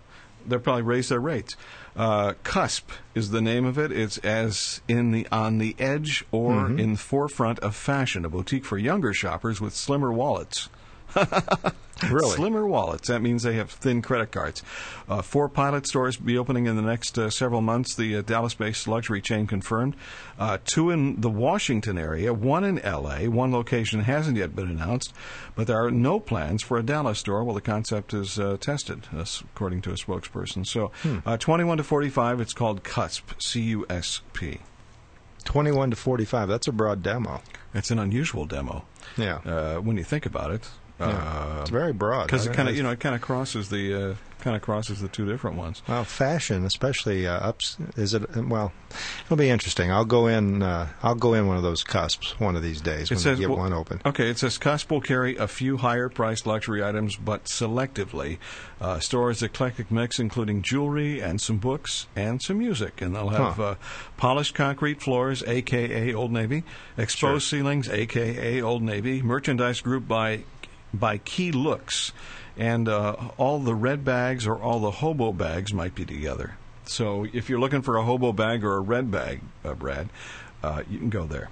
They'll 0.46 0.58
probably 0.58 0.82
raise 0.82 1.10
their 1.10 1.20
rates. 1.20 1.54
Uh, 1.94 2.32
Cusp 2.44 2.88
is 3.14 3.30
the 3.30 3.42
name 3.42 3.66
of 3.66 3.76
it. 3.78 3.92
It's 3.92 4.16
as 4.18 4.80
in 4.88 5.10
the 5.12 5.26
on 5.30 5.58
the 5.58 5.76
edge 5.78 6.24
or 6.32 6.52
Mhm. 6.68 6.78
in 6.80 6.92
the 6.92 6.98
forefront 6.98 7.58
of 7.58 7.76
fashion, 7.76 8.24
a 8.24 8.30
boutique 8.30 8.64
for 8.64 8.78
younger 8.78 9.12
shoppers 9.12 9.60
with 9.60 9.74
slimmer 9.74 10.10
wallets. 10.10 10.70
Really? 12.10 12.34
Slimmer 12.34 12.66
wallets. 12.66 13.08
That 13.08 13.20
means 13.20 13.42
they 13.42 13.56
have 13.56 13.70
thin 13.70 14.00
credit 14.00 14.32
cards. 14.32 14.62
Uh, 15.06 15.20
four 15.20 15.50
pilot 15.50 15.86
stores 15.86 16.18
will 16.18 16.26
be 16.26 16.38
opening 16.38 16.64
in 16.64 16.74
the 16.76 16.80
next 16.82 17.18
uh, 17.18 17.28
several 17.28 17.60
months. 17.60 17.94
The 17.94 18.16
uh, 18.16 18.22
Dallas-based 18.22 18.88
luxury 18.88 19.20
chain 19.20 19.46
confirmed. 19.46 19.94
Uh, 20.38 20.56
two 20.64 20.88
in 20.88 21.20
the 21.20 21.28
Washington 21.28 21.98
area, 21.98 22.32
one 22.32 22.64
in 22.64 22.78
L.A. 22.78 23.28
One 23.28 23.52
location 23.52 24.00
hasn't 24.00 24.38
yet 24.38 24.56
been 24.56 24.68
announced, 24.70 25.12
but 25.54 25.66
there 25.66 25.76
are 25.84 25.90
no 25.90 26.18
plans 26.18 26.62
for 26.62 26.78
a 26.78 26.82
Dallas 26.82 27.18
store 27.18 27.44
while 27.44 27.54
the 27.54 27.60
concept 27.60 28.14
is 28.14 28.38
uh, 28.38 28.56
tested, 28.58 29.06
according 29.12 29.82
to 29.82 29.90
a 29.90 29.94
spokesperson. 29.96 30.66
So, 30.66 30.92
Hmm. 31.02 31.18
uh, 31.26 31.36
21 31.36 31.76
to 31.76 31.84
45. 31.84 32.40
It's 32.40 32.54
called 32.54 32.82
CUSP. 32.82 33.42
C-U-S-P. 33.42 34.60
Twenty-one 35.44 35.90
to 35.90 35.96
forty-five. 35.96 36.48
That's 36.48 36.68
a 36.68 36.72
broad 36.72 37.02
demo. 37.02 37.40
It's 37.74 37.90
an 37.90 37.98
unusual 37.98 38.44
demo. 38.44 38.84
Yeah. 39.16 39.36
Uh, 39.38 39.76
when 39.80 39.96
you 39.96 40.04
think 40.04 40.26
about 40.26 40.50
it. 40.50 40.68
Yeah. 41.00 41.60
It's 41.62 41.70
very 41.70 41.92
broad. 41.92 42.26
because 42.26 42.46
it 42.46 42.52
kind 42.52 42.68
of 42.68 42.76
you 42.76 42.82
know 42.82 42.90
it 42.90 43.00
kind 43.00 43.14
of 43.14 43.20
crosses 43.20 43.68
the 43.70 44.10
uh, 44.10 44.14
kind 44.40 44.56
of 44.56 44.62
crosses 44.62 45.00
the 45.00 45.08
two 45.08 45.26
different 45.26 45.56
ones. 45.56 45.82
Well, 45.86 46.04
fashion, 46.04 46.64
especially 46.64 47.26
uh, 47.26 47.32
ups, 47.34 47.76
is 47.96 48.14
it? 48.14 48.22
Well, 48.36 48.72
it'll 49.26 49.36
be 49.36 49.50
interesting. 49.50 49.90
I'll 49.92 50.04
go 50.06 50.26
in. 50.28 50.62
Uh, 50.62 50.88
I'll 51.02 51.14
go 51.14 51.34
in 51.34 51.46
one 51.46 51.56
of 51.58 51.62
those 51.62 51.82
cusps 51.82 52.38
one 52.40 52.56
of 52.56 52.62
these 52.62 52.80
days 52.80 53.10
when 53.10 53.18
It 53.18 53.20
says 53.20 53.38
we 53.38 53.42
get 53.44 53.50
well, 53.50 53.58
one 53.58 53.72
open. 53.74 54.00
Okay, 54.06 54.30
it 54.30 54.38
says 54.38 54.56
Cusp 54.58 54.90
will 54.90 55.00
carry 55.02 55.36
a 55.36 55.46
few 55.46 55.76
higher 55.78 56.08
priced 56.08 56.46
luxury 56.46 56.82
items, 56.82 57.16
but 57.16 57.44
selectively. 57.44 58.38
Uh, 58.80 58.98
stores 58.98 59.42
eclectic 59.42 59.90
mix, 59.90 60.18
including 60.18 60.62
jewelry 60.62 61.20
and 61.20 61.38
some 61.38 61.58
books 61.58 62.06
and 62.16 62.40
some 62.40 62.58
music, 62.58 63.02
and 63.02 63.14
they'll 63.14 63.28
have 63.28 63.56
Huh. 63.56 63.62
uh, 63.62 63.74
polished 64.16 64.54
concrete 64.54 65.02
floors, 65.02 65.42
aka 65.46 66.14
Old 66.14 66.32
Navy, 66.32 66.64
exposed 66.96 67.46
ceilings, 67.46 67.90
aka 67.90 68.62
Old 68.62 68.82
Navy, 68.82 69.20
merchandise 69.20 69.82
grouped 69.82 70.08
by 70.08 70.44
by 70.92 71.18
key 71.18 71.52
looks, 71.52 72.12
and 72.56 72.88
uh, 72.88 73.16
all 73.36 73.58
the 73.58 73.74
red 73.74 74.04
bags 74.04 74.46
or 74.46 74.56
all 74.60 74.80
the 74.80 74.90
hobo 74.90 75.32
bags 75.32 75.72
might 75.72 75.94
be 75.94 76.04
together. 76.04 76.56
So 76.86 77.26
if 77.32 77.48
you're 77.48 77.60
looking 77.60 77.82
for 77.82 77.96
a 77.96 78.02
hobo 78.04 78.32
bag 78.32 78.64
or 78.64 78.76
a 78.76 78.80
red 78.80 79.10
bag, 79.10 79.40
uh, 79.64 79.74
Brad, 79.74 80.08
uh, 80.62 80.82
you 80.90 80.98
can 80.98 81.10
go 81.10 81.24
there. 81.24 81.48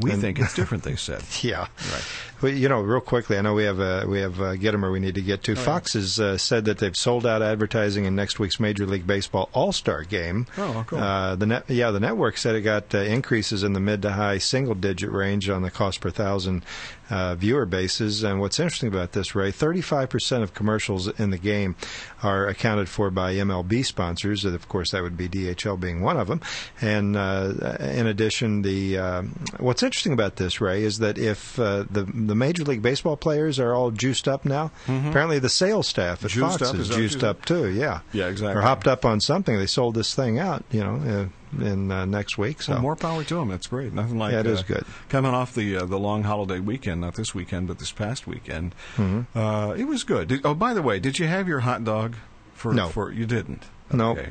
We 0.00 0.12
And- 0.12 0.20
think 0.20 0.38
it's 0.38 0.54
different. 0.54 0.84
They 0.84 0.94
said. 0.94 1.22
Yeah. 1.42 1.60
Right. 1.92 2.04
Well, 2.40 2.52
you 2.52 2.68
know, 2.68 2.80
real 2.82 3.00
quickly, 3.00 3.36
I 3.36 3.40
know 3.40 3.54
we 3.54 3.64
have 3.64 3.80
uh, 3.80 4.04
we 4.08 4.20
have 4.20 4.40
uh, 4.40 4.54
Gitomer 4.54 4.92
we 4.92 5.00
need 5.00 5.16
to 5.16 5.22
get 5.22 5.42
to. 5.44 5.56
Fox 5.56 5.94
has 5.94 6.20
uh, 6.20 6.38
said 6.38 6.66
that 6.66 6.78
they've 6.78 6.94
sold 6.96 7.26
out 7.26 7.42
advertising 7.42 8.04
in 8.04 8.14
next 8.14 8.38
week's 8.38 8.60
Major 8.60 8.86
League 8.86 9.08
Baseball 9.08 9.48
All 9.52 9.72
Star 9.72 10.04
Game. 10.04 10.46
Oh, 10.56 10.84
cool. 10.86 11.00
Uh, 11.00 11.34
the 11.34 11.46
net, 11.46 11.64
yeah, 11.68 11.90
the 11.90 11.98
network 11.98 12.36
said 12.36 12.54
it 12.54 12.60
got 12.60 12.94
uh, 12.94 12.98
increases 12.98 13.64
in 13.64 13.72
the 13.72 13.80
mid 13.80 14.02
to 14.02 14.12
high 14.12 14.38
single 14.38 14.76
digit 14.76 15.10
range 15.10 15.48
on 15.48 15.62
the 15.62 15.70
cost 15.70 16.00
per 16.00 16.10
thousand 16.10 16.64
uh, 17.10 17.34
viewer 17.34 17.66
bases. 17.66 18.22
And 18.22 18.40
what's 18.40 18.58
interesting 18.58 18.88
about 18.88 19.12
this, 19.12 19.34
Ray, 19.34 19.52
35% 19.52 20.42
of 20.42 20.54
commercials 20.54 21.08
in 21.18 21.30
the 21.30 21.38
game 21.38 21.76
are 22.22 22.46
accounted 22.46 22.88
for 22.88 23.10
by 23.10 23.34
MLB 23.34 23.84
sponsors. 23.84 24.44
And 24.44 24.54
of 24.54 24.68
course, 24.68 24.92
that 24.92 25.02
would 25.02 25.16
be 25.16 25.28
DHL 25.28 25.78
being 25.78 26.02
one 26.02 26.16
of 26.16 26.28
them. 26.28 26.40
And 26.80 27.16
uh, 27.16 27.76
in 27.80 28.06
addition, 28.06 28.62
the 28.62 28.98
um 28.98 29.38
what's 29.58 29.82
interesting 29.82 30.12
about 30.12 30.36
this, 30.36 30.60
Ray, 30.60 30.84
is 30.84 30.98
that 30.98 31.18
if 31.18 31.58
uh, 31.58 31.84
the 31.90 32.04
the 32.04 32.34
Major 32.34 32.64
League 32.64 32.82
Baseball 32.82 33.16
players 33.16 33.58
are 33.58 33.74
all 33.74 33.90
juiced 33.90 34.28
up 34.28 34.44
now, 34.44 34.70
apparently 34.86 35.38
the 35.38 35.48
sales 35.48 35.88
staff 35.88 36.24
at 36.24 36.30
Mm-hmm. 36.30 36.40
Juiced 36.40 36.58
Fox 36.58 36.70
up? 36.70 36.74
is 36.76 36.80
Is 36.82 36.88
juiced 36.88 37.12
juiced 37.14 37.24
up 37.24 37.44
too. 37.44 37.68
Yeah, 37.68 38.00
Yeah, 38.12 38.28
exactly. 38.28 38.58
Or 38.58 38.62
hopped 38.62 38.86
up 38.86 39.04
on 39.04 39.20
something. 39.20 39.56
They 39.56 39.66
sold 39.66 39.94
this 39.94 40.14
thing 40.14 40.38
out, 40.38 40.64
you 40.70 40.80
know, 40.80 40.94
uh, 40.96 41.26
in 41.60 41.90
uh, 41.90 42.04
next 42.04 42.38
week. 42.38 42.62
So 42.62 42.72
Well, 42.74 42.82
more 42.82 42.96
power 42.96 43.24
to 43.24 43.34
them. 43.36 43.48
That's 43.48 43.66
great. 43.66 43.92
Nothing 43.92 44.18
like 44.18 44.32
Yeah, 44.32 44.40
it 44.40 44.46
uh, 44.46 44.62
good. 44.66 44.84
Coming 45.08 45.32
off 45.34 45.54
the 45.54 45.76
uh, 45.76 45.84
the 45.86 45.98
long 45.98 46.22
holiday 46.24 46.60
weekend, 46.60 47.00
not 47.00 47.14
this 47.14 47.34
weekend, 47.34 47.68
but 47.68 47.78
this 47.78 47.92
past 47.92 48.26
weekend, 48.26 48.74
Mm-hmm. 48.96 49.38
uh, 49.38 49.72
it 49.74 49.84
was 49.84 50.04
good. 50.04 50.28
Did, 50.28 50.40
oh, 50.44 50.54
by 50.54 50.74
the 50.74 50.82
way, 50.82 50.98
did 50.98 51.18
you 51.18 51.26
have 51.26 51.48
your 51.48 51.60
hot 51.60 51.84
dog? 51.84 52.16
For 52.54 52.74
No. 52.74 52.88
for 52.88 53.12
you 53.12 53.24
didn't. 53.26 53.64
No. 53.92 54.10
Okay. 54.12 54.30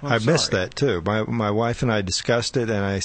Well, 0.00 0.10
I 0.12 0.16
I'm 0.16 0.24
missed 0.24 0.50
sorry. 0.50 0.64
that 0.64 0.74
too. 0.74 1.00
My 1.04 1.22
my 1.24 1.50
wife 1.50 1.82
and 1.82 1.92
I 1.92 2.00
discussed 2.02 2.56
it, 2.56 2.70
and 2.70 2.84
I 2.84 3.00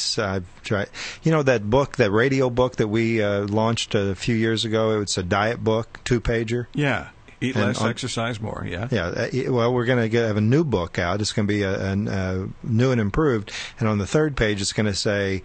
tried. 0.64 0.90
You 1.22 1.32
know 1.32 1.44
that 1.44 1.70
book, 1.70 1.98
that 1.98 2.12
radio 2.12 2.50
book 2.50 2.78
that 2.78 2.88
we 2.88 3.22
uh, 3.22 3.42
launched 3.42 3.94
a 3.94 4.16
few 4.16 4.36
years 4.36 4.66
ago. 4.66 5.00
It's 5.02 5.18
a 5.18 5.24
diet 5.24 5.64
book, 5.64 6.00
two 6.06 6.20
pager. 6.22 6.66
Yeah. 6.74 7.10
Eat 7.40 7.56
And 7.56 7.66
less, 7.66 7.82
on- 7.82 7.90
exercise 7.90 8.40
more. 8.42 8.66
Yeah. 8.68 8.88
Yeah. 8.90 9.06
uh, 9.08 9.52
Well, 9.52 9.74
we're 9.74 9.86
going 9.86 10.02
to 10.02 10.10
get 10.10 10.26
have 10.26 10.38
a 10.38 10.42
new 10.42 10.64
book 10.64 10.98
out. 10.98 11.22
It's 11.22 11.34
going 11.34 11.48
to 11.48 11.54
be 11.54 11.62
a, 11.64 11.80
an 11.92 12.08
uh, 12.08 12.48
new 12.64 12.92
and 12.92 13.00
improved. 13.00 13.52
And 13.80 13.88
on 13.88 13.98
the 14.00 14.08
third 14.08 14.36
page, 14.36 14.62
it's 14.62 14.74
going 14.74 14.88
to 14.88 14.96
say. 14.96 15.44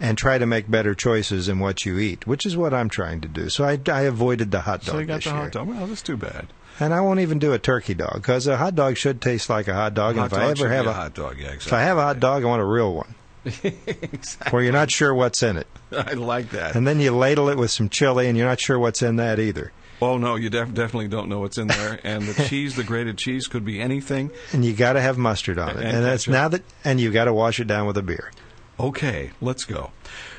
And 0.00 0.16
try 0.16 0.38
to 0.38 0.46
make 0.46 0.70
better 0.70 0.94
choices 0.94 1.48
in 1.48 1.58
what 1.58 1.84
you 1.84 1.98
eat, 1.98 2.24
which 2.24 2.46
is 2.46 2.56
what 2.56 2.72
I'm 2.72 2.88
trying 2.88 3.20
to 3.22 3.26
do. 3.26 3.48
So 3.48 3.64
I, 3.64 3.80
I 3.90 4.02
avoided 4.02 4.52
the 4.52 4.60
hot 4.60 4.82
dog 4.84 4.94
So 4.94 4.98
you 5.00 5.06
got 5.06 5.16
this 5.16 5.24
the 5.24 5.30
year. 5.30 5.38
hot 5.40 5.50
dog. 5.50 5.66
Well, 5.66 5.86
that's 5.88 6.02
too 6.02 6.16
bad. 6.16 6.46
And 6.78 6.94
I 6.94 7.00
won't 7.00 7.18
even 7.18 7.40
do 7.40 7.52
a 7.52 7.58
turkey 7.58 7.94
dog 7.94 8.14
because 8.14 8.46
a 8.46 8.56
hot 8.56 8.76
dog 8.76 8.96
should 8.96 9.20
taste 9.20 9.50
like 9.50 9.66
a 9.66 9.74
hot 9.74 9.94
dog. 9.94 10.14
hot 10.14 10.22
and 10.22 10.32
if 10.32 10.38
dog 10.38 10.40
I 10.40 10.50
ever 10.52 10.68
have 10.72 10.86
a 10.86 10.90
a, 10.90 10.92
hot 10.92 11.14
dog, 11.14 11.36
yeah, 11.40 11.50
if 11.50 11.72
I 11.72 11.80
have 11.80 11.98
a 11.98 12.02
hot 12.02 12.20
dog, 12.20 12.44
I 12.44 12.46
want 12.46 12.62
a 12.62 12.64
real 12.64 12.94
one 12.94 13.12
exactly. 13.44 14.50
where 14.52 14.62
you're 14.62 14.72
not 14.72 14.90
sure 14.92 15.12
what's 15.12 15.42
in 15.42 15.56
it, 15.56 15.66
I 15.92 16.12
like 16.12 16.50
that. 16.50 16.76
and 16.76 16.86
then 16.86 17.00
you 17.00 17.10
ladle 17.16 17.48
it 17.48 17.58
with 17.58 17.72
some 17.72 17.88
chili, 17.88 18.28
and 18.28 18.38
you're 18.38 18.46
not 18.46 18.60
sure 18.60 18.78
what's 18.78 19.02
in 19.02 19.16
that 19.16 19.40
either. 19.40 19.72
Oh 20.00 20.16
no, 20.18 20.36
you 20.36 20.48
def- 20.50 20.74
definitely 20.74 21.08
don't 21.08 21.28
know 21.28 21.40
what's 21.40 21.58
in 21.58 21.66
there. 21.66 21.98
And 22.04 22.22
the 22.26 22.44
cheese, 22.44 22.76
the 22.76 22.84
grated 22.84 23.18
cheese, 23.18 23.46
could 23.48 23.64
be 23.64 23.80
anything. 23.80 24.30
And 24.52 24.64
you 24.64 24.72
got 24.72 24.92
to 24.92 25.00
have 25.00 25.18
mustard 25.18 25.58
on 25.58 25.70
it, 25.70 25.76
And 25.78 25.96
and, 25.98 26.04
ketchup. 26.06 26.32
now 26.32 26.48
that 26.48 26.62
and 26.84 27.00
you 27.00 27.10
got 27.10 27.24
to 27.24 27.32
wash 27.34 27.58
it 27.60 27.66
down 27.66 27.86
with 27.86 27.96
a 27.96 28.02
beer. 28.02 28.30
Okay, 28.78 29.32
let's 29.40 29.64
go. 29.64 29.90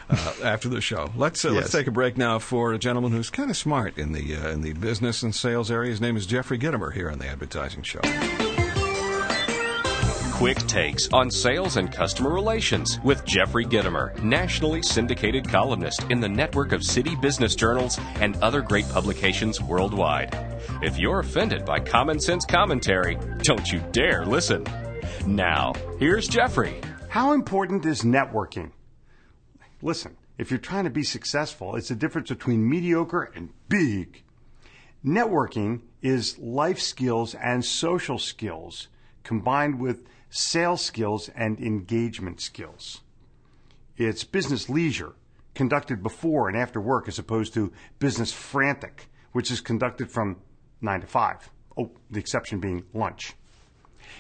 Uh, 0.10 0.34
after 0.44 0.70
the 0.70 0.82
show, 0.82 1.12
let's 1.16 1.44
uh, 1.46 1.52
let's 1.52 1.72
take 1.72 1.86
a 1.88 1.92
break 1.92 2.18
now 2.18 2.40
for 2.40 2.74
a 2.74 2.80
gentleman 2.80 3.12
who's 3.12 3.30
kind 3.30 3.52
of 3.52 3.58
smart 3.58 3.96
in 3.98 4.12
the 4.14 4.36
uh, 4.36 4.50
in 4.50 4.62
the 4.62 4.74
business 4.74 5.22
and 5.22 5.36
sales 5.36 5.70
area. 5.70 5.92
His 5.92 6.02
name 6.02 6.16
is 6.18 6.26
Jeffrey 6.26 6.58
Gitomer 6.58 6.94
here 6.94 7.12
on 7.12 7.20
the 7.20 7.28
Advertising 7.28 7.84
Show. 7.84 8.00
Quick 10.40 10.60
takes 10.68 11.10
on 11.12 11.30
sales 11.30 11.76
and 11.76 11.92
customer 11.92 12.30
relations 12.30 12.98
with 13.04 13.26
Jeffrey 13.26 13.66
Gitomer, 13.66 14.18
nationally 14.24 14.82
syndicated 14.82 15.46
columnist 15.46 16.04
in 16.04 16.22
the 16.22 16.30
network 16.30 16.72
of 16.72 16.82
city 16.82 17.14
business 17.18 17.56
journals 17.56 18.00
and 18.22 18.38
other 18.38 18.62
great 18.62 18.88
publications 18.88 19.62
worldwide. 19.62 20.34
If 20.82 20.98
you're 20.98 21.20
offended 21.20 21.66
by 21.66 21.82
common 21.82 22.22
sense 22.22 22.46
commentary, 22.46 23.18
don't 23.40 23.70
you 23.70 23.82
dare 23.92 24.26
listen. 24.26 24.66
Now, 25.28 25.74
here's 26.00 26.30
Jeffrey. 26.30 26.80
How 27.10 27.34
important 27.34 27.86
is 27.86 28.04
networking? 28.04 28.72
Listen, 29.82 30.16
if 30.38 30.52
you're 30.52 30.58
trying 30.58 30.86
to 30.86 30.90
be 30.90 31.04
successful, 31.04 31.76
it's 31.76 31.90
the 31.90 31.96
difference 31.96 32.30
between 32.30 32.70
mediocre 32.70 33.30
and 33.36 33.50
big. 33.68 34.24
Networking 35.04 35.82
is 36.02 36.40
life 36.40 36.80
skills 36.80 37.36
and 37.36 37.66
social 37.66 38.18
skills 38.18 38.88
combined 39.26 39.82
with 39.82 40.06
sales 40.30 40.84
skills 40.84 41.30
and 41.36 41.60
engagement 41.60 42.42
skills. 42.42 43.02
It's 43.98 44.24
business 44.24 44.70
leisure 44.70 45.14
conducted 45.56 46.02
before 46.02 46.48
and 46.48 46.58
after 46.58 46.80
work 46.80 47.08
as 47.08 47.20
opposed 47.20 47.54
to 47.56 47.72
business 48.00 48.32
frantic, 48.32 49.10
which 49.32 49.52
is 49.52 49.60
conducted 49.60 50.12
from 50.12 50.38
9 50.82 51.02
to 51.02 51.08
5. 51.08 51.50
Oh, 51.78 51.92
the 52.10 52.20
exception 52.20 52.60
being 52.60 52.86
lunch. 52.94 53.34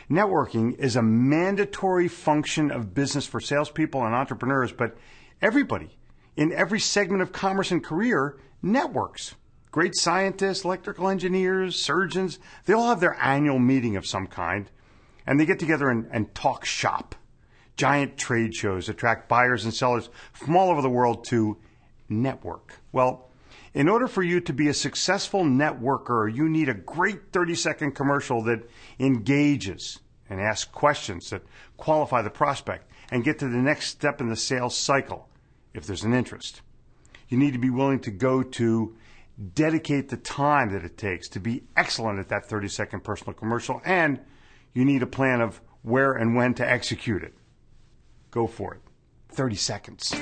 Networking 0.09 0.77
is 0.77 0.95
a 0.95 1.01
mandatory 1.01 2.07
function 2.07 2.71
of 2.71 2.93
business 2.93 3.25
for 3.25 3.39
salespeople 3.39 4.03
and 4.03 4.13
entrepreneurs, 4.13 4.71
but 4.71 4.97
everybody 5.41 5.97
in 6.35 6.51
every 6.51 6.79
segment 6.79 7.21
of 7.21 7.31
commerce 7.31 7.71
and 7.71 7.83
career 7.83 8.37
networks. 8.61 9.35
Great 9.71 9.95
scientists, 9.95 10.65
electrical 10.65 11.07
engineers, 11.07 11.81
surgeons, 11.81 12.39
they 12.65 12.73
all 12.73 12.89
have 12.89 12.99
their 12.99 13.17
annual 13.21 13.59
meeting 13.59 13.95
of 13.95 14.05
some 14.05 14.25
kind, 14.25 14.69
and 15.29 15.39
they 15.39 15.45
get 15.45 15.59
together 15.59 15.91
and, 15.91 16.09
and 16.11 16.33
talk 16.33 16.65
shop. 16.65 17.13
Giant 17.77 18.17
trade 18.17 18.55
shows 18.55 18.89
attract 18.89 19.29
buyers 19.29 19.63
and 19.63 19.71
sellers 19.71 20.09
from 20.33 20.57
all 20.57 20.71
over 20.71 20.81
the 20.81 20.89
world 20.89 21.23
to 21.25 21.55
network. 22.09 22.79
Well, 22.91 23.29
in 23.75 23.87
order 23.87 24.07
for 24.07 24.23
you 24.23 24.41
to 24.41 24.51
be 24.51 24.69
a 24.69 24.73
successful 24.73 25.43
networker, 25.43 26.35
you 26.35 26.49
need 26.49 26.67
a 26.67 26.73
great 26.73 27.31
30 27.31 27.53
second 27.53 27.91
commercial 27.91 28.41
that 28.45 28.67
engages 28.99 29.99
and 30.31 30.41
asks 30.41 30.69
questions 30.71 31.29
that 31.29 31.43
qualify 31.77 32.23
the 32.23 32.31
prospect 32.31 32.89
and 33.11 33.23
get 33.23 33.37
to 33.37 33.47
the 33.47 33.57
next 33.57 33.89
step 33.89 34.19
in 34.19 34.29
the 34.29 34.35
sales 34.35 34.75
cycle 34.75 35.29
if 35.75 35.85
there's 35.85 36.03
an 36.03 36.15
interest. 36.15 36.63
You 37.27 37.37
need 37.37 37.53
to 37.53 37.59
be 37.59 37.69
willing 37.69 37.99
to 37.99 38.11
go 38.11 38.41
to 38.41 38.95
dedicate 39.53 40.09
the 40.09 40.17
time 40.17 40.73
that 40.73 40.83
it 40.83 40.97
takes 40.97 41.29
to 41.29 41.39
be 41.39 41.65
excellent 41.77 42.17
at 42.17 42.29
that 42.29 42.45
30 42.45 42.67
second 42.67 43.03
personal 43.03 43.33
commercial, 43.33 43.79
and 43.85 44.19
you 44.73 44.85
need 44.85 45.03
a 45.03 45.07
plan 45.07 45.41
of 45.41 45.61
where 45.81 46.13
and 46.13 46.35
when 46.35 46.53
to 46.55 46.69
execute 46.69 47.23
it. 47.23 47.33
Go 48.31 48.47
for 48.47 48.75
it. 48.75 48.81
30 49.31 49.55
seconds. 49.55 50.15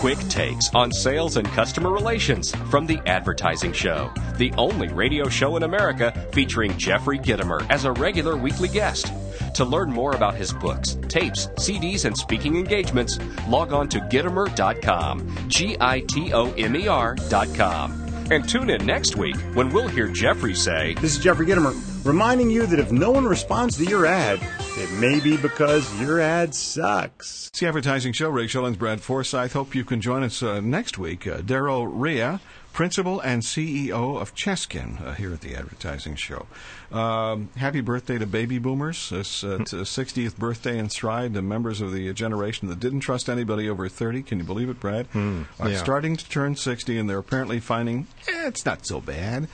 Quick 0.00 0.18
takes 0.30 0.74
on 0.74 0.90
sales 0.90 1.36
and 1.36 1.46
customer 1.48 1.90
relations 1.90 2.54
from 2.70 2.86
The 2.86 2.98
Advertising 3.04 3.74
Show, 3.74 4.10
the 4.38 4.50
only 4.56 4.88
radio 4.88 5.28
show 5.28 5.56
in 5.56 5.62
America 5.62 6.26
featuring 6.32 6.74
Jeffrey 6.78 7.18
Gitomer 7.18 7.66
as 7.68 7.84
a 7.84 7.92
regular 7.92 8.34
weekly 8.34 8.68
guest. 8.68 9.12
To 9.56 9.64
learn 9.66 9.92
more 9.92 10.14
about 10.14 10.36
his 10.36 10.54
books, 10.54 10.96
tapes, 11.08 11.48
CDs, 11.48 12.06
and 12.06 12.16
speaking 12.16 12.56
engagements, 12.56 13.18
log 13.46 13.74
on 13.74 13.90
to 13.90 14.00
Gitomer.com. 14.00 15.48
G 15.48 15.76
I 15.78 16.00
T 16.00 16.32
O 16.32 16.50
M 16.52 16.74
E 16.76 16.88
R.com. 16.88 18.26
And 18.30 18.48
tune 18.48 18.70
in 18.70 18.86
next 18.86 19.16
week 19.16 19.36
when 19.52 19.68
we'll 19.68 19.88
hear 19.88 20.08
Jeffrey 20.08 20.54
say, 20.54 20.94
This 20.94 21.16
is 21.16 21.22
Jeffrey 21.22 21.44
Gitomer 21.46 21.89
reminding 22.04 22.50
you 22.50 22.66
that 22.66 22.78
if 22.78 22.90
no 22.92 23.10
one 23.10 23.24
responds 23.24 23.76
to 23.76 23.84
your 23.84 24.06
ad, 24.06 24.40
it 24.76 24.90
may 24.92 25.20
be 25.20 25.36
because 25.36 26.00
your 26.00 26.20
ad 26.20 26.54
sucks. 26.54 27.48
It's 27.48 27.60
the 27.60 27.66
Advertising 27.66 28.12
Show. 28.12 28.30
Ray 28.30 28.46
Schillens, 28.46 28.78
Brad 28.78 29.00
Forsythe. 29.00 29.52
Hope 29.52 29.74
you 29.74 29.84
can 29.84 30.00
join 30.00 30.22
us 30.22 30.42
uh, 30.42 30.60
next 30.60 30.98
week. 30.98 31.26
Uh, 31.26 31.38
Daryl 31.38 31.88
Rhea, 31.90 32.40
Principal 32.72 33.20
and 33.20 33.42
CEO 33.42 34.20
of 34.20 34.34
Cheskin, 34.34 35.04
uh, 35.04 35.14
here 35.14 35.32
at 35.32 35.40
the 35.40 35.56
Advertising 35.56 36.14
Show. 36.14 36.46
Um, 36.92 37.50
happy 37.56 37.80
birthday 37.80 38.16
to 38.16 38.26
baby 38.26 38.58
boomers. 38.58 39.10
It's 39.12 39.42
uh, 39.42 39.58
it's 39.60 39.72
a 39.72 39.78
60th 39.78 40.36
birthday 40.36 40.78
in 40.78 40.88
stride. 40.88 41.34
The 41.34 41.42
members 41.42 41.80
of 41.80 41.92
the 41.92 42.12
generation 42.12 42.68
that 42.68 42.80
didn't 42.80 43.00
trust 43.00 43.28
anybody 43.28 43.68
over 43.68 43.88
30, 43.88 44.22
can 44.22 44.38
you 44.38 44.44
believe 44.44 44.68
it, 44.68 44.80
Brad? 44.80 45.08
Are 45.14 45.68
yeah. 45.68 45.76
starting 45.76 46.16
to 46.16 46.28
turn 46.28 46.56
60, 46.56 46.96
and 46.96 47.10
they're 47.10 47.18
apparently 47.18 47.60
finding 47.60 48.06
eh, 48.28 48.46
it's 48.46 48.64
not 48.64 48.86
so 48.86 49.00
bad. 49.00 49.48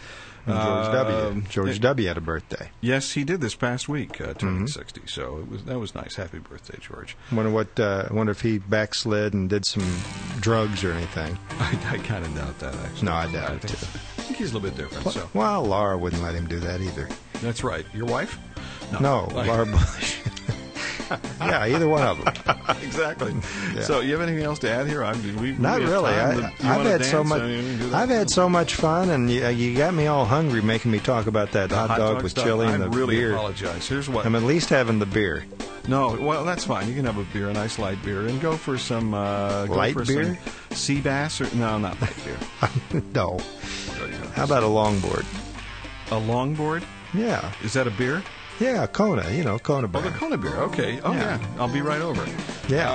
And 0.46 0.54
George 0.54 0.92
W. 0.92 1.16
Um, 1.16 1.44
George 1.48 1.76
it- 1.76 1.82
W. 1.82 2.08
had 2.08 2.16
a 2.16 2.20
birthday. 2.20 2.70
Yes, 2.80 3.12
he 3.12 3.24
did 3.24 3.40
this 3.40 3.54
past 3.54 3.88
week, 3.88 4.20
uh, 4.20 4.34
turning 4.34 4.56
Mm-hmm. 4.58 4.66
60. 4.66 5.02
So 5.06 5.38
it 5.38 5.48
was 5.50 5.64
that 5.64 5.78
was 5.78 5.94
nice. 5.94 6.14
Happy 6.16 6.38
birthday, 6.38 6.78
George. 6.80 7.16
Wonder 7.32 7.50
what? 7.50 7.78
Uh, 7.78 8.08
wonder 8.12 8.30
if 8.32 8.40
he 8.40 8.58
backslid 8.58 9.34
and 9.34 9.50
did 9.50 9.64
some 9.66 9.84
drugs 10.40 10.84
or 10.84 10.92
anything. 10.92 11.36
I, 11.58 11.78
I 11.90 11.98
kind 11.98 12.24
of 12.24 12.34
doubt 12.34 12.58
that, 12.60 12.74
actually. 12.76 13.06
No, 13.06 13.12
I 13.14 13.30
doubt 13.32 13.52
it 13.54 13.62
think, 13.62 13.78
too. 13.80 13.86
I 14.18 14.22
think 14.22 14.38
he's 14.38 14.52
a 14.52 14.58
little 14.58 14.70
bit 14.70 14.76
different. 14.78 15.08
So 15.10 15.28
Well, 15.34 15.64
Laura 15.64 15.98
wouldn't 15.98 16.22
let 16.22 16.34
him 16.34 16.46
do 16.46 16.58
that 16.60 16.80
either. 16.80 17.08
that's 17.42 17.64
right. 17.64 17.84
Your 17.92 18.06
wife? 18.06 18.38
No, 19.00 19.28
Like- 19.34 19.48
Laura 19.48 19.66
Bush. 19.66 20.16
yeah, 21.40 21.66
either 21.66 21.88
one 21.88 22.02
of 22.02 22.24
them. 22.24 22.56
exactly. 22.82 23.34
Yeah. 23.74 23.82
So 23.82 24.00
you 24.00 24.12
have 24.12 24.22
anything 24.22 24.44
else 24.44 24.58
to 24.60 24.70
add 24.70 24.86
here? 24.86 25.04
I 25.04 25.14
mean, 25.16 25.40
we, 25.40 25.52
Not 25.52 25.78
we 25.80 25.86
really. 25.86 26.12
I, 26.12 26.52
I've 26.62 26.86
had 26.86 27.04
so 27.04 27.22
much. 27.22 27.42
I 27.42 27.46
mean, 27.46 27.78
do 27.78 27.90
that. 27.90 27.94
I've 27.94 28.08
had 28.08 28.30
so 28.30 28.48
much 28.48 28.74
fun, 28.74 29.10
and 29.10 29.30
you, 29.30 29.46
you 29.48 29.76
got 29.76 29.94
me 29.94 30.06
all 30.06 30.24
hungry, 30.24 30.62
making 30.62 30.90
me 30.90 30.98
talk 30.98 31.26
about 31.26 31.52
that 31.52 31.70
hot, 31.70 31.88
Hot 31.90 31.98
dog 31.98 32.14
dog 32.14 32.22
with 32.22 32.32
stuff. 32.32 32.44
chili 32.44 32.66
I 32.66 32.72
and 32.72 32.82
the 32.82 32.88
beer. 32.88 32.98
really 32.98 33.24
apologize. 33.32 33.88
Here's 33.88 34.08
what 34.08 34.26
I'm 34.26 34.34
at 34.34 34.42
least 34.42 34.68
having 34.70 34.98
the 34.98 35.06
beer. 35.06 35.44
No, 35.88 36.18
well, 36.20 36.44
that's 36.44 36.64
fine. 36.64 36.88
You 36.88 36.94
can 36.94 37.04
have 37.04 37.16
a 37.18 37.24
beer, 37.32 37.48
a 37.48 37.52
nice 37.52 37.78
light 37.78 38.02
beer, 38.04 38.26
and 38.26 38.40
go 38.40 38.56
for 38.56 38.76
some 38.76 39.14
uh, 39.14 39.66
go 39.66 39.74
Light 39.74 39.92
for 39.94 40.04
beer? 40.04 40.36
some 40.70 40.76
sea 40.76 41.00
bass 41.00 41.40
or 41.40 41.54
no, 41.54 41.78
not 41.78 42.00
light 42.00 42.16
beer. 42.24 43.02
no. 43.14 43.38
How 44.34 44.44
about 44.44 44.64
a 44.64 44.66
longboard? 44.66 45.24
A 46.08 46.20
longboard? 46.20 46.82
Yeah. 47.14 47.52
Is 47.62 47.72
that 47.74 47.86
a 47.86 47.90
beer? 47.92 48.22
Yeah, 48.60 48.86
Kona. 48.86 49.28
You 49.30 49.44
know, 49.44 49.58
Kona 49.58 49.86
Oh, 49.86 49.88
brand. 49.88 50.06
the 50.06 50.18
Kona 50.18 50.36
beer. 50.38 50.56
Okay. 50.56 51.00
Oh 51.04 51.12
yeah, 51.12 51.38
I'll 51.58 51.68
be 51.72 51.82
right 51.82 52.00
over. 52.00 52.24
Yeah. 52.68 52.90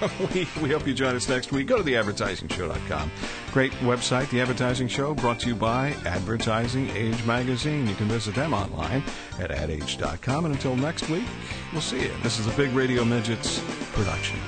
Uh, 0.00 0.08
we, 0.32 0.46
we 0.62 0.70
hope 0.70 0.86
you 0.86 0.94
join 0.94 1.16
us 1.16 1.28
next 1.28 1.50
week. 1.50 1.66
Go 1.66 1.78
to 1.78 1.82
theadvertisingshow.com. 1.82 3.10
Great 3.52 3.72
website, 3.80 4.30
The 4.30 4.40
Advertising 4.40 4.86
Show, 4.86 5.12
brought 5.14 5.40
to 5.40 5.48
you 5.48 5.56
by 5.56 5.88
Advertising 6.06 6.88
Age 6.90 7.24
Magazine. 7.24 7.88
You 7.88 7.96
can 7.96 8.06
visit 8.06 8.36
them 8.36 8.54
online 8.54 9.02
at 9.40 9.50
adage.com. 9.50 10.44
And 10.44 10.54
until 10.54 10.76
next 10.76 11.08
week, 11.08 11.24
we'll 11.72 11.80
see 11.80 12.00
you. 12.02 12.12
This 12.22 12.38
is 12.38 12.46
a 12.46 12.52
Big 12.52 12.70
Radio 12.74 13.04
Midgets 13.04 13.60
production. 13.92 14.38